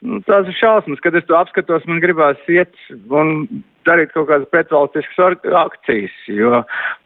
Nu, 0.00 0.22
tās 0.24 0.48
ir 0.48 0.56
šausmas, 0.56 1.00
kad 1.04 1.16
es 1.18 1.26
to 1.28 1.36
apskatos, 1.36 1.84
man 1.88 2.00
gribās 2.00 2.40
iet 2.48 2.72
un 3.12 3.44
darīt 3.88 4.14
kaut 4.14 4.30
kādas 4.30 4.48
pretvalstiskas 4.52 5.36
akcijas, 5.60 6.14
jo 6.28 6.62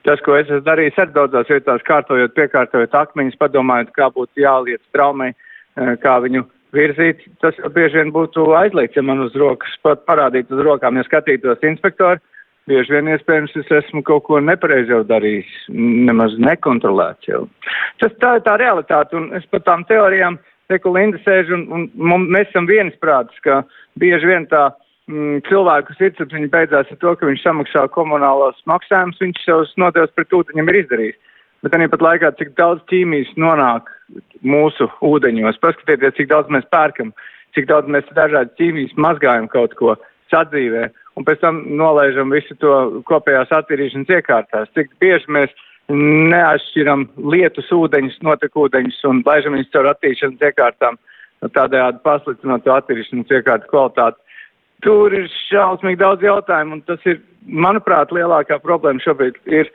tas, 0.06 0.22
ko 0.22 0.36
es 0.38 0.46
esmu 0.46 0.62
darījis 0.66 1.00
ar 1.02 1.10
daudzās 1.14 1.50
vietās, 1.50 1.82
kārtojot, 1.88 2.34
piekārtojot 2.38 2.94
akmeņus, 3.00 3.40
padomājot, 3.40 3.90
kā 3.98 4.10
būtu 4.14 4.44
jāliec 4.44 4.82
traumai, 4.94 5.32
eh, 5.34 5.96
kā 6.02 6.20
viņu 6.22 6.46
virzīt, 6.74 7.26
tas 7.42 7.58
bieži 7.74 7.98
vien 8.02 8.14
būtu 8.14 8.46
aizliegts, 8.58 8.96
ja 8.98 9.02
man 9.02 9.26
uz 9.26 9.34
rokas 9.38 9.74
pat 9.82 10.06
parādītu 10.06 10.54
uz 10.54 10.64
rokām, 10.66 10.98
ja 10.98 11.06
skatītos 11.06 11.66
inspektori. 11.66 12.22
Bieži 12.64 12.94
vien 12.94 13.10
iespējams 13.12 13.52
es 13.60 13.68
esmu 13.76 14.00
kaut 14.08 14.24
ko 14.24 14.38
nepareizi 14.40 14.94
jau 14.94 15.02
darījis, 15.04 15.50
nemaz 16.08 16.32
nekontrolēts 16.40 17.28
jau. 17.28 17.42
Tas 18.00 18.14
tā 18.22 18.38
ir 18.38 18.46
tā 18.46 18.54
realitāte, 18.56 19.18
un 19.18 19.34
es 19.36 19.44
par 19.52 19.60
tām 19.66 19.84
teorijām 19.84 20.38
te, 20.38 20.53
kur 20.72 20.94
Linda 20.96 21.20
sēž, 21.24 21.52
un, 21.56 21.66
un, 21.72 21.84
un 22.14 22.26
mēs 22.32 22.48
esam 22.50 22.68
viensprātis, 22.70 23.36
ka 23.44 23.62
bieži 24.00 24.30
vien 24.30 24.46
tā 24.50 24.70
mm, 25.10 25.44
cilvēku 25.48 25.96
sirdsapziņa 25.98 26.50
beidzās 26.52 26.90
ar 26.90 27.00
to, 27.02 27.14
ka 27.18 27.28
viņš 27.28 27.44
samaksā 27.44 27.84
komunālos 27.94 28.60
maksājumus, 28.70 29.20
viņš 29.20 29.44
savus 29.44 29.74
nodevs 29.80 30.14
pret 30.16 30.32
ūdeņiem 30.32 30.72
ir 30.72 30.80
izdarījis. 30.84 31.20
Bet 31.64 31.76
arī 31.76 31.88
pat 31.88 32.02
laikā, 32.04 32.32
cik 32.36 32.56
daudz 32.60 32.82
ķīmijas 32.92 33.30
nonāk 33.40 33.88
mūsu 34.44 34.88
ūdeņos, 35.04 35.60
paskatieties, 35.64 36.16
cik 36.18 36.28
daudz 36.32 36.50
mēs 36.52 36.66
pērkam, 36.72 37.14
cik 37.56 37.70
daudz 37.70 37.88
mēs 37.88 38.10
dažādi 38.16 38.52
ķīmijas 38.58 38.98
mazgājam 39.00 39.48
kaut 39.52 39.72
ko 39.78 39.94
sadzīvē, 40.32 40.90
un 41.16 41.24
pēc 41.24 41.40
tam 41.40 41.62
nolaižam 41.78 42.32
visu 42.34 42.56
to 42.60 42.74
kopējās 43.08 43.52
attīrīšanas 43.56 44.12
iekārtās. 44.18 44.72
Cik 44.76 44.92
bieži 45.00 45.32
mēs 45.32 45.54
neatšķiram 45.92 47.08
lietus 47.30 47.68
ūdeņus, 47.74 48.20
notekūdeņus 48.24 49.00
un 49.10 49.22
laižam 49.26 49.56
viņus 49.56 49.72
caur 49.74 49.90
attīrīšanas 49.92 50.46
iekārtām, 50.48 50.98
tādējādi 51.52 52.00
pasliktinot 52.06 52.64
to 52.64 52.72
attīrīšanas 52.72 53.34
iekārtu 53.38 53.68
kvalitāti. 53.72 54.20
Tur 54.84 55.14
ir 55.16 55.28
šausmīgi 55.48 56.00
daudz 56.00 56.24
jautājumu, 56.24 56.78
un 56.78 56.86
tas 56.88 57.04
ir, 57.08 57.20
manuprāt, 57.44 58.12
lielākā 58.12 58.58
problēma 58.64 59.00
šobrīd 59.04 59.36
ir 59.48 59.70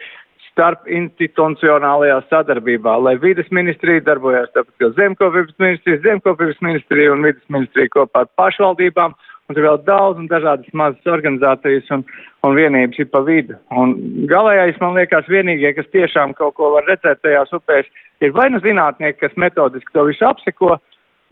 starp 0.50 0.89
institucionālajā 0.91 2.17
sadarbībā, 2.28 2.98
lai 3.06 3.15
vides 3.22 3.48
ministrija 3.56 4.04
darbojās 4.04 4.50
tāpat 4.56 4.74
kā 4.82 4.89
zemkopības 4.98 5.56
ministrija, 5.62 6.02
zemkopības 6.04 6.60
ministrija 6.65 7.13
un 7.13 7.24
vides 7.24 7.45
ministrija 7.54 7.93
kopā 7.93 8.26
ar 8.26 8.32
pašvaldībām 8.39 9.15
un 9.50 9.58
tur 9.58 9.66
vēl 9.66 9.80
daudz 9.88 10.22
un 10.22 10.28
dažādas 10.30 10.70
mazas 10.78 11.10
organizācijas 11.10 11.90
un, 11.96 12.04
un 12.46 12.58
vienības 12.58 13.02
ir 13.02 13.10
pa 13.10 13.24
vidu. 13.26 13.58
Un 13.74 13.96
galējais, 14.30 14.78
man 14.82 14.98
liekas, 14.98 15.30
vienīgie, 15.32 15.74
kas 15.78 15.90
tiešām 15.96 16.36
kaut 16.38 16.56
ko 16.60 16.76
var 16.76 16.86
redzēt 16.90 17.24
tajās 17.26 17.52
upēs, 17.58 17.90
ir 18.22 18.36
vai 18.38 18.50
nu 18.54 18.62
zinātnieki, 18.62 19.20
kas 19.24 19.34
metodiski 19.42 19.96
to 19.96 20.06
visu 20.06 20.28
apseko, 20.30 20.78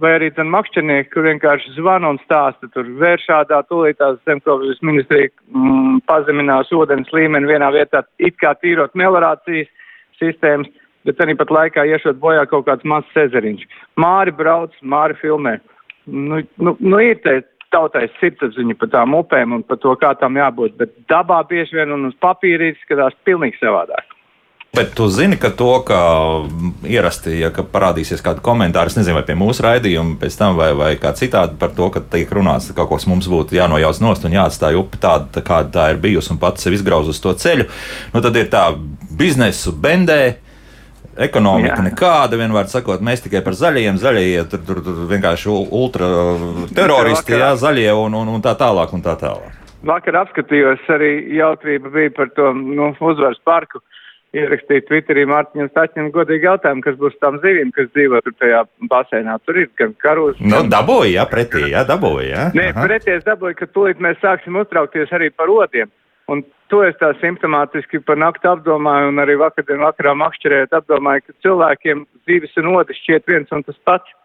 vai 0.02 0.16
arī 0.18 0.32
tad 0.34 0.50
makšķernieki, 0.54 1.12
kur 1.14 1.26
vienkārši 1.26 1.76
zvana 1.78 2.10
un 2.14 2.20
stāsta, 2.26 2.70
tur 2.74 2.90
vēršādā 3.02 3.62
tūlītās 3.70 4.20
zemkopības 4.30 4.82
ministrija 4.86 5.30
mm, 5.54 6.02
pazeminās 6.10 6.74
ūdens 6.74 7.14
līmeni 7.14 7.50
vienā 7.50 7.70
vietā, 7.74 8.04
it 8.18 8.38
kā 8.42 8.54
tīrot 8.62 8.98
melorācijas 8.98 9.70
sistēmas, 10.22 10.70
bet 11.06 11.22
arī 11.22 11.38
pat 11.38 11.54
laikā 11.54 11.86
iešot 11.86 12.18
bojā 12.22 12.46
kaut 12.50 12.66
kāds 12.68 12.86
mazs 12.86 13.22
ezeriņš. 13.28 13.66
Māri 14.02 14.34
brauc, 14.34 14.74
māri 14.82 15.18
filmē. 15.22 15.58
Nu, 16.08 16.42
nu, 16.62 16.76
nu 16.80 17.00
ir 17.04 17.22
te 17.26 17.42
tautai 17.78 18.08
sirdsapziņa 18.18 18.78
par 18.82 18.94
tām 18.98 19.16
upēm 19.22 19.58
un 19.60 19.66
par 19.68 19.82
to, 19.84 19.94
kā 20.02 20.14
tam 20.20 20.38
jābūt, 20.42 20.78
bet 20.82 20.94
dabā 21.10 21.44
bieži 21.50 21.78
vien 21.78 21.94
un 21.96 22.10
uz 22.10 22.18
papīra 22.22 22.74
izskatās 22.74 23.18
pilnīgi 23.28 23.62
savādāk. 23.62 24.14
Bet 24.78 24.92
tu 24.94 25.08
zini, 25.10 25.38
ka 25.42 25.50
to, 25.58 25.70
ka 25.88 25.98
ierasti, 26.86 27.32
ja 27.40 27.50
ka 27.50 27.64
parādīsies 27.66 28.22
kāda 28.22 28.44
komentāra, 28.46 28.92
nezinu, 28.94 29.16
vai 29.18 29.24
pie 29.26 29.34
mūsu 29.40 29.64
raidījuma 29.66 30.20
pēc 30.22 30.36
tam, 30.38 30.58
vai, 30.60 30.68
vai 30.78 30.92
kā 31.02 31.16
citādi 31.18 31.58
par 31.58 31.72
to, 31.74 31.88
ka 31.94 32.04
tiek 32.14 32.30
runāts, 32.36 32.70
ka 32.70 32.84
kaut 32.84 33.00
kas 33.00 33.08
mums 33.10 33.30
būtu 33.32 33.58
jānojauc 33.58 34.02
nost 34.04 34.28
un 34.28 34.36
jāatstāj 34.38 34.78
upe 34.78 35.00
tāda, 35.02 35.32
tā, 35.34 35.42
kāda 35.48 35.74
tā 35.74 35.88
ir 35.94 36.02
bijusi 36.04 36.36
un 36.36 36.42
pats 36.44 36.68
sev 36.68 36.76
izgrauz 36.78 37.10
uz 37.10 37.22
to 37.24 37.34
ceļu, 37.34 37.66
nu 38.14 38.22
tad 38.22 38.38
ir 38.38 38.52
tā 38.54 38.68
biznesu 39.18 39.74
bendē 39.74 40.20
Ekonomika 41.18 41.80
jā. 41.80 41.86
nekāda, 41.88 42.38
vienmēr 42.38 42.68
sakot, 42.70 43.02
mēs 43.02 43.24
tikai 43.26 43.42
par 43.46 43.56
zaļajiem, 43.58 43.98
zaļie 44.02 44.44
tur, 44.52 44.62
tur, 44.68 44.82
tur 44.86 45.04
vienkārši 45.10 45.50
ultra 45.50 46.10
teroristi, 46.78 47.34
jā, 47.34 47.56
zaļie 47.58 47.90
un, 47.98 48.18
un, 48.22 48.36
un 48.38 48.44
tā 48.46 48.54
tālāk. 48.60 48.94
Un 48.94 49.02
tā 49.06 49.18
tālāk. 49.20 49.56
Vakar 49.88 50.22
apskatījos 50.24 50.86
arī 50.94 51.12
jautrība 51.38 51.92
bija 51.94 52.14
par 52.16 52.30
to 52.38 52.52
nu, 52.58 52.92
uzvaras 53.12 53.40
parku. 53.46 53.82
Ierakstīt 54.36 54.90
Twitterī 54.90 55.24
Mārtiņam 55.30 55.70
Staķim 55.72 56.10
godīgi 56.14 56.46
jautājumu, 56.50 56.84
kas 56.84 56.98
būs 57.00 57.16
tām 57.24 57.38
zivīm, 57.42 57.72
kas 57.74 57.88
dzīvo 57.96 58.20
tur 58.26 58.36
tajā 58.42 58.66
basēnā. 58.92 59.38
Tur 59.48 59.62
ir 59.64 59.70
gan 59.80 59.94
karūs. 60.04 60.42
Nu, 60.44 60.60
dabūja, 60.68 61.14
jā, 61.16 61.24
pretī, 61.32 61.64
jā, 61.72 61.86
dabūja, 61.88 62.28
jā. 62.28 62.44
Nē, 62.58 62.68
pretī 62.76 63.16
es 63.16 63.24
dabūju, 63.26 63.56
ka 63.58 63.70
tūlīt 63.72 64.04
mēs 64.04 64.20
sāksim 64.22 64.60
uztraukties 64.60 65.14
arī 65.16 65.32
par 65.32 65.50
odiem. 65.54 65.90
Un 66.28 66.44
to 66.72 66.84
es 66.86 66.96
tā 67.02 67.12
simptomātiski 67.22 68.00
par 68.06 68.20
nakti 68.20 68.50
apdomāju, 68.50 69.12
un 69.12 69.22
arī 69.24 69.38
vakardien 69.40 69.84
vakarā 69.84 70.14
makšķerējot 70.20 70.78
apdomāju, 70.80 71.26
ka 71.26 71.36
cilvēkiem 71.46 72.06
dzīves 72.28 72.58
un 72.62 72.72
odis 72.76 73.00
šķiet 73.04 73.28
viens 73.32 73.54
un 73.56 73.66
tas 73.68 73.78
pats. 73.88 74.16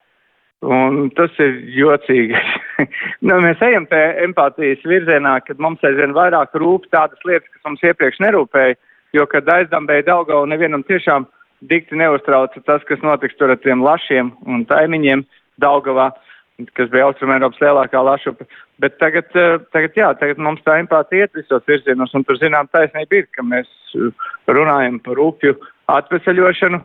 Un 0.62 1.08
tas 1.18 1.32
ir 1.42 1.56
jocīgi. 1.74 2.38
nu, 3.26 3.38
mēs 3.42 3.62
ejam 3.66 3.88
tajā 3.90 4.12
empātijas 4.28 4.84
virzienā, 4.86 5.40
kad 5.42 5.58
mums 5.58 5.82
aizvien 5.82 6.14
vairāk 6.14 6.54
rūp 6.54 6.86
tādas 6.94 7.18
lietas, 7.26 7.50
kas 7.50 7.64
mums 7.66 7.82
iepriekš 7.82 8.20
nerūpēja, 8.22 8.76
jo, 9.18 9.26
kad 9.32 9.50
aizdambēja 9.50 10.06
Daugau, 10.12 10.44
nevienam 10.46 10.84
tiešām 10.86 11.26
dikti 11.66 11.98
neuztrauca 11.98 12.62
tas, 12.62 12.86
kas 12.86 13.02
notiks 13.02 13.34
tur 13.40 13.50
ar 13.50 13.58
tiem 13.58 13.82
lašiem 13.82 14.30
un 14.46 14.62
taimiņiem 14.70 15.26
Daugavā. 15.62 16.12
Uh, 16.12 16.31
kas 16.76 16.90
bija 16.92 17.08
Austrumēropas 17.08 17.60
lielākā 17.62 18.02
lašupe. 18.04 18.46
Bet 18.82 18.98
tagad, 18.98 19.28
eh, 19.36 19.58
tagad, 19.72 19.94
jā, 19.96 20.10
tagad 20.18 20.38
mums 20.38 20.62
tā 20.66 20.78
empātija 20.80 21.26
iet 21.26 21.34
visos 21.34 21.64
virzienos, 21.66 22.14
un 22.14 22.24
tur 22.24 22.36
zinām 22.36 22.68
taisnība 22.72 23.22
ir, 23.22 23.26
ka 23.32 23.42
mēs 23.42 23.68
eh, 23.94 24.10
runājam 24.48 25.00
par 25.02 25.20
upju 25.22 25.56
atvesaļošanu. 25.88 26.82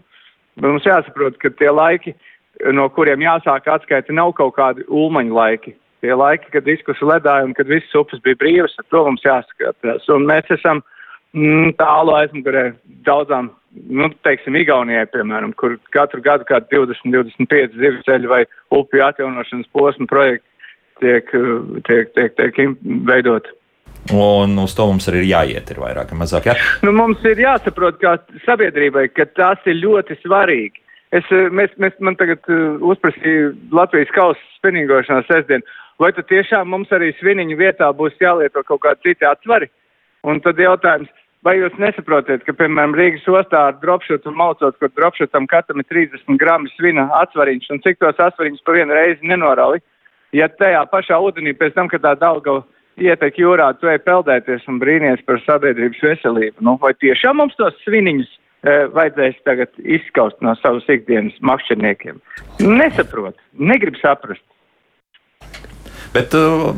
Mums 0.62 0.84
jāsaprot, 0.84 1.38
ka 1.38 1.49
tie 1.49 1.69
laiki, 1.69 2.15
no 2.73 2.89
kuriem 2.89 3.21
jāsāk 3.21 3.67
atskaita, 3.69 4.13
nav 4.13 4.34
kaut 4.34 4.56
kādi 4.56 4.86
ulmaņu 4.89 5.34
laiki. 5.34 5.75
Tie 6.01 6.13
laiki, 6.13 6.49
kad 6.53 6.65
diskus 6.65 6.99
ledāja 7.01 7.45
un 7.45 7.53
kad 7.58 7.69
visas 7.69 7.93
upes 7.97 8.21
bija 8.25 8.38
brīvas, 8.41 8.73
ar 8.77 8.86
to 8.89 9.03
mums 9.06 9.25
jāskatās. 9.25 10.10
Un 10.13 10.25
mēs 10.30 10.49
esam 10.53 10.82
mm, 11.34 11.75
tālu 11.77 12.13
aizmugurē 12.17 12.71
daudzām 13.06 13.51
nu, 13.71 14.10
teiksim, 14.25 14.56
Igaunijai, 14.60 15.06
piemēram, 15.13 15.53
kur 15.58 15.77
katru 15.95 16.21
gadu 16.25 16.47
kādi 16.49 16.69
20, 16.73 17.13
25 17.13 17.77
zivceļu 17.82 18.32
vai 18.32 18.43
upju 18.73 19.06
atjaunošanas 19.06 19.69
posmu 19.75 20.08
projekti 20.10 20.45
tiek, 21.01 21.32
tiek, 21.88 22.12
tiek, 22.15 22.36
tiek 22.38 22.60
veidoti. 23.08 23.53
Un 24.13 24.56
uz 24.62 24.73
to 24.77 24.86
mums 24.88 25.08
arī 25.10 25.23
ir 25.23 25.32
jāiet, 25.32 25.71
ir 25.71 25.80
vairāk 25.84 26.12
vai 26.13 26.19
mazāk. 26.21 26.47
Jā? 26.47 26.56
Nu, 26.86 26.93
mums 26.95 27.23
ir 27.27 27.39
jāsaprot, 27.41 27.97
kā 27.99 28.15
sabiedrībai, 28.45 29.10
ka 29.12 29.27
tas 29.36 29.65
ir 29.67 29.82
ļoti 29.82 30.19
svarīgi. 30.21 30.84
Es, 31.15 31.27
mēs, 31.56 31.71
mēs, 31.80 31.95
man 32.03 32.17
tagad 32.19 32.43
uh, 32.51 32.80
uzprasīja 32.84 33.53
Latvijas 33.75 34.12
kausa 34.15 34.39
spinīgošanā 34.58 35.23
sestdien, 35.27 35.63
vai 36.03 36.12
tad 36.15 36.27
tiešām 36.32 36.67
mums 36.71 36.91
arī 36.95 37.13
sviniņu 37.19 37.60
vietā 37.60 37.88
būs 37.95 38.15
jālieto 38.19 38.63
kaut 38.67 38.84
kādi 38.84 39.10
citi 39.10 39.27
atsvari? 39.27 39.69
Un 40.27 40.41
tad 40.43 40.60
jautājums, 40.60 41.12
Vai 41.47 41.53
jūs 41.62 41.75
nesaprotat, 41.79 42.41
ka, 42.43 42.51
piemēram, 42.60 42.95
Rīgas 42.97 43.27
ostā 43.31 43.62
ar 43.69 43.75
dropšutu 43.79 44.27
un 44.27 44.36
maucot, 44.36 44.75
kur 44.81 44.89
dropšutam 44.91 45.45
katram 45.47 45.79
ir 45.79 45.86
30 45.88 46.39
gramu 46.41 46.67
svina 46.73 47.05
atsvariņš 47.21 47.69
un 47.71 47.79
cik 47.86 48.01
tos 48.01 48.19
atsvariņus 48.25 48.65
pa 48.67 48.75
vienu 48.75 48.97
reizi 48.97 49.29
nenorali? 49.31 49.79
Ja 50.36 50.49
tajā 50.51 50.81
pašā 50.91 51.21
ūdenī 51.23 51.53
pēc 51.55 51.77
tam, 51.77 51.88
kad 51.88 52.03
tā 52.03 52.17
dauga 52.19 52.57
ietek 52.99 53.39
jūrā, 53.39 53.69
tu 53.79 53.88
ej 53.88 54.01
peldēties 54.03 54.67
un 54.67 54.81
brīnies 54.81 55.23
par 55.29 55.39
sabiedrības 55.45 56.03
veselību, 56.10 56.65
nu, 56.67 56.75
vai 56.81 56.91
tiešām 56.99 57.39
mums 57.39 57.55
tos 57.55 57.79
sviniņus 57.86 58.33
e, 58.33 58.75
vajadzēs 58.97 59.39
tagad 59.47 59.71
izskaust 59.86 60.43
no 60.43 60.57
savas 60.60 60.89
ikdienas 60.91 61.38
makšķerniekiem? 61.47 62.19
Nesaprot, 62.67 63.39
negrib 63.55 63.95
saprast. 64.01 64.43
Bet 66.17 66.34
uh, 66.34 66.71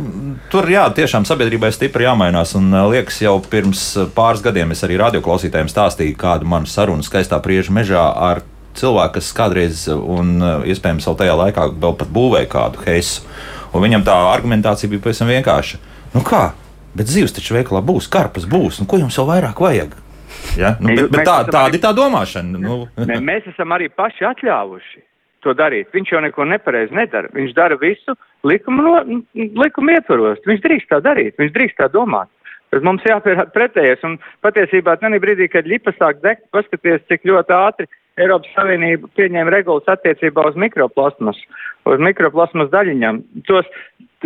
tur 0.52 0.68
jā, 0.68 0.84
tiešām 0.92 1.24
sabiedrībai 1.28 1.70
stipri 1.72 2.04
jāmainās. 2.04 2.52
Un 2.60 2.74
uh, 2.74 2.90
liekas, 2.92 3.22
jau 3.24 3.38
pirms 3.40 3.84
pāris 4.16 4.44
gadiem 4.44 4.74
es 4.76 4.84
arī 4.84 4.98
radioklausītājiem 5.00 5.70
stāstīju, 5.72 6.18
kāda 6.20 6.48
man 6.50 6.68
saruna 6.68 7.06
skaistā 7.06 7.40
prieža 7.44 7.72
mežā 7.76 8.04
ar 8.30 8.44
cilvēku, 8.80 9.16
kas 9.16 9.32
kādreiz, 9.38 9.86
un 9.88 10.36
uh, 10.44 10.68
iespējams 10.68 11.08
vēl 11.08 11.20
tajā 11.24 11.38
laikā, 11.40 11.70
vēl 11.86 11.96
pat 12.02 12.12
būvēja 12.20 12.52
kādu 12.52 12.84
heisu. 12.84 13.24
Un 13.72 13.86
viņam 13.86 14.04
tā 14.04 14.18
argumentācija 14.34 14.92
bija 14.92 15.06
pavisam 15.08 15.32
vienkārša. 15.32 15.80
Nu 16.18 16.26
kā? 16.26 16.50
Bet 16.98 17.08
zivs 17.08 17.36
taču 17.36 17.56
veikalā 17.56 17.84
būs, 17.86 18.10
karpas 18.12 18.50
būs. 18.50 18.82
Nu, 18.82 18.90
ko 18.90 19.00
jums 19.00 19.16
vēl 19.22 19.30
vairāk 19.30 19.62
vajag? 19.64 19.96
Ja? 20.60 20.74
Nu, 20.82 20.92
bet, 20.92 21.14
bet 21.14 21.28
tā, 21.28 21.44
tāda 21.48 21.78
ir 21.78 21.84
tā 21.84 21.94
domāšana. 21.96 22.60
Nu. 22.60 22.82
Ne, 23.00 23.22
mēs 23.30 23.48
esam 23.54 23.72
arī 23.78 23.88
paši 23.94 24.28
atļāvuši 24.34 25.06
to 25.46 25.54
darīt. 25.58 25.92
Viņš 25.96 26.14
jau 26.14 26.24
neko 26.24 26.48
nepareizi 26.50 26.96
nedara. 26.96 27.32
Viņš 27.36 27.56
dara 27.58 27.78
visu 27.82 28.16
likuma, 28.48 28.84
no, 28.86 29.22
likuma 29.64 29.98
ietvaros. 29.98 30.42
Viņš 30.48 30.66
drīkst 30.66 30.92
tā 30.92 31.02
darīt, 31.06 31.38
viņš 31.40 31.56
drīkst 31.56 31.80
tā 31.82 31.90
domāt. 31.94 32.32
Bet 32.70 32.86
mums 32.86 33.06
jāpierāda 33.08 33.50
pretējais. 33.56 34.04
Un 34.06 34.20
patiesībā 34.46 34.98
tajā 35.02 35.22
brīdī, 35.22 35.50
kad 35.50 35.70
ļipa 35.70 35.96
sāk 35.98 36.22
degt, 36.26 36.46
paskaties, 36.54 37.02
cik 37.10 37.26
ļoti 37.30 37.56
ātri 37.56 37.90
Eiropas 38.20 38.52
Savienība 38.56 39.08
pieņēma 39.16 39.54
regulas 39.54 39.88
attiecībā 39.90 40.44
uz 40.50 40.58
mikroplasmas, 40.60 41.40
uz 41.88 42.02
mikroplasmas 42.04 42.72
daļiņām. 42.74 43.22
Tos 43.48 43.68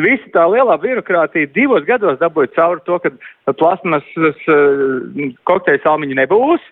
visa 0.01 0.31
tā 0.33 0.47
lielā 0.49 0.77
birokrātija 0.81 1.51
divos 1.53 1.85
gados 1.87 2.17
dabūja 2.21 2.51
cauri 2.57 2.81
to, 2.87 2.97
ka 3.03 3.53
plasmas 3.59 4.07
kokteļa 5.49 5.83
salmiņa 5.85 6.19
nebūs, 6.23 6.65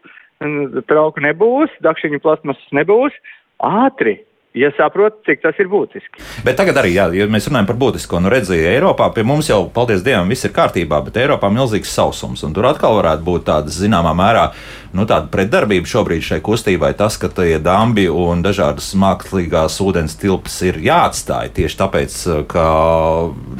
trauku 0.89 1.23
nebūs, 1.23 1.73
dakšiņu 1.85 2.21
plasmas 2.23 2.61
nebūs. 2.73 3.13
Ātri, 3.61 4.17
ja 4.53 4.71
saprotu, 4.75 5.21
cik 5.25 5.41
tas 5.45 5.59
ir 5.63 5.69
būtiski. 5.71 6.19
Bet 6.45 6.57
tagad 6.59 6.81
arī, 6.81 6.91
jā, 6.97 7.07
ja 7.15 7.27
mēs 7.31 7.47
runājam 7.47 7.69
par 7.69 7.77
būtisko, 7.79 8.19
nu 8.19 8.31
redzēju, 8.33 8.67
Eiropā 8.73 9.07
pie 9.15 9.23
mums 9.27 9.47
jau, 9.47 9.63
paldies 9.71 10.03
Dievam, 10.03 10.31
viss 10.31 10.47
ir 10.47 10.51
kārtībā, 10.55 10.99
bet 11.05 11.19
Eiropā 11.21 11.47
ir 11.47 11.55
milzīgs 11.55 11.93
sausums. 11.95 12.43
Tur 12.43 12.67
atkal 12.67 12.97
varētu 12.99 13.23
būt 13.27 13.47
tāda 13.47 13.71
zināmā 13.71 14.11
mērā 14.17 14.49
nu, 14.97 15.05
pretdarbība 15.07 15.87
šobrīd 15.87 16.25
šai 16.25 16.41
kustībai. 16.43 16.91
Tas, 16.99 17.15
ka 17.21 17.31
tie 17.31 17.61
dambi 17.63 18.09
un 18.11 18.43
dažādas 18.43 18.91
mākslīgās 18.99 19.79
ūdens 19.83 20.17
tilpes 20.19 20.57
ir 20.67 20.81
jāatstāj 20.83 21.53
tieši 21.55 21.79
tāpēc, 21.79 22.17
ka, 22.51 22.65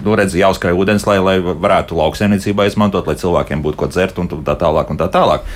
nu, 0.04 0.18
redz, 0.20 0.36
jāuzkrāj 0.40 0.76
ūdens, 0.76 1.08
lai, 1.08 1.22
lai 1.24 1.38
varētu 1.40 2.00
lauksaimniecībā 2.00 2.68
izmantot, 2.68 3.08
lai 3.08 3.16
cilvēkiem 3.22 3.64
būtu 3.64 3.80
ko 3.80 3.92
dzert 3.92 4.20
un 4.20 4.32
tā 4.32 4.58
tālāk. 4.60 4.92
Un 4.92 5.00
tā 5.00 5.08
tālāk. 5.12 5.48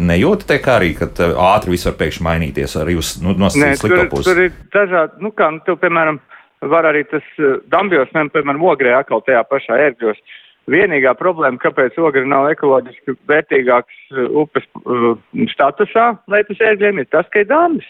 Nejūtat 0.00 0.68
arī, 0.72 0.94
ka 0.96 1.08
ātri 1.52 1.74
viss 1.74 1.88
var 1.88 1.96
pēkšņi 2.00 2.24
mainīties 2.24 2.76
arī 2.80 2.96
uz 3.00 3.14
nu, 3.20 3.34
nosacītas 3.36 3.82
slikto 3.82 4.04
pusi? 4.14 4.28
Tur 4.30 4.42
ir 4.46 4.52
dažādi, 4.72 5.20
nu 5.24 5.32
kā, 5.36 5.50
nu, 5.52 5.60
tu, 5.66 5.76
piemēram, 5.80 6.20
var 6.72 6.88
arī 6.88 7.02
tas 7.10 7.26
uh, 7.40 7.58
dambjos, 7.72 8.12
piemēram, 8.14 8.64
ogrē 8.72 8.94
atkal 8.96 9.24
tajā 9.26 9.42
pašā 9.50 9.76
ērģos. 9.88 10.22
Vienīgā 10.70 11.12
problēma, 11.18 11.58
kāpēc 11.60 11.96
ogre 11.98 12.22
nav 12.28 12.48
ekoloģiski 12.52 13.16
vērtīgāks 13.28 14.00
uh, 14.14 14.28
upes 14.42 14.68
statusā, 15.52 16.12
lai 16.30 16.44
tas 16.48 16.64
ērģiem, 16.70 17.02
ir 17.02 17.10
tas, 17.12 17.28
ka 17.32 17.44
ir 17.44 17.50
dambis. 17.50 17.88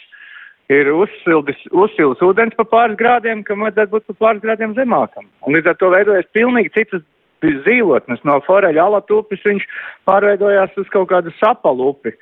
Ir 0.70 0.86
uzsildis 0.94 2.22
ūdens 2.22 2.54
pa 2.54 2.62
pāris 2.62 2.98
grādiem, 2.98 3.42
kam 3.42 3.64
vajadzētu 3.66 3.90
būt 3.90 4.04
pa 4.12 4.18
pāris 4.24 4.42
grādiem 4.44 4.76
zemākam. 4.76 5.26
Un 5.42 5.56
līdz 5.58 5.72
ar 5.72 5.78
to 5.80 5.88
veidojas 5.90 6.28
pilnīgi 6.30 6.70
citas 6.76 7.02
zīlotnes. 7.66 8.20
No 8.28 8.40
foreļa 8.46 8.84
alatupes 8.88 9.44
viņš 9.46 9.66
pārveidojās 10.08 10.76
uz 10.80 10.88
kaut 10.92 11.10
kādu 11.12 11.32
sapalupi 11.38 12.14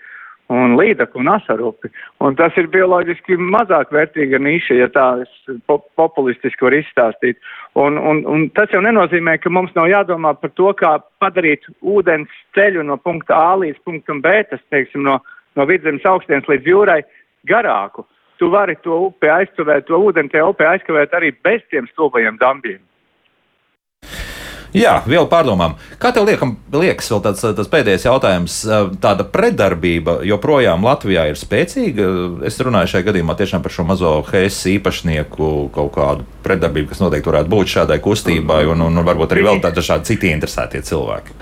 un 0.49 0.77
līdaku 0.79 1.21
un 1.21 1.29
asarupi. 1.29 1.91
Un 2.25 2.37
tas 2.39 2.55
ir 2.57 2.71
bioloģiski 2.73 3.37
mazāk 3.37 3.93
vērtīga 3.93 4.41
niša, 4.41 4.77
ja 4.81 4.89
tā 4.93 5.07
po 5.69 5.79
populistiski 6.01 6.65
var 6.65 6.77
izstāstīt. 6.79 7.41
Un, 7.77 7.99
un, 8.01 8.25
un 8.27 8.49
tas 8.57 8.73
jau 8.73 8.81
nenozīmē, 8.85 9.37
ka 9.43 9.53
mums 9.53 9.75
nav 9.77 9.91
jādomā 9.93 10.33
par 10.41 10.55
to, 10.57 10.73
kā 10.79 10.97
padarīt 11.23 11.69
ūdens 11.85 12.33
ceļu 12.57 12.87
no 12.89 12.97
punkta 12.97 13.37
A 13.37 13.57
līdz 13.61 13.83
punktam 13.85 14.23
B, 14.25 14.39
tas, 14.51 14.63
teiksim, 14.73 15.05
no, 15.05 15.19
no 15.57 15.69
vidzemes 15.69 16.07
augstienes 16.09 16.49
līdz 16.49 16.73
jūrai 16.73 17.03
garāku. 17.49 18.07
Tu 18.39 18.49
vari 18.51 18.77
to 18.85 18.95
upi 19.09 19.29
aizkavēt, 19.35 19.89
to 19.89 19.99
ūdeni 19.99 20.31
tajā 20.33 20.47
upē 20.49 20.73
aizkavēt 20.73 21.15
arī 21.19 21.33
bez 21.45 21.65
tiem 21.73 21.89
stulbajiem 21.93 22.39
dambiem. 22.41 22.81
Jā, 24.77 24.99
vēl 25.09 25.25
pārdomām. 25.31 25.79
Kā 26.01 26.11
tev 26.13 26.27
liekam, 26.29 26.57
liekas, 26.75 27.09
vēl 27.13 27.23
tāds, 27.25 27.45
tāds 27.45 27.71
pēdējais 27.73 28.05
jautājums? 28.05 28.57
Tāda 29.01 29.25
predarbība 29.33 30.19
joprojām 30.29 30.85
Latvijā 30.85 31.25
ir 31.31 31.39
spēcīga. 31.41 32.09
Es 32.49 32.61
runāju 32.61 32.93
šajā 32.93 33.07
gadījumā 33.09 33.37
tiešām 33.39 33.65
par 33.65 33.73
šo 33.73 33.87
mazo 33.89 34.13
HS 34.27 34.69
īpašnieku 34.75 35.51
kaut 35.73 35.93
kādu 35.97 36.29
predarbību, 36.45 36.91
kas 36.93 37.01
noteikti 37.01 37.33
varētu 37.33 37.53
būt 37.55 37.73
šādai 37.79 37.99
kustībai, 38.05 38.61
un, 38.69 38.85
un, 38.85 39.01
un 39.01 39.09
varbūt 39.09 39.33
arī 39.33 39.47
vēl 39.49 39.63
tādi 39.65 39.81
dažādi 39.81 40.13
citi 40.13 40.33
interesētie 40.35 40.85
cilvēki. 40.85 41.39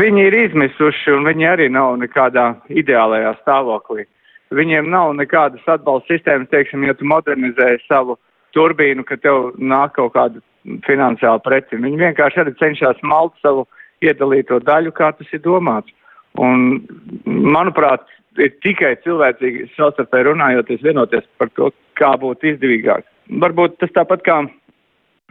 Viņi 0.00 0.26
ir 0.30 0.38
izmisuši, 0.46 1.12
un 1.18 1.28
viņi 1.28 1.50
arī 1.52 1.68
nav 1.72 1.98
nekādā 2.00 2.48
ideālajā 2.72 3.36
stāvoklī. 3.42 4.08
Viņiem 4.54 4.88
nav 4.92 5.12
nekādas 5.18 5.64
atbalsta 5.68 6.14
sistēmas, 6.14 6.48
teiksim, 6.52 6.84
ja 6.86 6.94
tu 6.96 7.06
modernizē 7.08 7.74
savu 7.88 8.16
turbīnu, 8.56 9.04
ka 9.06 9.18
tev 9.20 9.52
nāk 9.58 9.96
kaut 9.98 10.14
kāda 10.14 10.42
finansiāli 10.86 11.42
preci. 11.44 11.80
Viņi 11.80 12.00
vienkārši 12.00 12.42
arī 12.42 12.54
cenšas 12.60 13.00
malt 13.06 13.36
savu 13.42 13.66
iedalīto 14.04 14.60
daļu, 14.64 14.92
kā 14.96 15.12
tas 15.18 15.30
ir 15.32 15.42
domāts. 15.44 15.92
Un, 16.40 16.82
manuprāt, 17.26 18.06
ir 18.42 18.52
tikai 18.64 18.96
cilvēcīgi 19.04 19.68
savstarpēji 19.76 20.28
runājoties, 20.30 20.82
vienoties 20.82 21.26
par 21.38 21.52
to, 21.54 21.70
kā 21.98 22.14
būtu 22.20 22.54
izdevīgāk. 22.54 23.06
Varbūt 23.42 23.78
tas 23.80 23.92
tāpat 23.94 24.24
kā, 24.26 24.40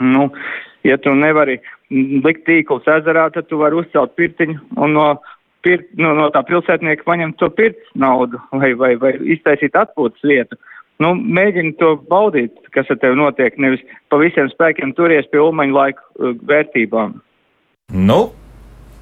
nu, 0.01 0.29
ja 0.87 0.97
tu 1.01 1.13
nevari 1.17 1.59
likt 1.91 2.45
tīklus 2.47 2.87
ezerā, 2.89 3.27
tad 3.33 3.49
tu 3.49 3.59
vari 3.61 3.81
uzcelt 3.81 4.15
pirtiņu 4.17 4.79
un 4.81 4.95
no, 4.95 5.07
pirt, 5.65 5.89
no, 5.99 6.13
no 6.17 6.29
tā 6.33 6.43
pilsētnieka 6.47 7.05
paņemt 7.07 7.37
to 7.41 7.49
pirts 7.53 7.91
naudu 7.99 8.39
vai, 8.55 8.73
vai, 8.79 8.93
vai 9.01 9.13
iztaisīt 9.35 9.75
atpūtas 9.79 10.23
vietu. 10.27 10.59
Nu, 11.03 11.13
mēģini 11.17 11.75
to 11.81 11.95
baudīt, 12.09 12.55
kas 12.75 12.89
ar 12.93 12.99
tevi 13.01 13.19
notiek, 13.19 13.57
nevis 13.61 13.83
pa 14.11 14.21
visiem 14.21 14.47
spēkiem 14.51 14.95
turies 14.97 15.27
pie 15.31 15.41
ulmaņa 15.43 15.75
laika 15.75 16.05
uh, 16.05 16.37
vērtībām. 16.47 17.17
Nu, 17.93 18.19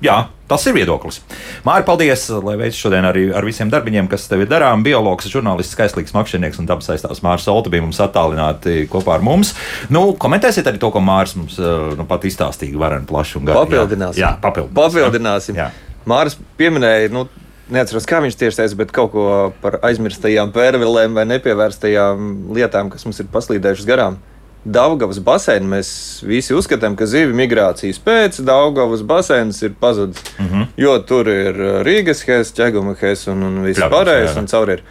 jā, 0.04 0.16
tas 0.50 0.66
ir 0.68 0.76
viedoklis. 0.76 1.20
Mārķis, 1.68 1.88
paldies, 1.88 2.24
lai 2.42 2.56
veids 2.60 2.80
šodien 2.80 3.06
arī 3.08 3.28
ar 3.38 3.46
visiem 3.46 3.70
darbiņiem, 3.72 4.10
kas 4.12 4.26
tev 4.32 4.44
ir 4.46 4.50
darām. 4.52 4.82
Biologs, 4.86 5.30
žurnālists, 5.32 5.76
skaistlīgs 5.78 6.16
makšķernieks 6.16 6.60
un 6.64 6.70
dabas 6.72 6.90
aizstāvs 6.96 7.22
Mārcis 7.26 7.48
Solta 7.50 7.72
bija 7.74 7.86
mums 7.86 8.02
attālināti 8.02 8.88
kopā 8.92 9.20
ar 9.20 9.26
mums. 9.26 9.54
Nu, 9.94 10.10
komentēsiet 10.20 10.72
arī 10.72 10.82
to, 10.82 10.90
ko 10.96 11.04
Mārcis 11.06 11.38
mums 11.38 11.62
uh, 11.62 11.94
nu, 12.00 12.08
pat 12.10 12.26
izstāstīja 12.28 12.82
vareni 12.82 13.08
plaši 13.10 13.40
un 13.40 13.48
gari. 13.52 13.62
Papildināsim. 13.62 14.24
Jā, 14.24 14.34
jā 14.34 14.44
papildināsim. 14.44 14.82
papildināsim. 14.82 15.62
Jā. 15.62 15.70
Mārcis 16.10 16.42
pieminēja, 16.58 17.14
nu, 17.14 17.28
neatceros, 17.74 18.08
kā 18.10 18.20
viņš 18.24 18.38
tieši 18.40 18.62
teica, 18.62 18.78
bet 18.82 18.92
kaut 18.96 19.14
ko 19.14 19.26
par 19.64 19.80
aizmirstajām 19.88 20.52
pērvilēm 20.56 21.16
vai 21.18 21.26
nepievērstajām 21.30 22.52
lietām, 22.56 22.92
kas 22.94 23.08
mums 23.08 23.22
ir 23.24 23.32
paslīdējušas 23.34 23.90
garām. 23.90 24.20
Daugavas 24.62 25.18
basēnu 25.26 25.66
mēs 25.72 25.90
visi 26.22 26.54
uzskatām, 26.54 26.94
ka 26.94 27.08
zivju 27.10 27.34
migrācijas 27.34 27.98
pēc 28.06 28.44
Daugavas 28.46 29.02
basēns 29.02 29.64
ir 29.66 29.74
pazudis. 29.82 30.22
Mm 30.38 30.48
-hmm. 30.48 30.68
Jo 30.78 31.00
tur 31.00 31.28
ir 31.28 31.58
Rīgas 31.88 32.22
hēs, 32.28 32.54
ķeguma 32.54 32.94
hēs 33.00 33.28
un, 33.32 33.42
un 33.44 33.64
viss 33.66 33.82
pārējais, 33.82 34.38
un 34.38 34.48
caur 34.48 34.70
ir, 34.70 34.84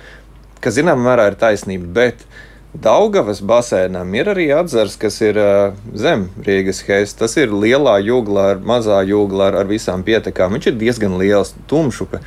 kas 0.61 0.75
zināmā 0.75 1.07
mērā 1.07 1.29
ir 1.31 1.39
taisnība. 1.39 1.87
Bet 1.87 2.27
Daugavas 2.75 3.41
basēnam 3.43 4.15
ir 4.15 4.29
arī 4.31 4.51
atzars, 4.55 4.97
kas 4.97 5.21
ir 5.21 5.39
uh, 5.39 5.73
zem 5.95 6.29
Rīgas 6.43 6.83
hēs. 6.87 7.15
Tas 7.19 7.37
ir 7.37 7.51
lielā 7.51 7.99
jūgla, 8.03 8.51
ar 8.51 8.59
mazā 8.59 9.03
jūgla, 9.07 9.49
ar, 9.51 9.55
ar 9.55 9.67
visām 9.67 10.03
pietekām. 10.03 10.53
Viņš 10.55 10.67
ir 10.67 10.75
diezgan 10.79 11.19
liels, 11.19 11.55
tumšupe. 11.67 12.21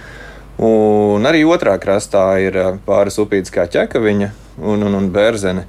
Un 0.61 1.25
arī 1.25 1.41
otrā 1.49 1.73
krastā 1.81 2.25
ir 2.43 2.57
pāris 2.85 3.17
upītes 3.21 3.53
kā 3.53 3.65
ķekaviņa 3.65 4.29
un, 4.61 4.83
un, 4.85 4.97
un 4.99 5.09
bērzene. 5.13 5.65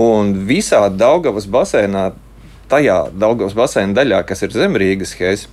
Un 0.00 0.32
visā 0.48 0.86
Daugavas 0.94 1.48
basēnā, 1.50 2.10
tajā 2.70 3.00
Daugavas 3.12 3.56
basēna 3.58 3.96
daļā, 3.98 4.22
kas 4.28 4.46
ir 4.46 4.54
zem 4.54 4.78
Rīgas 4.80 5.12
hēs, 5.18 5.48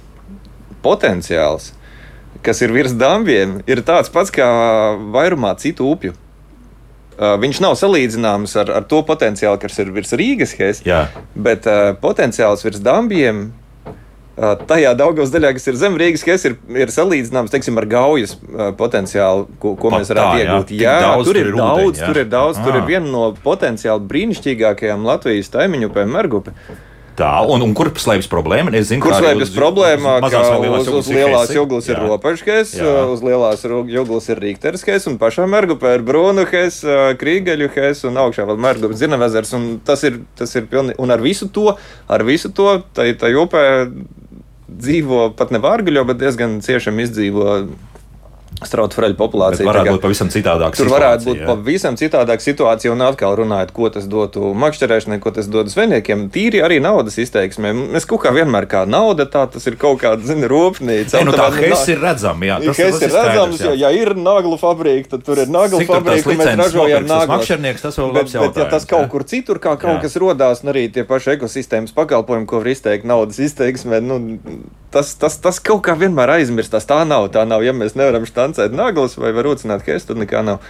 potenciāls, 0.86 1.74
kas 2.46 2.62
ir 2.64 2.72
virs 2.72 2.96
dambiem, 2.96 3.60
ir 3.68 3.84
tāds 3.84 4.14
pats 4.14 4.32
kā 4.32 4.48
vairumā 5.12 5.56
citu 5.60 5.90
upju. 5.92 6.16
Uh, 7.18 7.34
viņš 7.42 7.60
nav 7.66 7.74
salīdzināms 7.80 8.52
ar, 8.62 8.70
ar 8.78 8.84
to 8.86 9.02
potenciālu, 9.02 9.58
kas 9.58 9.80
ir 9.82 9.90
virs 9.92 10.14
Rīgas 10.14 10.54
hēs, 10.60 10.84
bet 11.34 11.66
uh, 11.66 11.96
potenciāls 11.98 12.62
virs 12.62 12.78
dambiem 12.86 13.48
tajā 14.38 14.94
Daugavas 14.98 15.32
daļā, 15.34 15.54
kas 15.58 15.70
ir 15.72 15.78
zem 15.80 15.96
Rīgas, 15.98 16.26
kas 16.26 16.46
ir, 16.46 16.58
ir 16.78 16.92
salīdzināms 16.94 17.54
teiksim, 17.54 17.78
ar 17.82 17.88
gaujas 17.90 18.36
potenciālu, 18.78 19.48
ko, 19.62 19.74
ko 19.80 19.94
Pat 19.94 20.04
mēs 20.04 20.12
varētu 20.14 20.44
iegūt. 20.44 20.74
Jā, 20.78 20.98
jā 20.98 21.08
daudz, 21.08 21.30
tur 21.30 21.40
ir 21.42 21.50
ūdeņi, 21.54 21.64
daudz, 21.64 22.02
jā. 22.02 22.10
tur 22.10 22.22
ir 22.22 22.30
daudz, 22.34 22.60
ah. 22.60 22.68
tur 22.68 22.78
ir 22.78 22.86
viena 22.90 23.14
no 23.14 23.24
potenciāli 23.44 24.12
brīnišķīgākajām 24.12 25.08
Latvijas 25.08 25.50
taimiņu 25.56 25.90
upēm 25.90 26.14
Mergupe. 26.14 26.54
Tā, 27.18 27.32
un, 27.50 27.64
un 27.66 27.72
kur 27.74 27.90
slēpjas 27.98 28.30
problēma? 28.30 28.70
Es 28.78 28.92
zinu, 28.92 29.02
kur 29.02 29.16
slēpjas 29.18 29.50
problēma, 29.56 30.20
ka 30.30 30.42
uz, 30.70 30.90
uz 31.00 31.08
lielās 31.10 31.50
jūglas 31.50 31.88
ir 31.90 31.98
ropažkais, 32.04 32.76
uz 33.10 33.24
lielās 33.26 33.64
jūglas 33.66 34.30
ir 34.30 34.42
rīkterskais, 34.44 35.08
un 35.10 35.18
pašā 35.18 35.48
mergupē 35.50 35.96
ir 35.98 36.06
brūnuhais, 36.06 36.78
krīgeļuhais 37.18 38.06
un 38.06 38.22
augšā 38.22 38.46
vēl 38.46 38.62
mergupas 38.62 39.02
zinavezers. 39.02 39.56
Un 39.58 39.66
tas 39.88 40.06
ir, 40.06 40.22
tas 40.38 40.54
ir 40.60 40.70
pilnīgi, 40.70 41.00
un 41.02 41.16
ar 41.16 41.26
visu 41.26 41.50
to, 41.50 41.72
ar 42.06 42.26
visu 42.28 42.54
to, 42.54 42.70
tai, 42.94 43.10
tai 43.18 43.34
upē 43.42 43.66
dzīvo 44.78 45.32
pat 45.38 45.54
ne 45.54 45.62
vārguļo, 45.64 46.04
bet 46.10 46.22
diezgan 46.22 46.60
ciešam 46.66 47.00
izdzīvo 47.04 47.48
strautu 48.66 48.98
freļu 48.98 49.18
populācija. 49.20 49.62
Bet 49.62 49.70
varētu 49.70 49.94
būt 49.96 50.04
pavisam 50.08 50.30
citādāk. 50.34 50.78
Tur 50.78 50.90
varētu 50.90 51.28
būt 51.28 51.42
jā. 51.42 51.48
pavisam 51.50 51.98
citādāk 52.00 52.42
situācija, 52.42 52.94
un 52.94 53.04
atkal 53.06 53.36
runājot, 53.38 53.74
ko 53.76 53.90
tas 53.94 54.08
dotu 54.10 54.54
makšķerēšanai, 54.58 55.20
ko 55.22 55.34
tas 55.36 55.50
dotu 55.52 55.74
zvejniekiem. 55.74 56.28
Tīri 56.34 56.64
arī 56.66 56.80
naudas 56.84 57.20
izteiksmē. 57.22 57.74
Mēs 57.94 58.08
kaut 58.10 58.24
kā 58.26 58.34
vienmēr 58.34 58.66
kā 58.72 58.84
nauda, 58.90 59.28
tā 59.30 59.46
tas 59.54 59.68
ir 59.70 59.78
kaut 59.80 60.02
kāda, 60.02 60.26
zini, 60.26 60.50
rūpnīca. 60.50 61.22
Nu, 61.28 61.36
tā 61.38 61.50
hes 61.60 61.86
ir 61.94 62.02
redzama, 62.02 62.50
jā. 62.50 62.58
Tas, 62.66 62.82
tas 62.82 63.06
ir 63.06 63.14
redzams, 63.14 63.62
jo, 63.68 63.76
ja 63.78 63.94
ir 63.94 64.14
naglu 64.18 64.58
fabrika, 64.62 65.14
tad 65.14 65.28
tur 65.28 65.44
ir 65.44 65.54
naglu 65.54 65.84
fabrika, 65.86 66.34
un 66.34 66.42
mēs 66.42 66.54
ražojam 66.64 67.06
naglu. 67.10 67.36
Makšķernieks 67.36 67.86
tas 67.86 68.02
vēl 68.02 68.12
labs 68.16 68.36
jautājums. 68.38 68.56
Bet, 68.58 68.64
ja 68.64 68.70
tas 68.74 68.90
kaut 68.90 69.12
kur 69.14 69.28
citur, 69.28 69.62
kā 69.62 69.76
kaut 69.78 69.98
jā. 69.98 70.02
kas 70.08 70.18
rodās, 70.22 70.64
un 70.66 70.74
arī 70.74 70.88
tie 70.94 71.06
paši 71.08 71.36
ekosistēmas 71.36 71.94
pakalpojumi, 71.98 72.50
ko 72.50 72.64
var 72.64 72.74
izteikt 72.74 73.08
naudas 73.08 73.42
izteiksmē, 73.44 74.02
nu, 74.02 74.20
tas, 74.94 75.14
tas, 75.20 75.38
tas 75.42 75.60
kaut 75.64 75.84
kā 75.86 75.96
vienmēr 76.00 76.38
aizmirstās. 76.38 76.88
Tā 76.90 77.02
nav, 77.08 77.30
tā 77.34 77.44
nav. 77.48 77.64
Ja 77.66 77.74
mēs 77.76 77.98
nevaram 78.00 78.26
štancēt 78.48 78.76
naglas 78.76 79.18
vai 79.20 79.34
var 79.36 79.48
rūcināt 79.48 79.86
hestu, 79.88 80.14
tad 80.14 80.22
nekā 80.22 80.44
nav. 80.46 80.62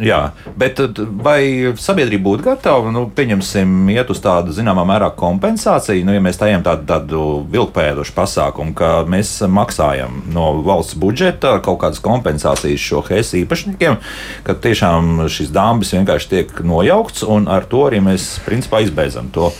Jā, 0.00 0.32
bet 0.58 0.80
vai 1.22 1.74
sabiedrība 1.78 2.24
būtu 2.24 2.46
gatava, 2.46 2.92
nu, 2.94 3.08
pieņemsim, 3.14 3.88
iet 3.92 4.10
uz 4.10 4.20
tādu 4.22 4.54
zināmā 4.54 4.84
mērā 4.88 5.10
kompensāciju, 5.18 6.06
nu, 6.06 6.14
ja 6.14 6.22
mēs 6.24 6.40
tajam 6.40 6.64
tādu, 6.66 6.86
tādu 6.88 7.22
vilkpēdošu 7.52 8.14
pasākumu, 8.16 8.74
ka 8.78 9.04
mēs 9.10 9.40
maksājam 9.50 10.22
no 10.32 10.50
valsts 10.64 10.98
budžeta 10.98 11.58
kaut 11.64 11.82
kādas 11.82 12.02
kompensācijas 12.04 12.82
šo 12.82 13.02
hestu 13.10 13.42
īpašniekiem, 13.42 13.98
ka 14.46 14.56
tiešām 14.56 15.26
šis 15.28 15.52
dāmbis 15.54 15.94
vienkārši 15.96 16.32
tiek 16.32 16.60
nojaukts 16.64 17.26
un 17.26 17.50
ar 17.50 17.66
to 17.68 17.84
arī 17.88 18.00
mēs 18.04 18.36
principā 18.46 18.84
izbeidzam 18.86 19.32
to. 19.34 19.52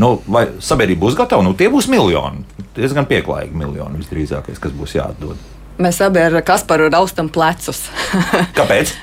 Nu, 0.00 0.16
vai 0.26 0.48
sabiedrība 0.58 1.04
būs 1.04 1.14
gatava? 1.14 1.44
Nu, 1.46 1.52
tie 1.54 1.68
būs 1.70 1.86
miljoni. 1.86 2.42
Diezgan 2.74 3.06
pieklājīgi 3.06 3.54
miljoni 3.54 4.00
visdrīzākais, 4.00 4.58
kas 4.58 4.74
būs 4.74 4.96
jāatdod. 4.96 5.53
Mēs 5.78 5.98
abi 6.04 6.22
ar 6.22 6.36
Kasparu 6.46 6.90
raustam 6.92 7.28
plecus. 7.32 7.86
Kāpēc? 8.58 8.94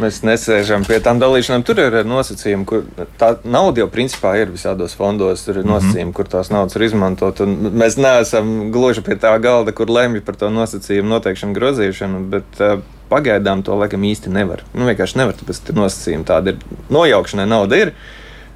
Mēs 0.00 0.22
nesēžam 0.24 0.86
pie 0.88 0.96
tām 1.04 1.20
dalīšanām. 1.20 1.62
Tur 1.66 1.82
ir 1.82 1.98
nosacījumi, 2.08 2.64
kur 2.66 2.86
tā 3.20 3.34
nauda 3.44 3.82
jau 3.82 3.88
principā 3.92 4.32
ir 4.40 4.50
visādos 4.50 4.96
fondos. 4.96 5.44
Tur 5.44 5.60
ir 5.60 5.66
mhm. 5.66 5.74
nosacījumi, 5.74 6.04
mm 6.04 6.10
-hmm. 6.10 6.16
kur 6.16 6.30
tās 6.32 6.50
naudas 6.50 6.76
ir 6.76 6.86
izmantot. 6.88 7.42
Mēs 7.82 7.98
neesam 8.00 8.70
gluži 8.72 9.04
pie 9.06 9.18
tā 9.20 9.36
galda, 9.42 9.72
kur 9.72 9.90
lemj 9.90 10.24
par 10.24 10.36
to 10.40 10.50
nosacījumu 10.50 11.14
noteikšanu, 11.16 11.54
grozīšanu. 11.54 12.24
Bet, 12.30 12.60
uh, 12.60 12.80
Pagaidām 13.10 13.64
to 13.66 13.74
laikam 13.74 14.04
īsti 14.06 14.30
nevar. 14.30 14.62
Nu, 14.70 14.86
vienkārši 14.86 15.18
nevar, 15.18 15.34
tāpēc 15.34 15.58
ir 15.66 15.74
nosacījumi 15.74 16.26
tādi. 16.28 16.52
Ir. 16.54 16.82
Nojaukšanai 16.94 17.46
nauda 17.50 17.80
ir, 17.80 17.90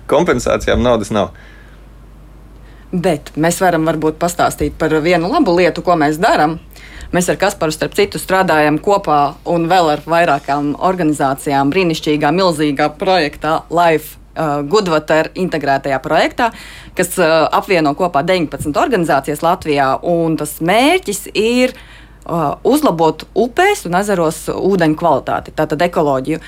kompensācijām 0.06 0.82
naudas 0.82 1.10
nav. 1.10 1.32
Bet 2.92 3.32
mēs 3.34 3.58
varam 3.58 3.88
varbūt 3.88 4.20
pastāstīt 4.22 4.76
par 4.78 4.94
vienu 5.02 5.32
labu 5.32 5.56
lietu, 5.58 5.82
ko 5.82 5.96
mēs 5.98 6.20
darām. 6.22 6.60
Mēs 7.14 7.28
ar 7.30 7.36
Kasparu, 7.38 7.70
starp 7.70 7.92
citu, 7.94 8.18
strādājam 8.18 8.80
kopā 8.82 9.36
un 9.46 9.68
vēl 9.70 9.92
ar 9.92 10.00
vairākām 10.02 10.72
organizācijām 10.82 11.68
brīnišķīgā, 11.70 12.32
milzīgā 12.34 12.88
projektā 12.98 13.60
Life 13.70 14.16
uh, 14.16 14.64
Goodwater 14.66 15.30
integrētajā 15.38 16.00
projektā, 16.02 16.48
kas 16.98 17.14
uh, 17.20 17.44
apvieno 17.54 17.92
kopā 17.94 18.24
19 18.26 18.74
organizācijas 18.82 19.44
Latvijā. 19.46 19.92
Tas 20.40 20.56
mērķis 20.58 21.22
ir 21.38 21.76
uh, 21.76 22.56
uzlabot 22.66 23.22
upēs 23.44 23.86
un 23.86 23.94
ezeros 24.00 24.48
ūdeņu 24.50 24.98
kvalitāti, 24.98 25.54
tātad 25.54 25.86
ekoloģiju. 25.86 26.42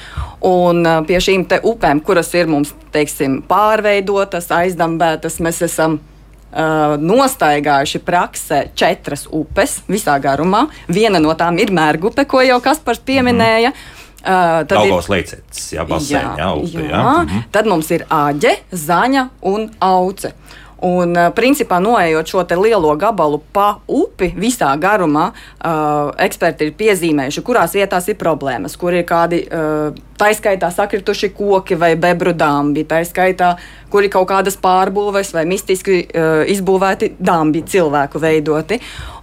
Un 0.50 0.82
pie 1.06 1.22
šīm 1.22 1.46
upēm, 1.62 2.02
kuras 2.02 2.34
ir 2.34 2.50
mums 2.50 2.74
teiksim, 2.90 3.38
pārveidotas, 3.46 4.50
aizdambētas, 4.50 5.38
mēs 5.46 5.62
esam 5.70 6.00
Uh, 6.47 6.94
nostaigājuši 7.03 7.99
praksē 8.07 8.59
četras 8.78 9.26
upes 9.34 9.80
visā 9.90 10.14
garumā. 10.22 10.62
Viena 10.88 11.18
no 11.20 11.34
tām 11.36 11.59
ir 11.61 11.72
Mērgupe, 11.74 12.24
ko 12.24 12.40
jau 12.40 12.61
Kaspars 12.64 13.03
pieminēja. 13.05 13.74
Mm. 13.74 13.97
Uh, 14.26 14.62
tad 14.66 14.72
Daugos 14.78 15.07
ir 15.07 15.12
līdzekļus, 15.12 15.66
jā, 15.76 15.82
basēņa, 15.86 16.30
jā, 16.40 16.47
upe, 16.59 16.80
jā. 16.80 16.88
jā. 16.90 17.03
Mm 17.03 17.28
-hmm. 17.28 17.42
Tad 17.53 17.66
mums 17.70 17.90
ir 17.90 18.07
āģe, 18.11 18.55
zaņa 18.72 19.28
un 19.42 19.68
auce. 19.78 20.32
Un, 20.84 21.16
principā, 21.32 21.78
noejot 21.80 22.28
šo 22.28 22.42
lielo 22.60 22.90
gabalu 23.00 23.40
pa 23.52 23.78
upi 23.88 24.28
visā 24.36 24.74
garumā, 24.76 25.30
uh, 25.32 26.12
eksperti 26.20 26.68
ir 26.68 26.74
piezīmējuši, 26.76 27.42
kurās 27.46 27.72
vietās 27.72 28.10
ir 28.12 28.18
problēmas, 28.20 28.76
kur 28.76 28.92
ir 28.92 29.06
kādi 29.08 29.40
uh, 29.48 29.96
taiskaitā 30.20 30.68
sakrituši 30.68 31.32
koki 31.32 31.80
vai 31.80 31.94
bebru 31.96 32.34
dambi, 32.36 32.84
taiskaitā, 32.84 33.54
kur 33.88 34.04
ir 34.04 34.12
kaut 34.12 34.28
kādas 34.28 34.60
pārbūves 34.60 35.32
vai 35.32 35.46
mistiski 35.48 36.02
uh, 36.04 36.44
izbūvēti 36.44 37.14
dambi 37.24 37.64
cilvēku 37.64 38.20
veidoti. 38.20 38.76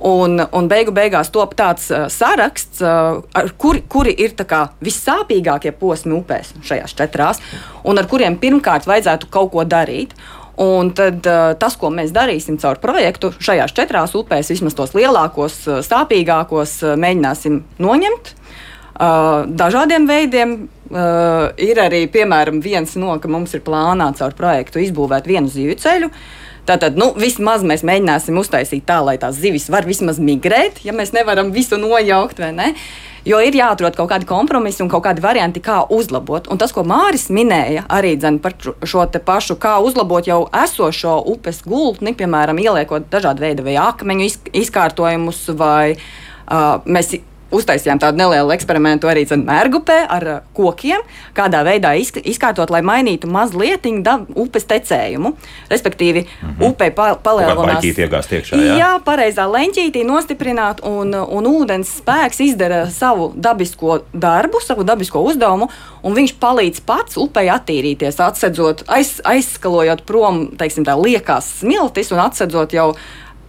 Un, 0.09 0.41
un 0.41 0.67
beigu 0.67 0.89
beigās 0.89 1.29
top 1.29 1.53
tāds 1.53 1.91
uh, 1.93 2.07
saraksts, 2.09 2.81
uh, 2.81 3.21
kuri, 3.61 3.85
kuri 3.85 4.17
ir 4.25 4.33
vissāpīgākie 4.81 5.77
posmi 5.77 6.17
upēs 6.17 6.55
šajās 6.65 6.97
četrās, 6.97 7.45
un 7.85 8.01
ar 8.01 8.09
kuriem 8.09 8.41
pirmkārt 8.41 8.89
vajadzētu 8.89 9.29
kaut 9.29 9.53
ko 9.53 9.69
darīt. 9.69 10.17
Un 10.61 10.91
tad 10.93 11.25
tas, 11.57 11.75
ko 11.81 11.89
mēs 11.89 12.11
darīsim 12.13 12.59
caur 12.61 12.77
projektu, 12.81 13.31
šajās 13.41 13.73
četrās 13.73 14.13
upēs, 14.17 14.51
vismaz 14.53 14.75
tos 14.77 14.93
lielākos, 14.93 15.63
stāvīgākos, 15.87 16.77
mēģināsim 17.01 17.63
noņemt. 17.81 18.33
Dažādiem 19.63 20.05
veidiem 20.05 20.53
ir 20.93 21.81
arī, 21.81 22.03
piemēram, 22.13 22.61
viens 22.61 22.93
no, 23.01 23.15
ka 23.17 23.31
mums 23.31 23.55
ir 23.57 23.63
plānā 23.65 24.11
caur 24.19 24.35
projektu 24.37 24.83
izbūvēt 24.83 25.29
vienu 25.29 25.49
zīvju 25.49 25.79
ceļu. 25.81 26.11
Tātad, 26.69 26.95
nu, 26.95 27.09
vismaz 27.19 27.65
mēs 27.65 27.81
mēģināsim 27.83 28.37
uztaisīt 28.39 28.85
tā, 28.87 29.01
lai 29.03 29.17
tās 29.19 29.35
zivis 29.41 29.65
var 29.73 29.89
vismaz 29.89 30.21
migrēt, 30.21 30.83
ja 30.85 30.93
mēs 30.95 31.11
nevaram 31.17 31.49
visu 31.51 31.81
nojaukt, 31.81 32.39
vai 32.39 32.53
ne? 32.55 32.69
Uh, 32.71 33.12
Jo 33.23 33.39
ir 33.39 33.55
jāatrod 33.55 33.95
kaut 33.95 34.09
kādi 34.11 34.27
kompromisi 34.27 34.83
un 34.83 34.89
kaut 34.91 35.05
kādi 35.05 35.23
varianti, 35.23 35.61
kā 35.63 35.79
uzlabot. 35.95 36.49
Un 36.51 36.59
tas, 36.59 36.73
ko 36.75 36.83
Māris 36.87 37.29
minēja, 37.31 37.85
arī 37.87 38.17
dzen, 38.19 38.41
par 38.43 38.57
šo 38.59 39.05
pašu, 39.23 39.55
kā 39.63 39.77
uzlabot 39.79 40.27
jau 40.27 40.41
esošo 40.63 41.21
upes 41.31 41.61
gultni, 41.63 42.11
piemēram, 42.19 42.59
ieliekot 42.59 43.07
dažādu 43.13 43.45
veidu 43.45 43.63
vai 43.63 43.77
akmeņu 43.79 44.27
izkārtojumus, 44.63 45.45
vai 45.55 45.95
uh, 45.95 46.83
mēs 46.83 47.15
uztaisījām 47.53 48.01
tādu 48.01 48.21
nelielu 48.21 48.53
eksperimentu 48.55 49.09
arī 49.11 49.25
Mērgupē 49.33 50.03
ar 50.11 50.25
kokiem, 50.55 51.01
kādā 51.35 51.63
veidā 51.65 51.93
izkārtot, 51.97 52.69
lai 52.73 52.81
mainītu 52.85 53.27
mazliet 53.31 53.85
upes 54.35 54.65
tecējumu. 54.69 55.33
Respektīvi, 55.69 56.23
mm 56.23 56.49
-hmm. 56.49 56.69
upē 56.69 56.89
pa, 56.95 57.15
palielinās. 57.15 57.83
Iekšā, 57.83 58.57
jā, 58.57 58.77
jā 58.77 58.91
pareizā 59.05 59.45
leņķītī 59.49 60.03
nostiprināt, 60.05 60.83
un, 60.83 61.13
un 61.13 61.43
ūdens 61.49 61.89
spēks 61.99 62.39
izdara 62.39 62.89
savu 62.89 63.31
dabisko 63.35 63.99
darbu, 64.13 64.61
savu 64.61 64.83
dabisko 64.83 65.21
uzdevumu, 65.21 65.69
un 66.03 66.13
viņš 66.13 66.35
palīdz 66.39 66.81
pats 66.85 67.17
upei 67.17 67.49
attīrīties, 67.49 68.19
atsedzot, 68.19 68.83
aiz, 68.87 69.19
aizskalojot 69.23 70.05
prom 70.05 70.47
teiksim, 70.57 70.85
tā, 70.85 70.95
liekās 70.99 71.59
smiltis 71.59 72.11
un 72.11 72.19
atsedzot 72.19 72.73
jau 72.73 72.93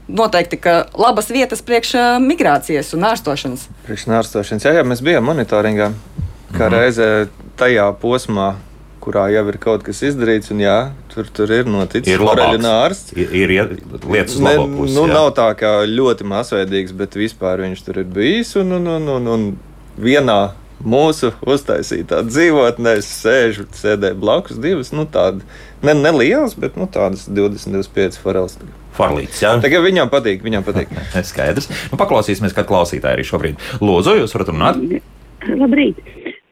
noteikti 0.08 0.58
labas 0.98 1.30
vietas 1.32 1.62
priekš 1.64 1.94
migrācijas 2.24 2.92
un 2.96 3.06
ārstošanas. 3.08 3.68
Priekš 3.86 4.06
ārstošanas, 4.20 4.68
jā, 4.68 4.76
jā, 4.78 4.84
mēs 4.86 5.02
bijām 5.04 5.26
monitoringā, 5.30 5.90
kā 6.54 6.68
mhm. 6.68 6.76
reizē 6.76 7.10
tajā 7.60 7.90
posmā. 8.02 8.54
Kurā 9.04 9.26
jau 9.28 9.42
ir 9.50 9.58
kaut 9.60 9.82
kas 9.84 9.98
izdarīts, 10.08 10.48
un 10.54 10.62
jā, 10.62 10.76
tur, 11.12 11.26
tur 11.28 11.50
ir 11.52 11.66
noticis. 11.68 12.08
Ir 12.08 12.22
ārsts. 12.24 13.12
Ir, 13.12 13.34
ir 13.36 13.50
lietas, 13.52 14.38
kas 14.40 14.94
nu, 14.96 15.02
nav 15.10 15.28
tā 15.36 15.50
kā 15.60 15.74
ļoti 15.84 16.24
masveidīgs, 16.24 16.94
bet 16.96 17.18
vispār 17.20 17.60
viņš 17.66 17.82
tur 17.84 18.00
ir 18.00 18.08
bijis. 18.08 18.54
Un, 18.56 18.72
un, 18.78 18.88
un, 18.94 19.10
un, 19.18 19.28
un 19.34 19.44
vienā 20.00 20.38
mūsu 20.84 21.32
uztaisītā 21.48 22.22
dzīvotnē 22.28 22.96
es 23.00 23.08
sēžu, 23.22 23.66
sēdēju 23.74 24.18
blakus 24.20 24.60
divas, 24.62 24.92
nu, 24.94 25.06
tādas 25.10 25.44
ne, 25.84 25.94
nelielas, 25.96 26.56
bet 26.60 26.78
nu, 26.80 26.88
tādas 26.90 27.26
20, 27.28 27.74
25 27.80 28.20
fareles. 28.22 28.58
Farlīts, 28.94 29.40
jā. 29.42 29.50
Tagad 29.58 29.82
viņam 29.82 30.10
patīk, 30.12 30.44
viņam 30.46 30.62
patīk. 30.66 30.92
Skaidrs. 31.30 31.66
Nu, 31.90 31.98
paklausīsimies, 31.98 32.54
kad 32.54 32.68
klausītāji 32.68 33.18
arī 33.18 33.24
šobrīd. 33.26 33.64
Lūdzu, 33.82 34.20
jūs 34.20 34.36
varat 34.36 34.52
runāt? 34.52 34.78
Labrīt. 35.50 35.98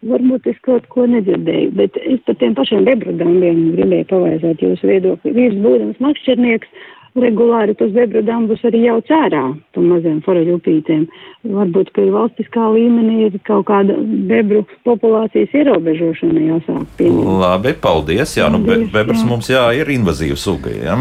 Varbūt 0.03 0.49
es 0.51 0.57
kaut 0.67 0.89
ko 0.91 1.05
nedzirdēju, 1.07 1.69
bet 1.79 1.95
es 2.03 2.19
par 2.27 2.35
tiem 2.41 2.57
pašiem 2.59 2.83
bebradambiem 2.89 3.61
gribēju 3.77 4.09
pavaicāt 4.11 4.65
jūsu 4.65 4.91
viedokli. 4.91 5.35
Vīrs 5.37 5.61
būdams 5.63 6.01
makšķernieks 6.03 6.89
regulāri 7.19 7.75
tos 7.77 7.93
bebru 7.93 8.23
dambus 8.25 8.63
arī 8.69 8.85
jau 8.87 8.99
cērā 9.09 9.43
pa 9.75 9.85
maziem 9.85 10.21
foreļu 10.25 10.57
upītēm. 10.59 11.07
Varbūt, 11.53 11.91
ka 11.97 12.05
valstiskā 12.15 12.69
līmenī 12.73 13.27
ir 13.27 13.41
kaut 13.49 13.67
kāda 13.69 13.97
bebru 14.31 14.63
populācijas 14.87 15.53
ierobežošana 15.63 16.47
jāsāk 16.47 16.87
pieņemt. 17.01 17.35
Labi, 17.43 17.75
paldies. 17.83 18.37
Jā, 18.39 18.49
nu, 18.53 18.63
paldies, 18.65 18.89
be, 18.89 18.95
bebrs 18.97 19.25
jā. 19.25 19.29
mums 19.29 19.53
jā, 19.53 19.67
ir 19.77 19.93
invazīva 19.93 20.39
suga. 20.41 20.73
Jā. 20.73 20.99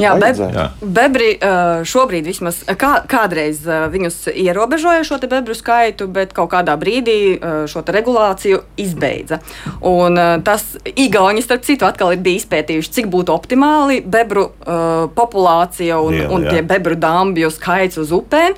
Jā, 0.00 0.14
beb, 0.20 0.40
jā. 0.40 0.66
Bebri 0.80 1.30
šobrīd 1.88 2.28
vismaz 2.30 2.62
kā, 2.80 2.92
kādreiz 3.10 3.62
viņus 3.64 4.30
ierobežoja 4.32 5.04
šo 5.06 5.20
bebru 5.22 5.56
skaitu, 5.56 6.08
bet 6.10 6.34
kaut 6.36 6.50
kādā 6.54 6.76
brīdī 6.80 7.18
šo 7.70 7.84
regulāciju 7.86 8.62
izbeidza. 8.80 9.40
Un 9.86 10.18
tas 10.46 10.64
Igauni, 10.96 11.42
starp 11.44 11.64
citu, 11.66 11.86
atkal 11.88 12.14
ir 12.14 12.22
bija 12.24 12.40
izpētījuši, 12.40 12.94
cik 12.96 13.10
būtu 13.12 13.34
optimāli 13.34 14.00
bebru 14.04 14.46
uh, 14.50 15.08
populācija 15.16 16.00
un, 16.02 16.16
Liela, 16.16 16.30
un 16.34 16.46
tie 16.48 16.62
bebru 16.66 16.98
dambju 17.00 17.50
skaits 17.54 18.00
uz 18.00 18.14
upēm. 18.14 18.56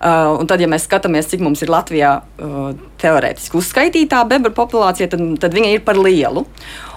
Uh, 0.00 0.38
un 0.40 0.48
tad, 0.48 0.62
ja 0.62 0.68
mēs 0.70 0.86
skatāmies, 0.88 1.28
cik 1.28 1.42
mums 1.44 1.60
ir 1.60 1.68
Latvijā 1.68 2.14
uh, 2.24 2.70
teorētiski 3.02 3.58
uzskaitītā 3.60 4.22
bebra 4.30 4.52
populācija, 4.56 5.10
tad, 5.12 5.24
tad 5.42 5.56
viņa 5.56 5.74
ir 5.74 5.82
par 5.84 6.00
lielu. 6.00 6.46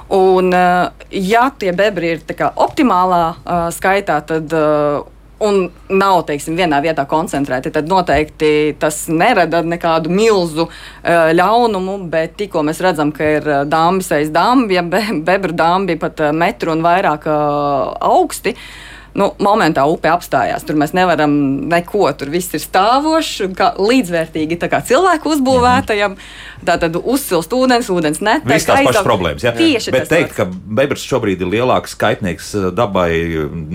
Un, 0.09 0.51
uh, 0.53 0.91
ja 1.09 1.47
tie 1.59 1.71
bebri 1.75 2.15
ir 2.17 2.23
optimālā 2.55 3.23
uh, 3.33 3.67
skaitā, 3.73 4.19
tad 4.27 4.51
uh, 4.57 5.01
un 5.43 5.65
nav 5.91 6.21
teiksim, 6.27 6.55
vienā 6.59 6.79
vietā 6.83 7.03
koncentrēti, 7.09 7.71
tad 7.75 7.89
noteikti 7.91 8.75
tas 8.79 9.01
nerada 9.11 9.59
nekādu 9.59 10.07
milzu 10.13 10.69
ļaunumu. 11.03 11.97
Bet 12.13 12.37
tikko 12.39 12.63
mēs 12.63 12.79
redzam, 12.85 13.11
ka 13.11 13.27
ir 13.39 13.49
dāmas 13.67 14.07
aiz 14.15 14.31
dāmas, 14.31 14.71
be, 14.71 15.03
bebra 15.27 15.57
dāmas 15.65 15.99
pat 15.99 16.23
metru 16.31 16.71
un 16.71 16.85
vairāk 16.85 17.27
augsti. 17.27 18.55
Uh, 18.55 18.92
nu, 19.19 19.29
momentā 19.43 19.85
upe 19.89 20.09
apstājās. 20.11 20.65
Tur 20.65 20.77
mēs 20.79 20.93
nevaram 20.97 21.33
neko, 21.71 22.07
tur 22.17 22.31
viss 22.33 22.53
ir 22.55 22.63
stāvošs, 22.63 23.43
līdzvērtīgi 23.77 24.59
cilvēku 24.63 25.33
uzbūvētajam. 25.35 26.17
Tā 26.63 26.77
tad 26.79 26.95
uzsilst 26.95 27.51
ūdens, 27.53 27.89
ūdens 27.91 28.21
netek. 28.23 28.47
Visas 28.47 28.69
tās 28.69 28.85
pašas 28.87 29.05
problēmas. 29.05 29.43
Jā. 29.43 29.51
Tieši 29.57 29.91
Bet 29.93 30.07
teikt, 30.11 30.35
ka 30.37 30.45
bebrs 30.47 31.03
šobrīd 31.03 31.43
ir 31.43 31.49
lielāks 31.51 31.97
skaitnieks 31.97 32.53
eh, 32.55 32.67
dabai 32.75 33.09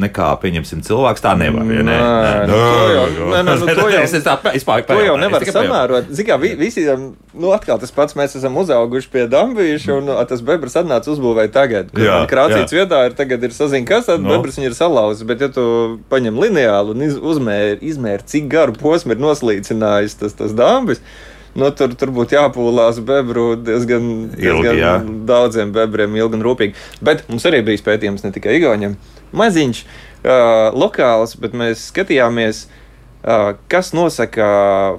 nekā, 0.05 0.30
pieņemsim, 0.43 0.80
cilvēks, 0.86 1.24
tā 1.24 1.34
nevar. 1.39 1.68
Ja? 1.68 1.84
Nē, 1.84 1.99
nē, 1.99 2.30
nē, 2.49 2.49
nē, 2.49 3.43
nē, 3.45 3.57
nu, 3.61 3.68
to 3.76 3.89
jau, 3.93 4.03
es 4.07 4.16
tā, 4.24 4.39
es 4.57 4.64
pār, 4.64 4.86
to 4.89 4.97
jau 5.05 5.18
nevar 5.20 5.45
samērot. 5.45 6.09
Zikā, 6.16 6.39
visi, 6.41 6.86
nu, 6.89 7.53
atkal 7.53 7.80
tas 7.82 7.93
pats, 7.95 8.16
mēs 8.18 8.39
esam 8.41 8.57
uzauguši 8.62 9.12
pie 9.12 9.26
dambīša, 9.30 9.99
un 10.01 10.12
tas 10.30 10.43
bebrs 10.45 10.78
atnāca 10.80 11.12
uzbūvēja 11.12 11.53
tagad. 11.55 11.93
Krācīts 12.32 12.74
vietā 12.74 13.05
ir 13.11 13.18
tagad 13.18 13.45
ir 13.45 13.55
saziņa, 13.55 13.89
kas 13.89 14.09
tad 14.09 14.24
no. 14.24 14.32
bebrs 14.32 14.57
viņu 14.57 14.72
ir 14.72 14.78
salauzis 14.78 15.27
bet 15.28 15.42
ja 15.44 15.48
tu 15.52 15.64
paņem 16.10 16.38
lineālu 16.42 16.94
un 16.94 17.04
uzmēri, 17.08 17.80
izmēri, 17.90 18.26
cik 18.28 18.48
garu 18.52 18.76
posmu 18.78 19.14
ir 19.14 19.20
noslīcinājis 19.22 20.16
tas, 20.22 20.36
tas 20.38 20.54
dambis, 20.56 21.02
nu, 21.58 21.70
tur, 21.76 21.94
tur 21.98 22.12
būtu 22.14 22.36
jāpūlās 22.36 23.00
bebru 23.04 23.52
diezgan, 23.60 24.08
diezgan 24.34 24.72
ilgi, 24.72 24.82
jā. 24.82 24.96
daudziem 25.28 25.72
bebriem, 25.74 26.16
ilgi 26.18 26.38
un 26.38 26.44
rūpīgi. 26.46 26.76
Bet 27.04 27.24
mums 27.30 27.46
arī 27.48 27.62
bija 27.66 27.84
pētījums 27.90 28.24
ne 28.26 28.32
tikai 28.34 28.58
Igauniem. 28.58 28.98
Maziņš, 29.36 29.84
uh, 29.84 30.68
lokāls, 30.76 31.36
bet 31.40 31.56
mēs 31.56 31.88
skatījāmies. 31.92 32.66
Uh, 33.18 33.56
kas 33.68 33.90
nosaka 33.96 34.46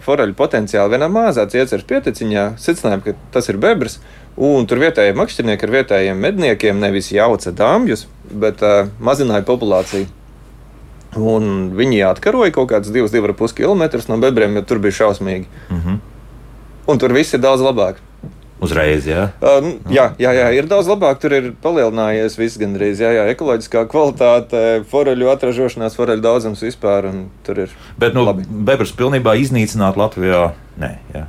foreļu 0.04 0.36
potenciālu 0.38 0.92
vienā 0.92 1.08
mazā 1.12 1.46
cieceres 1.50 1.88
pieteciņā? 1.88 2.50
Secinājām, 2.60 3.04
ka 3.06 3.16
tas 3.34 3.48
ir 3.50 3.58
bebrs. 3.62 4.02
Un 4.40 4.68
tur 4.72 4.80
vietējie 4.80 5.16
makšķernieki 5.20 5.68
ar 5.68 5.72
vietējiem 5.74 6.22
medniekiem 6.24 6.78
nevis 6.80 7.12
jauca 7.12 7.52
dāmjus, 7.52 8.06
bet 8.32 8.62
uh, 8.64 8.88
mazināja 9.04 9.44
populāciju. 9.48 10.08
Un 11.20 11.72
viņi 11.76 12.04
atkaroja 12.08 12.54
kaut 12.56 12.70
kādus 12.72 12.94
2,5 12.94 13.56
km 13.58 13.84
no 14.08 14.20
bebriem, 14.22 14.56
jo 14.56 14.64
tur 14.70 14.80
bija 14.80 14.96
šausmīgi. 15.02 15.50
Mm 15.70 15.82
-hmm. 15.82 15.98
Un 16.88 17.00
tur 17.00 17.14
viss 17.14 17.34
ir 17.34 17.42
daudz 17.44 17.62
labāk. 17.62 18.00
Uzreiz, 18.60 19.06
jā. 19.08 19.30
Uh, 19.40 19.80
jā, 19.88 20.10
jā, 20.20 20.32
jā, 20.36 20.48
ir 20.56 20.68
daudz 20.68 20.88
labāk. 20.88 21.20
Tur 21.20 21.34
ir 21.34 21.52
palielinājies 21.64 22.38
viss 22.40 22.60
gandrīz. 22.60 23.00
Jā, 23.00 23.12
jā, 23.16 23.26
ekoloģiskā 23.32 23.86
kvalitāte, 23.88 24.84
foreļu 24.92 25.30
atražošanās, 25.32 25.96
foreļu 25.96 26.22
daudzums 26.22 26.64
vispār. 26.64 27.08
Tur 27.44 27.60
ir. 27.66 27.76
Bet, 27.98 28.14
nu, 28.14 28.24
labi. 28.28 28.44
bebrs 28.50 28.92
pilnībā 28.92 29.36
iznīcināt 29.40 30.00
Latvijā? 30.00 30.52
Nē, 30.80 30.98
jā. 31.16 31.26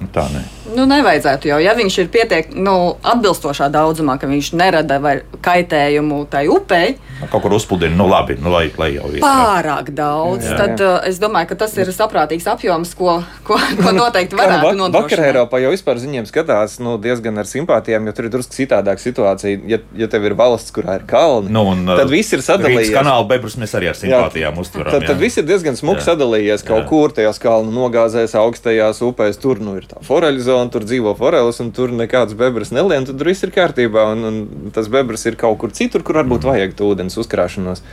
Nu, 0.00 0.08
tā 0.12 0.24
ne. 0.32 0.40
Nu, 0.70 0.86
nevajadzētu 0.88 1.50
jau. 1.50 1.58
Ja 1.60 1.74
viņš 1.76 1.96
ir 2.00 2.10
pietiekami 2.12 2.62
nu, 2.64 2.74
atbilstošā 3.04 3.68
daudzumā, 3.72 4.16
ka 4.20 4.28
viņš 4.30 4.52
nerada 4.56 5.00
kaitējumu 5.44 6.22
tai 6.30 6.46
upei, 6.52 6.94
nu, 7.20 7.28
kaut 7.28 7.44
kur 7.44 7.54
uzpludina, 7.56 7.92
nu 7.98 8.06
labi, 8.08 8.36
nu, 8.40 8.52
lai, 8.52 8.70
lai 8.80 8.90
jau 8.94 9.10
ir. 9.12 9.20
Pārāk 9.24 9.90
daudz. 9.96 10.46
Jā, 10.46 10.54
jā. 10.54 10.58
Tad 10.60 10.84
uh, 10.84 10.94
es 11.08 11.20
domāju, 11.20 11.50
ka 11.52 11.58
tas 11.64 11.74
ir 11.76 11.90
saprātīgs 11.92 12.46
apjoms, 12.48 12.94
ko, 12.96 13.18
ko, 13.46 13.58
ko 13.80 13.92
noteikti 14.00 14.38
varētu 14.38 14.72
nodrošināt. 14.78 14.96
Vakar 14.96 15.24
Eiropā 15.26 15.60
jau 15.64 15.74
vispār 15.74 16.00
ziņiem 16.00 16.28
skatās 16.30 16.78
nu, 16.80 16.96
diezgan 17.02 17.42
ar 17.42 17.50
simpātijām, 17.50 18.08
jo 18.08 18.16
tur 18.16 18.30
ir 18.30 18.34
drusku 18.36 18.56
citādāka 18.56 19.04
situācija. 19.04 19.60
Ja, 19.68 19.80
ja 20.00 20.08
tev 20.12 20.30
ir 20.30 20.36
valsts, 20.38 20.72
kurā 20.74 20.96
ir 21.00 21.06
kalni, 21.10 21.52
nu, 21.52 21.66
un, 21.74 21.84
tad 21.90 22.08
viss 22.12 22.32
ir 22.36 22.44
sadalījies. 22.46 22.94
Kanāla 22.96 23.28
bebrus 23.28 23.58
mēs 23.60 23.76
arī 23.76 23.90
ar 23.92 23.98
simpātijām 23.98 24.56
jā, 24.56 24.64
uztveram. 24.64 24.94
Tad, 24.94 25.08
tad 25.10 25.20
viss 25.20 25.40
ir 25.40 25.48
diezgan 25.48 25.76
smuki 25.78 26.06
sadalījies 26.06 26.64
kaut 26.64 26.84
jā. 26.84 26.88
kur 26.88 27.16
tajās 27.16 27.42
kalnu 27.42 27.74
nogāzēs, 27.74 28.36
augstajās 28.38 29.02
upēs. 29.04 29.40
Tur 29.40 29.60
nu, 29.62 29.76
ir 29.80 29.89
tā 29.90 30.00
foreļu 30.06 30.44
zona, 30.46 30.70
tur 30.72 30.86
dzīvo 30.86 31.12
foreles, 31.18 31.60
un 31.62 31.72
tur 31.74 31.92
nekāds 31.94 32.36
bebras 32.38 32.72
nelien, 32.74 33.06
tad 33.08 33.18
tur 33.20 33.30
viss 33.30 33.44
ir 33.46 33.52
kārtībā. 33.54 34.06
Un, 34.14 34.24
un 34.28 34.72
tas 34.74 34.88
bebras 34.92 35.26
ir 35.26 35.38
kaut 35.40 35.58
kur 35.60 35.74
citur, 35.76 36.04
kur 36.06 36.20
varbūt 36.22 36.46
mm. 36.46 36.52
vajag 36.52 36.74
to 36.78 36.90
ūdens 36.90 37.18
uzkrāšanos. 37.20 37.84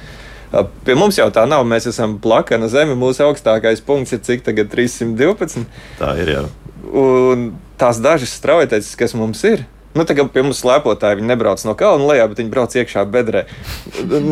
Pie 0.88 0.96
mums 0.96 1.18
jau 1.20 1.28
tā 1.34 1.44
nav. 1.50 1.66
Mēs 1.68 1.90
esam 1.92 2.16
plakana 2.24 2.70
zeme. 2.72 2.96
Mūsu 2.96 3.26
augstākais 3.26 3.82
punkts 3.84 4.16
ir 4.16 4.22
cik 4.24 4.46
tagad 4.46 4.70
312. 4.72 5.66
Tā 6.00 6.14
ir 6.22 6.32
jau. 6.32 6.46
Un 6.88 7.50
tās 7.80 8.00
dažas 8.00 8.32
straujteices, 8.38 8.96
kas 9.00 9.16
mums 9.18 9.44
ir, 9.48 9.66
Nu, 9.98 10.06
tā 10.08 10.14
kā 10.18 10.26
pie 10.30 10.44
mums 10.46 10.60
slēpotāji 10.62 11.26
nebrauc 11.26 11.64
no 11.66 11.74
kalna 11.78 12.06
lejā, 12.12 12.28
bet 12.30 12.42
viņi 12.42 12.52
brauc 12.54 12.76
iekšā 12.78 13.04
bedrē. 13.10 13.46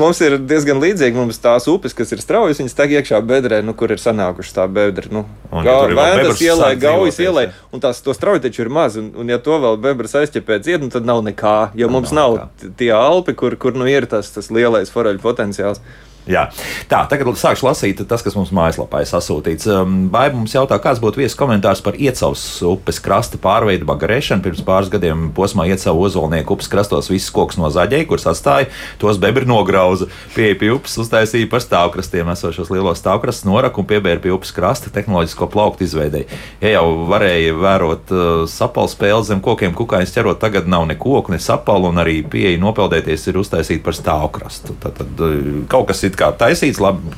mums 0.01 0.21
ir 0.21 0.37
diezgan 0.37 0.81
līdzīgi. 0.83 1.17
Mums 1.17 1.41
tās 1.41 1.67
upes, 1.71 1.95
kas 1.97 2.13
ir 2.13 2.21
straujas, 2.21 2.61
viņas 2.61 2.77
tagad 2.77 3.01
iekšā 3.01 3.21
bedrē, 3.25 3.61
nu, 3.65 3.73
kur 3.73 3.91
ir 3.91 4.01
sanākušas 4.01 4.57
tā 4.59 4.67
bedra. 4.71 5.09
Nu, 5.11 5.25
kā 5.51 5.77
vēders 5.89 6.41
ielai, 6.45 6.73
gaujas 6.79 7.19
ielai, 7.23 7.47
un 7.73 7.83
tās 7.83 8.03
to 8.05 8.13
strauju 8.13 8.45
taču 8.45 8.65
ir 8.65 8.73
maz. 8.73 8.99
Un, 9.01 9.11
un 9.17 9.31
ja 9.31 9.41
to 9.41 9.57
vēl 9.63 9.79
bebras 9.81 10.15
aizķepē 10.21 10.61
dzied, 10.61 10.85
nu, 10.85 10.91
tad 10.93 11.07
nav 11.07 11.23
nekā. 11.25 11.57
Jo 11.79 11.89
mums 11.91 12.13
nav, 12.15 12.39
nav 12.43 12.73
tie 12.77 12.91
alpi, 12.95 13.33
kur, 13.37 13.57
kur 13.59 13.77
nu, 13.77 13.89
ir 13.89 14.07
tas, 14.11 14.29
tas 14.35 14.51
lielais 14.53 14.93
foreļu 14.93 15.23
potenciāls. 15.23 15.81
Jā. 16.25 16.47
Tā, 16.89 17.03
tagad 17.09 17.29
sākšu 17.37 17.67
lasīt 17.67 17.99
tas, 18.09 18.23
kas 18.25 18.33
mums 18.37 18.49
mājaslapā 18.55 19.03
ir 19.03 19.09
sasūtīts. 19.09 19.67
Um, 19.69 20.07
Baiba 20.13 20.39
mums 20.39 20.55
jautā, 20.55 20.79
kāds 20.81 21.01
būtu 21.03 21.21
viesis 21.21 21.37
komentārs 21.37 21.83
par 21.85 21.97
Iecavas 22.01 22.41
upes 22.65 22.97
krasta 23.03 23.37
pārveidu 23.41 23.85
bagarēšanu. 23.85 24.41
Pirms 24.45 24.63
pāris 24.65 24.89
gadiem 24.93 25.27
posmā 25.37 25.67
Iecava 25.69 26.01
ozolnieku 26.07 26.57
upes 26.57 26.69
krastos 26.71 27.11
visus 27.13 27.29
kokus 27.33 27.59
no 27.61 27.69
zaļēja, 27.73 28.07
kurus 28.09 28.25
atstāja, 28.31 28.71
tos 29.01 29.19
bebri 29.21 29.45
nograuza. 29.49 30.07
Pieeja 30.33 30.57
pie 30.61 30.71
upes 30.73 30.97
uztaisīja 31.03 31.49
par 31.51 31.61
stāvkrastiem 31.61 32.33
esošos 32.33 32.73
lielos 32.73 33.03
stāvkrastus, 33.03 33.45
noraku 33.45 33.83
un 33.83 33.89
piebēra 33.93 34.23
pie 34.23 34.33
upes 34.33 34.53
krasta 34.55 34.89
tehnoloģisko 34.95 35.49
plauktu 35.53 35.85
izveidēji. 35.85 36.41
Ja 36.65 36.73
jau 36.79 37.05
varēja 37.11 37.53
vērot 37.61 38.15
uh, 38.15 38.25
sapalu 38.49 38.89
spēli 38.89 39.29
zem 39.29 39.45
kokiem, 39.45 39.77
kukaiņus 39.77 40.17
ķerot, 40.17 40.41
tagad 40.41 40.65
nav 40.71 40.89
ne 40.89 40.97
koku, 40.97 41.35
ne 41.35 41.41
sapalu, 41.43 41.93
un 41.93 42.01
arī 42.01 42.17
pieeja 42.25 42.57
nopeldēties 42.65 43.29
ir 43.29 43.41
uztaisīta 43.43 43.85
par 43.85 43.99
stāvkrastu. 43.99 44.77
Tad, 44.81 44.97
tad 45.03 45.25
uh, 45.25 45.63
kaut 45.69 45.91
kas 45.93 46.01
ir 46.07 46.14
it 46.15 46.21
kā 46.21 46.31
taisīts, 46.39 46.81
labi, 46.83 47.13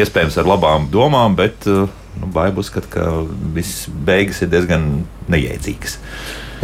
iespējams 0.00 0.38
ar 0.40 0.48
labām 0.48 0.88
domām, 0.92 1.36
bet 1.38 1.68
uh, 1.68 1.88
nu, 2.18 2.30
Baiba 2.32 2.62
uzskata, 2.64 2.88
ka 2.90 3.08
viss 3.54 3.86
beigas 3.88 4.42
ir 4.42 4.52
diezgan 4.52 4.88
neiedzīgas. 5.30 5.98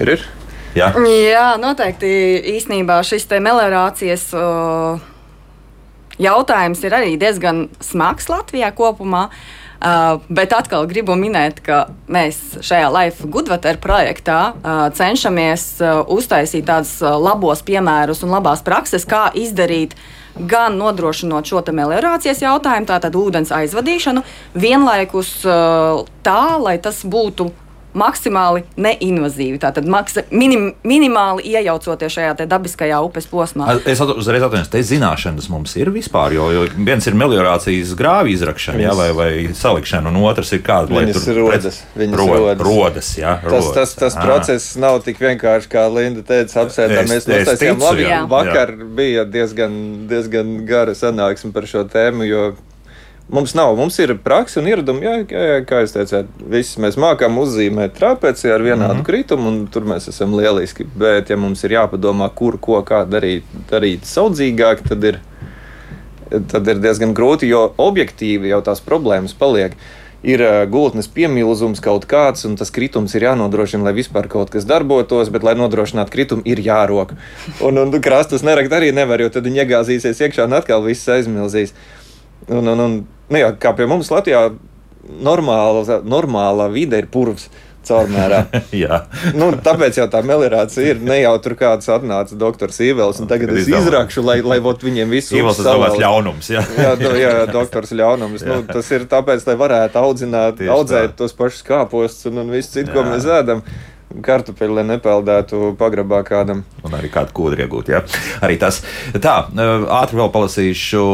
Ir, 0.01 0.17
ir. 0.17 0.29
Jā. 0.75 0.91
Jā, 1.07 1.49
noteikti 1.61 2.09
īstenībā 2.57 2.99
šis 3.07 3.29
meliorācijas 3.31 4.25
uh, 4.35 5.03
jautājums 6.19 6.81
ir 6.83 6.97
arī 6.97 7.13
diezgan 7.21 7.69
smags 7.85 8.27
Latvijā 8.33 8.73
kopumā. 8.75 9.29
Uh, 9.85 10.23
bet 10.33 10.55
atkal 10.57 10.87
gribu 10.89 11.13
minēt, 11.19 11.59
ka 11.61 11.83
mēs 12.09 12.39
šajā 12.65 12.89
Life 12.95 13.29
Goodwater 13.29 13.77
projektā 13.83 14.55
uh, 14.55 14.87
cenšamies 14.97 15.67
uh, 15.85 16.01
uztaisīt 16.09 16.65
tādus 16.71 16.95
uh, 17.05 17.19
labos 17.21 17.61
piemērus 17.67 18.25
un 18.25 18.33
labās 18.33 18.65
prakses, 18.65 19.05
kā 19.05 19.27
izdarīt 19.37 19.93
uh, 19.93 20.07
gan 20.39 20.79
nodrošinot 20.79 21.47
šo 21.47 21.63
meliorācijas 21.73 22.43
jautājumu, 22.43 22.89
tātad 22.91 23.15
ūdens 23.19 23.53
aizvadīšanu, 23.55 24.25
vienlaikus 24.55 25.37
uh, 25.47 26.05
tā, 26.27 26.57
lai 26.59 26.79
tas 26.83 27.05
būtu 27.07 27.51
maksimāli 27.99 28.65
neinvazīvi. 28.81 29.59
Tātad 29.63 29.87
maksa, 29.91 30.25
minim, 30.35 30.73
minimāli 30.87 31.47
iejaucoties 31.55 32.17
šajā 32.17 32.35
dabiskajā 32.51 32.99
upes 33.07 33.29
posmā. 33.31 33.69
Es 33.89 34.03
uzreiz 34.03 34.45
atvainojos, 34.45 34.71
te 34.73 34.83
zināšanas 34.85 35.49
mums 35.53 35.77
ir 35.79 35.91
vispār, 35.95 36.35
jo, 36.37 36.49
jo 36.55 36.67
viens 36.75 37.07
ir 37.09 37.17
meliorācijas 37.19 37.95
grāvī 37.99 38.35
izrakšana 38.35 38.83
jā, 38.83 38.97
vai, 38.99 39.09
vai 39.17 39.31
salikšana, 39.57 40.11
un 40.11 40.21
otrs 40.27 40.53
ir 40.57 40.65
kāda 40.67 40.91
lieta. 40.91 41.15
Viņas 41.15 41.31
ir 41.31 41.41
rodas. 41.41 41.81
Viņas 41.95 42.21
ro, 42.21 42.29
rodas. 42.35 42.67
rodas, 42.69 43.13
jā, 43.21 43.39
rodas. 43.47 43.71
Tas, 43.71 43.95
tas, 43.95 43.97
tas 44.03 44.19
ah. 44.19 44.27
process 44.27 44.77
nav 44.81 45.01
tik 45.07 45.23
vienkārši, 45.23 45.71
kā 45.73 45.87
Linda 45.95 46.27
teica, 46.27 46.67
apsēdām. 46.67 47.11
Mēs 47.11 47.29
nostājām 47.31 47.83
labi. 47.83 48.07
Jā. 48.09 48.23
Vakar 48.31 48.75
jā. 48.75 48.93
bija 48.99 49.27
diezgan, 49.29 49.75
diezgan 50.11 50.57
gara 50.69 50.97
sanāksme 50.99 51.55
par 51.55 51.69
šo 51.71 51.87
tēmu, 51.91 52.27
jo 52.29 52.47
Mums 53.29 53.55
nav, 53.57 53.77
mums 53.77 53.97
ir 53.99 54.11
praksa 54.21 54.61
un 54.61 54.67
ieradumi, 54.69 55.07
jā, 55.07 55.13
jā, 55.25 55.45
jā, 55.49 55.61
kā 55.65 55.79
jūs 55.81 55.95
teicāt, 55.95 56.33
visi 56.53 56.81
mēs 56.85 56.99
mākām 57.01 57.39
uzzīmēt 57.41 57.95
trapeci 57.97 58.51
ar 58.53 58.61
vienādu 58.61 58.99
mm 58.99 59.01
-hmm. 59.01 59.07
kritumu, 59.07 59.49
un 59.49 59.67
tur 59.67 59.87
mēs 59.89 60.09
esam 60.13 60.35
lieliski. 60.37 60.85
Bet, 60.85 61.31
ja 61.31 61.37
mums 61.37 61.65
ir 61.65 61.73
jāpadomā, 61.73 62.29
kur, 62.35 62.59
ko, 62.61 62.83
kā 62.83 63.07
darīt, 63.09 63.43
darīt 63.71 64.05
saudzīgāk, 64.05 64.85
tad 64.89 65.05
ir, 65.05 65.19
tad 66.53 66.69
ir 66.69 66.85
diezgan 66.85 67.15
grūti, 67.15 67.49
jo 67.49 67.73
objektīvi 67.79 68.53
jau 68.53 68.61
tās 68.61 68.85
problēmas 68.85 69.33
paliek. 69.33 69.73
Ir 70.23 70.41
gultnes 70.71 71.09
piemilzums 71.09 71.81
kaut 71.81 72.05
kāds, 72.07 72.45
un 72.45 72.57
tas 72.57 72.71
kritums 72.71 73.15
ir 73.15 73.23
jānodrošina, 73.23 73.85
lai 73.85 73.93
vispār 73.93 74.29
kaut 74.29 74.51
kas 74.51 74.65
darbotos, 74.65 75.29
bet, 75.29 75.43
lai 75.43 75.55
nodrošinātu 75.55 76.11
kritumu, 76.11 76.43
ir 76.45 76.61
jārok. 76.61 77.13
Un, 77.61 77.79
un 77.79 78.01
krastus 78.01 78.43
nerakt 78.43 78.73
arī 78.73 78.93
nevar, 78.93 79.21
jo 79.21 79.29
tad 79.29 79.45
viņi 79.45 79.65
iegāzīsies 79.65 80.21
iekšā 80.21 80.45
un 80.45 80.53
atkal 80.53 80.83
viss 80.85 81.09
aizmilzīs. 81.09 81.73
Un, 82.53 82.67
un, 82.69 82.81
un, 82.87 82.97
nu 83.31 83.41
jā, 83.41 83.53
kā 83.61 83.73
pie 83.77 83.87
mums 83.89 84.11
Latvijā 84.13 84.49
normāla, 85.25 86.01
normāla 86.05 86.69
vide 86.73 86.99
ir 87.01 87.09
purvs 87.13 87.49
nu, 89.39 89.51
tāpēc 89.65 89.99
jau 90.01 90.07
tā 90.11 90.23
melirācija 90.27 90.95
ir. 90.95 91.01
Ne 91.05 91.19
jau 91.21 91.35
tur 91.45 91.57
kāds 91.61 91.89
atnāca 91.93 92.39
doktors 92.41 92.81
Īvels, 92.85 93.21
un 93.23 93.31
tagad 93.31 93.53
es 93.55 93.69
izrakšu, 93.69 94.25
lai, 94.25 94.39
lai 94.45 94.59
viņiem 94.87 95.13
visu 95.13 95.39
Īvels 95.39 95.61
savāds 95.61 95.99
ļaunums. 96.01 96.51
Jā, 96.55 96.65
jā, 96.81 96.95
do, 97.01 97.13
jā 97.21 97.33
doktors 97.53 97.93
ļaunums. 97.97 98.45
jā. 98.45 98.53
Nu, 98.55 98.69
tas 98.71 98.89
ir 98.95 99.05
tāpēc, 99.11 99.45
lai 99.51 99.59
varētu 99.61 100.01
audzināt, 100.01 100.61
Tieši 100.61 100.73
audzēt 100.75 101.11
tā. 101.13 101.19
tos 101.23 101.37
pašus 101.37 101.67
kāpostus 101.67 102.31
un, 102.31 102.41
un 102.45 102.55
visu 102.55 102.79
citu, 102.79 102.91
jā. 102.91 102.97
ko 102.97 103.07
mēs 103.11 103.29
ēdam 103.29 103.65
kartupeļu, 104.23 104.77
lai 104.79 104.85
nepeldētu 104.93 105.75
pagrabā 105.81 106.21
kādam. 106.27 106.63
Un 106.85 106.95
arī 106.97 107.09
kādu 107.13 107.33
kūdu 107.35 107.59
iegūt. 107.65 107.91
Ja? 107.95 108.03
Arī 108.45 108.59
tas. 108.61 108.83
Tā, 109.13 109.37
ātri 109.99 110.19
vēl 110.21 110.31
palasīšu, 110.35 111.05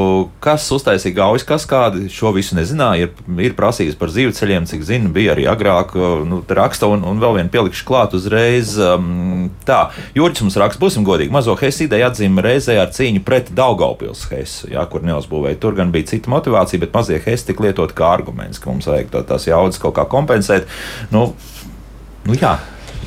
kas 0.42 0.66
uztaisīja 0.74 1.16
gaujas 1.20 1.46
kaskādi. 1.48 2.09
Šo 2.12 2.34
visu 2.36 2.59
nezināju. 2.59 3.09
Ir, 3.09 3.36
ir 3.46 3.57
prasījis 3.59 3.98
par 4.01 4.12
zīvceļiem, 4.12 4.66
cik 4.70 4.84
zinu, 4.86 5.12
bija 5.14 5.34
arī 5.36 5.46
agrāk. 5.51 5.94
Nu, 6.28 6.42
raksta 6.61 6.90
un, 6.90 7.05
un 7.07 7.22
vēl 7.22 7.38
vienu 7.38 7.55
pielikšu 7.55 7.86
klāt 7.88 8.16
uzreiz. 8.18 8.74
Um, 8.80 9.51
tā, 9.68 9.86
Jurģis 10.16 10.44
mums 10.46 10.59
raksta, 10.61 10.82
būsim 10.82 11.07
godīgi, 11.07 11.32
mazo 11.34 11.55
Hesi 11.61 11.86
ideja 11.86 12.11
atzīme 12.11 12.44
reizē 12.44 12.80
ar 12.82 12.90
cīņu 12.94 13.22
pret 13.26 13.53
Daugaupils 13.57 14.26
Hesu, 14.32 14.70
ja, 14.74 14.84
kur 14.90 15.05
neuzbūvēja. 15.07 15.61
Tur 15.62 15.78
gan 15.78 15.94
bija 15.94 16.11
cita 16.12 16.32
motivācija, 16.32 16.82
bet 16.82 16.94
mazie 16.96 17.20
Hesi 17.24 17.51
tika 17.51 17.66
lietot 17.66 17.94
kā 17.96 18.11
arguments, 18.16 18.61
ka 18.61 18.72
mums 18.72 18.88
vajag 18.90 19.14
tās 19.28 19.48
jaudas 19.48 19.80
kaut 19.82 19.96
kā 19.98 20.07
kompensēt. 20.11 20.68
Nu, 21.14 21.30
nu 22.26 22.36
jā, 22.38 22.57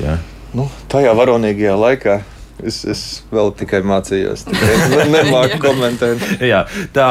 Jā. 0.02 0.18
Nu, 0.54 0.68
tajā 0.90 1.12
varonīgajā 1.18 1.74
laikā 1.78 2.20
Es, 2.64 2.80
es 2.88 3.00
vēl 3.32 3.50
tikai 3.58 3.82
mācījos, 3.84 4.46
tikai 4.48 5.04
nemāku 5.10 5.58
komentēt. 5.66 6.22
Jā, 6.44 6.62
tā, 6.94 7.08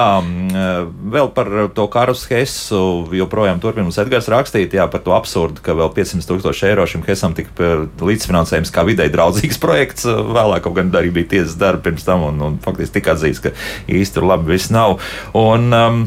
vēl 1.14 1.30
par 1.36 1.50
to 1.76 1.86
Karus 1.94 2.24
Hesu 2.32 2.80
joprojām 3.14 3.62
turpina 3.62 3.86
mums 3.86 4.00
Edgars 4.02 4.30
rakstīt, 4.34 4.74
jā, 4.74 4.88
par 4.90 5.04
to 5.06 5.14
absurdu, 5.14 5.62
ka 5.64 5.76
vēl 5.78 5.92
500 5.94 6.30
tūkstoši 6.30 6.70
eiro 6.72 6.88
šim 6.90 7.06
Hesam 7.06 7.36
tika 7.38 7.74
līdzfinansējums 8.02 8.74
kā 8.74 8.86
videi 8.88 9.12
draudzīgs 9.14 9.62
projekts. 9.66 10.08
Vēlāk 10.08 10.66
kaut 10.66 10.78
gan 10.80 10.90
arī 10.98 11.14
bija 11.14 11.36
tiesas 11.36 11.58
darbi 11.62 11.90
pirms 11.90 12.08
tam, 12.08 12.26
un, 12.32 12.42
un 12.48 12.58
faktiski 12.64 12.98
tika 12.98 13.14
atzīts, 13.14 13.44
ka 13.44 13.54
īsti 13.92 14.18
tur 14.18 14.28
labi 14.32 14.56
viss 14.56 14.74
nav. 14.74 14.98
Un 15.38 15.70
um, 15.70 16.04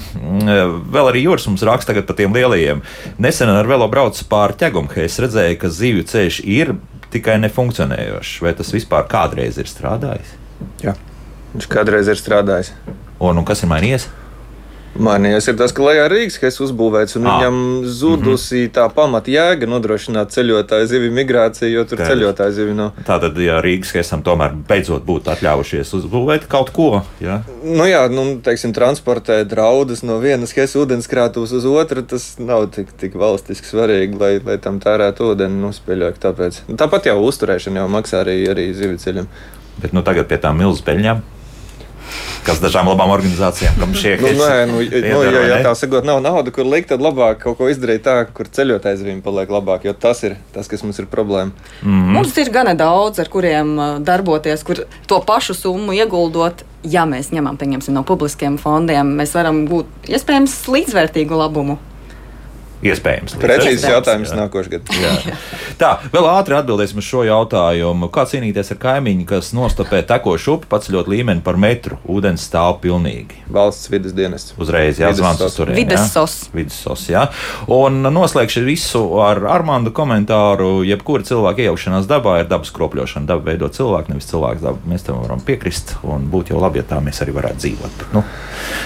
vēl 0.91 1.13
arī 1.13 1.27
Jūras 1.27 1.47
mums 1.51 1.65
raksta 1.67 1.93
tagad 1.93 2.09
par 2.09 2.19
tiem 2.19 2.35
lielajiem. 2.35 2.83
Nesen 3.23 3.51
ar 3.53 3.71
velo 3.71 3.87
braucu 3.93 4.27
pār 4.31 4.57
ķegumu, 4.59 4.91
es 5.07 5.21
redzēju, 5.23 5.59
ka 5.63 5.71
zivju 5.73 6.07
ceļš 6.11 6.43
ir 6.43 6.77
tikai 7.15 7.39
nefunkcionējošs. 7.43 8.37
Vai 8.45 8.55
tas 8.59 8.73
vispār 8.75 9.07
kādreiz 9.11 9.59
ir 9.61 9.71
strādājis? 9.71 10.37
Jā, 10.85 10.97
viņš 11.55 11.69
kādreiz 11.73 12.11
ir 12.13 12.21
strādājis. 12.21 12.73
Un, 13.17 13.39
un 13.39 13.45
kas 13.49 13.65
ir 13.65 13.71
mainījies? 13.73 14.09
Mainījies 14.97 15.49
ir 15.51 15.57
tas, 15.59 15.73
ka 15.77 15.85
Lajā 15.85 16.07
Rīgas 16.11 16.39
ir 16.41 16.63
uzbūvēts 16.67 17.19
un 17.19 17.27
à. 17.27 17.35
viņam 17.37 17.59
zudusi 17.85 18.57
mm 18.57 18.65
-hmm. 18.67 18.73
tā 18.77 18.87
pamata 18.95 19.31
jēga 19.31 19.69
nodrošināt 19.69 20.33
ceļotāju 20.35 20.87
zivju 20.87 21.13
migrāciju, 21.13 21.71
jo 21.73 21.85
tur 21.85 21.99
ceļotāju 21.99 22.53
zivju 22.53 22.75
nav. 22.75 22.91
Tātad, 23.07 23.39
ja 23.39 23.61
Rīgas 23.65 23.95
esam 24.01 24.23
tomēr 24.23 24.55
beidzot 24.69 25.05
būtu 25.05 25.31
atļaujušies 25.35 25.93
uzbūvēt 26.01 26.49
kaut 26.49 26.71
ko, 26.71 27.03
jā? 27.21 27.43
Nu 27.63 27.87
jā, 27.87 28.09
nu, 28.09 28.41
teiksim, 28.43 28.73
transportēt 28.73 29.49
draudus 29.49 30.03
no 30.03 30.19
vienas 30.19 30.57
Hesa 30.57 30.79
ūdenskrātuves 30.79 31.53
uz 31.53 31.65
otru, 31.65 32.03
tas 32.03 32.39
nav 32.39 32.67
tik, 32.71 32.93
tik 32.97 33.15
valstiski 33.15 33.67
svarīgi, 33.67 34.19
lai, 34.21 34.41
lai 34.45 34.59
tam 34.59 34.81
tērētu 34.81 35.33
ūdeni, 35.33 35.61
nu, 35.61 35.73
spēļāk 35.77 36.19
tāpēc. 36.23 36.63
Tāpat 36.77 37.07
jau 37.13 37.21
uzturēšana 37.29 37.85
jau 37.85 37.89
maksā 37.89 38.25
arī, 38.25 38.49
arī 38.49 38.73
zivju 38.75 38.99
ceļiem. 38.99 39.27
Bet 39.83 39.93
nu, 39.93 40.03
tagad 40.03 40.29
pie 40.29 40.39
tām 40.41 40.57
milzu 40.57 40.85
peļņām 40.87 41.36
kas 42.47 42.61
dažām 42.63 42.89
labām 42.91 43.11
organizācijām, 43.15 43.79
kam 43.81 43.95
šie 43.97 44.17
nu, 44.23 44.33
nē, 44.39 44.53
nu, 44.71 44.83
nu, 44.83 45.23
ja, 45.25 45.43
ja 45.51 45.59
tā 45.67 45.75
sakot, 45.79 46.07
nav 46.07 46.21
nauda, 46.25 46.53
kur 46.55 46.69
likt, 46.69 46.91
tad 46.93 47.03
labāk 47.05 47.43
kaut 47.45 47.59
ko 47.59 47.71
izdarīt 47.73 48.05
tā, 48.07 48.19
kur 48.37 48.51
ceļotājs 48.59 49.03
viņam 49.07 49.25
paliek 49.25 49.53
labāk, 49.57 49.89
jo 49.89 49.95
tas 50.07 50.23
ir 50.27 50.37
tas, 50.55 50.71
kas 50.71 50.85
mums 50.87 51.01
ir 51.03 51.11
problēma. 51.13 51.53
Mm 51.83 51.91
-hmm. 51.91 52.15
Mums 52.19 52.37
ir 52.39 52.53
gana 52.55 52.75
daudz, 52.75 53.21
ar 53.21 53.29
kuriem 53.29 53.79
uh, 53.79 53.99
darboties, 53.99 54.63
kur 54.63 54.85
to 55.07 55.21
pašu 55.27 55.55
summu 55.55 55.93
ieguldot. 55.93 56.65
Ja 56.85 57.03
mēs 57.03 57.33
ņemam, 57.35 57.57
pieņemsim, 57.59 57.95
no 57.95 58.03
publiskiem 58.03 58.59
fondiem, 58.59 59.17
mēs 59.19 59.35
varam 59.35 59.67
gūt 59.69 59.87
iespējams 60.09 60.69
līdzvērtīgu 60.69 61.35
labumu. 61.35 61.79
Iespējams. 62.87 63.37
Precīzs 63.41 63.87
jautājums 63.89 64.33
jā. 64.33 64.39
nākošais 64.41 64.71
gads. 64.73 65.47
Tā, 65.81 65.91
vēl 66.13 66.29
ātri 66.31 66.57
atbildēsim 66.57 67.01
uz 67.03 67.07
šo 67.09 67.25
jautājumu. 67.27 68.09
Kā 68.15 68.27
cīnīties 68.29 68.73
ar 68.75 68.81
kaimiņu, 68.83 69.27
kas 69.29 69.53
nostapē 69.57 70.03
tekošu 70.09 70.57
upi, 70.57 70.71
paceļot 70.71 71.11
līmeni 71.11 71.45
par 71.45 71.59
metru? 71.61 71.99
Ūdens 72.09 72.47
stāv 72.49 72.79
pilnīgi. 72.85 73.43
Valsts 73.53 73.91
vidas 73.93 74.15
dienests. 74.17 74.55
Uzreiz 74.61 75.01
jāzvans 75.03 75.43
uz 75.45 75.57
turieni. 75.59 75.83
Vides 75.83 76.09
sos. 76.15 76.37
Vides 76.57 76.79
sos, 76.87 77.07
jā. 77.13 77.27
Un 77.73 78.01
noslēgšu 78.07 78.65
visu 78.67 79.03
ar 79.25 79.43
Armando 79.53 79.93
komentāru. 79.97 80.81
Jebkura 80.87 81.27
cilvēka 81.27 81.67
iejaukšanās 81.67 82.09
dabā 82.11 82.39
ir 82.43 82.51
dabas 82.51 82.73
kropļošana. 82.77 83.29
Daba 83.29 83.51
veido 83.51 83.69
cilvēku, 83.73 84.15
nevis 84.15 84.31
cilvēks 84.31 84.65
dabu. 84.65 84.83
Mēs 84.91 85.07
tam 85.07 85.21
varam 85.25 85.43
piekrist 85.45 85.97
un 86.07 86.29
būtu 86.33 86.55
jau 86.55 86.63
labi, 86.63 86.81
ja 86.81 86.89
tā 86.89 87.03
mēs 87.05 87.21
arī 87.25 87.37
varētu 87.37 87.63
dzīvot. 87.65 88.07
Nu, 88.17 88.25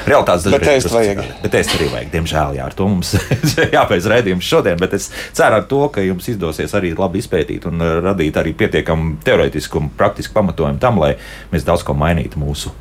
realitātes 0.09 0.47
dažreiz. 0.49 0.61
Bet 0.61 0.73
ēst 0.75 0.95
vajag. 0.95 1.23
Bet 1.45 1.57
ēst 1.61 1.77
arī 1.77 1.89
vajag, 1.95 2.13
diemžēl, 2.15 2.59
jā, 2.59 2.67
ar 2.67 2.77
to 2.77 2.89
mums 2.91 3.15
jābeidz 3.91 4.11
raidījums 4.11 4.47
šodien, 4.47 4.79
bet 4.81 4.95
es 4.99 5.11
ceru, 5.37 5.63
to, 5.69 5.89
ka 5.93 6.05
jums 6.05 6.29
izdosies 6.31 6.75
arī 6.79 6.95
labi 6.99 7.23
izpētīt 7.23 7.67
un 7.71 7.83
uh, 7.83 7.99
radīt 8.05 8.39
arī 8.39 8.55
pietiekamu 8.55 9.19
teorētisku 9.27 9.81
un 9.81 9.91
praktisku 9.97 10.37
pamatojumu 10.39 10.81
tam, 10.81 11.01
lai 11.03 11.17
mēs 11.53 11.67
daudz 11.67 11.85
ko 11.87 11.97
mainītu 11.99 12.41
mūsu 12.41 12.73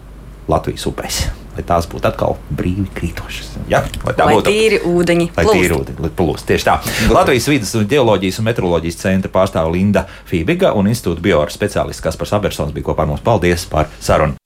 Latvijas 0.49 0.87
upēs. 0.89 1.27
Lai 1.53 1.63
tās 1.67 1.85
būtu 1.89 2.07
atkal 2.09 2.37
brīvi 2.55 2.87
krītošas. 2.95 3.51
Ja? 3.69 3.83
Lai 4.05 4.13
tā 4.17 4.25
lai 4.25 4.37
būtu 4.37 4.49
tīri 4.49 4.79
ūdeņi. 4.87 5.27
Lai 5.35 5.45
plūst. 5.45 5.59
tīri 5.59 5.75
ūdeņi 5.75 6.11
plūst. 6.17 6.45
Tieši 6.49 6.65
tā. 6.65 6.77
Latvijas 7.13 7.49
vidas 7.51 7.73
un 7.77 7.85
geoloģijas 7.89 8.39
un 8.41 8.47
meteoroloģijas 8.47 9.01
centra 9.03 9.33
pārstāve 9.33 9.73
Linda 9.75 10.07
Fībiga 10.29 10.71
un 10.79 10.89
institūta 10.89 11.21
bioara 11.25 11.53
speciālists 11.53 12.05
Kaspars 12.05 12.33
Abersons 12.39 12.73
bija 12.73 12.89
kopā 12.89 13.05
ar 13.05 13.11
mums. 13.11 13.25
Paldies 13.25 13.67
par 13.69 13.91
sarunu! 14.01 14.39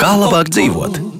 Kā 0.00 0.14
labāk 0.16 0.48
dzīvot? 0.54 1.11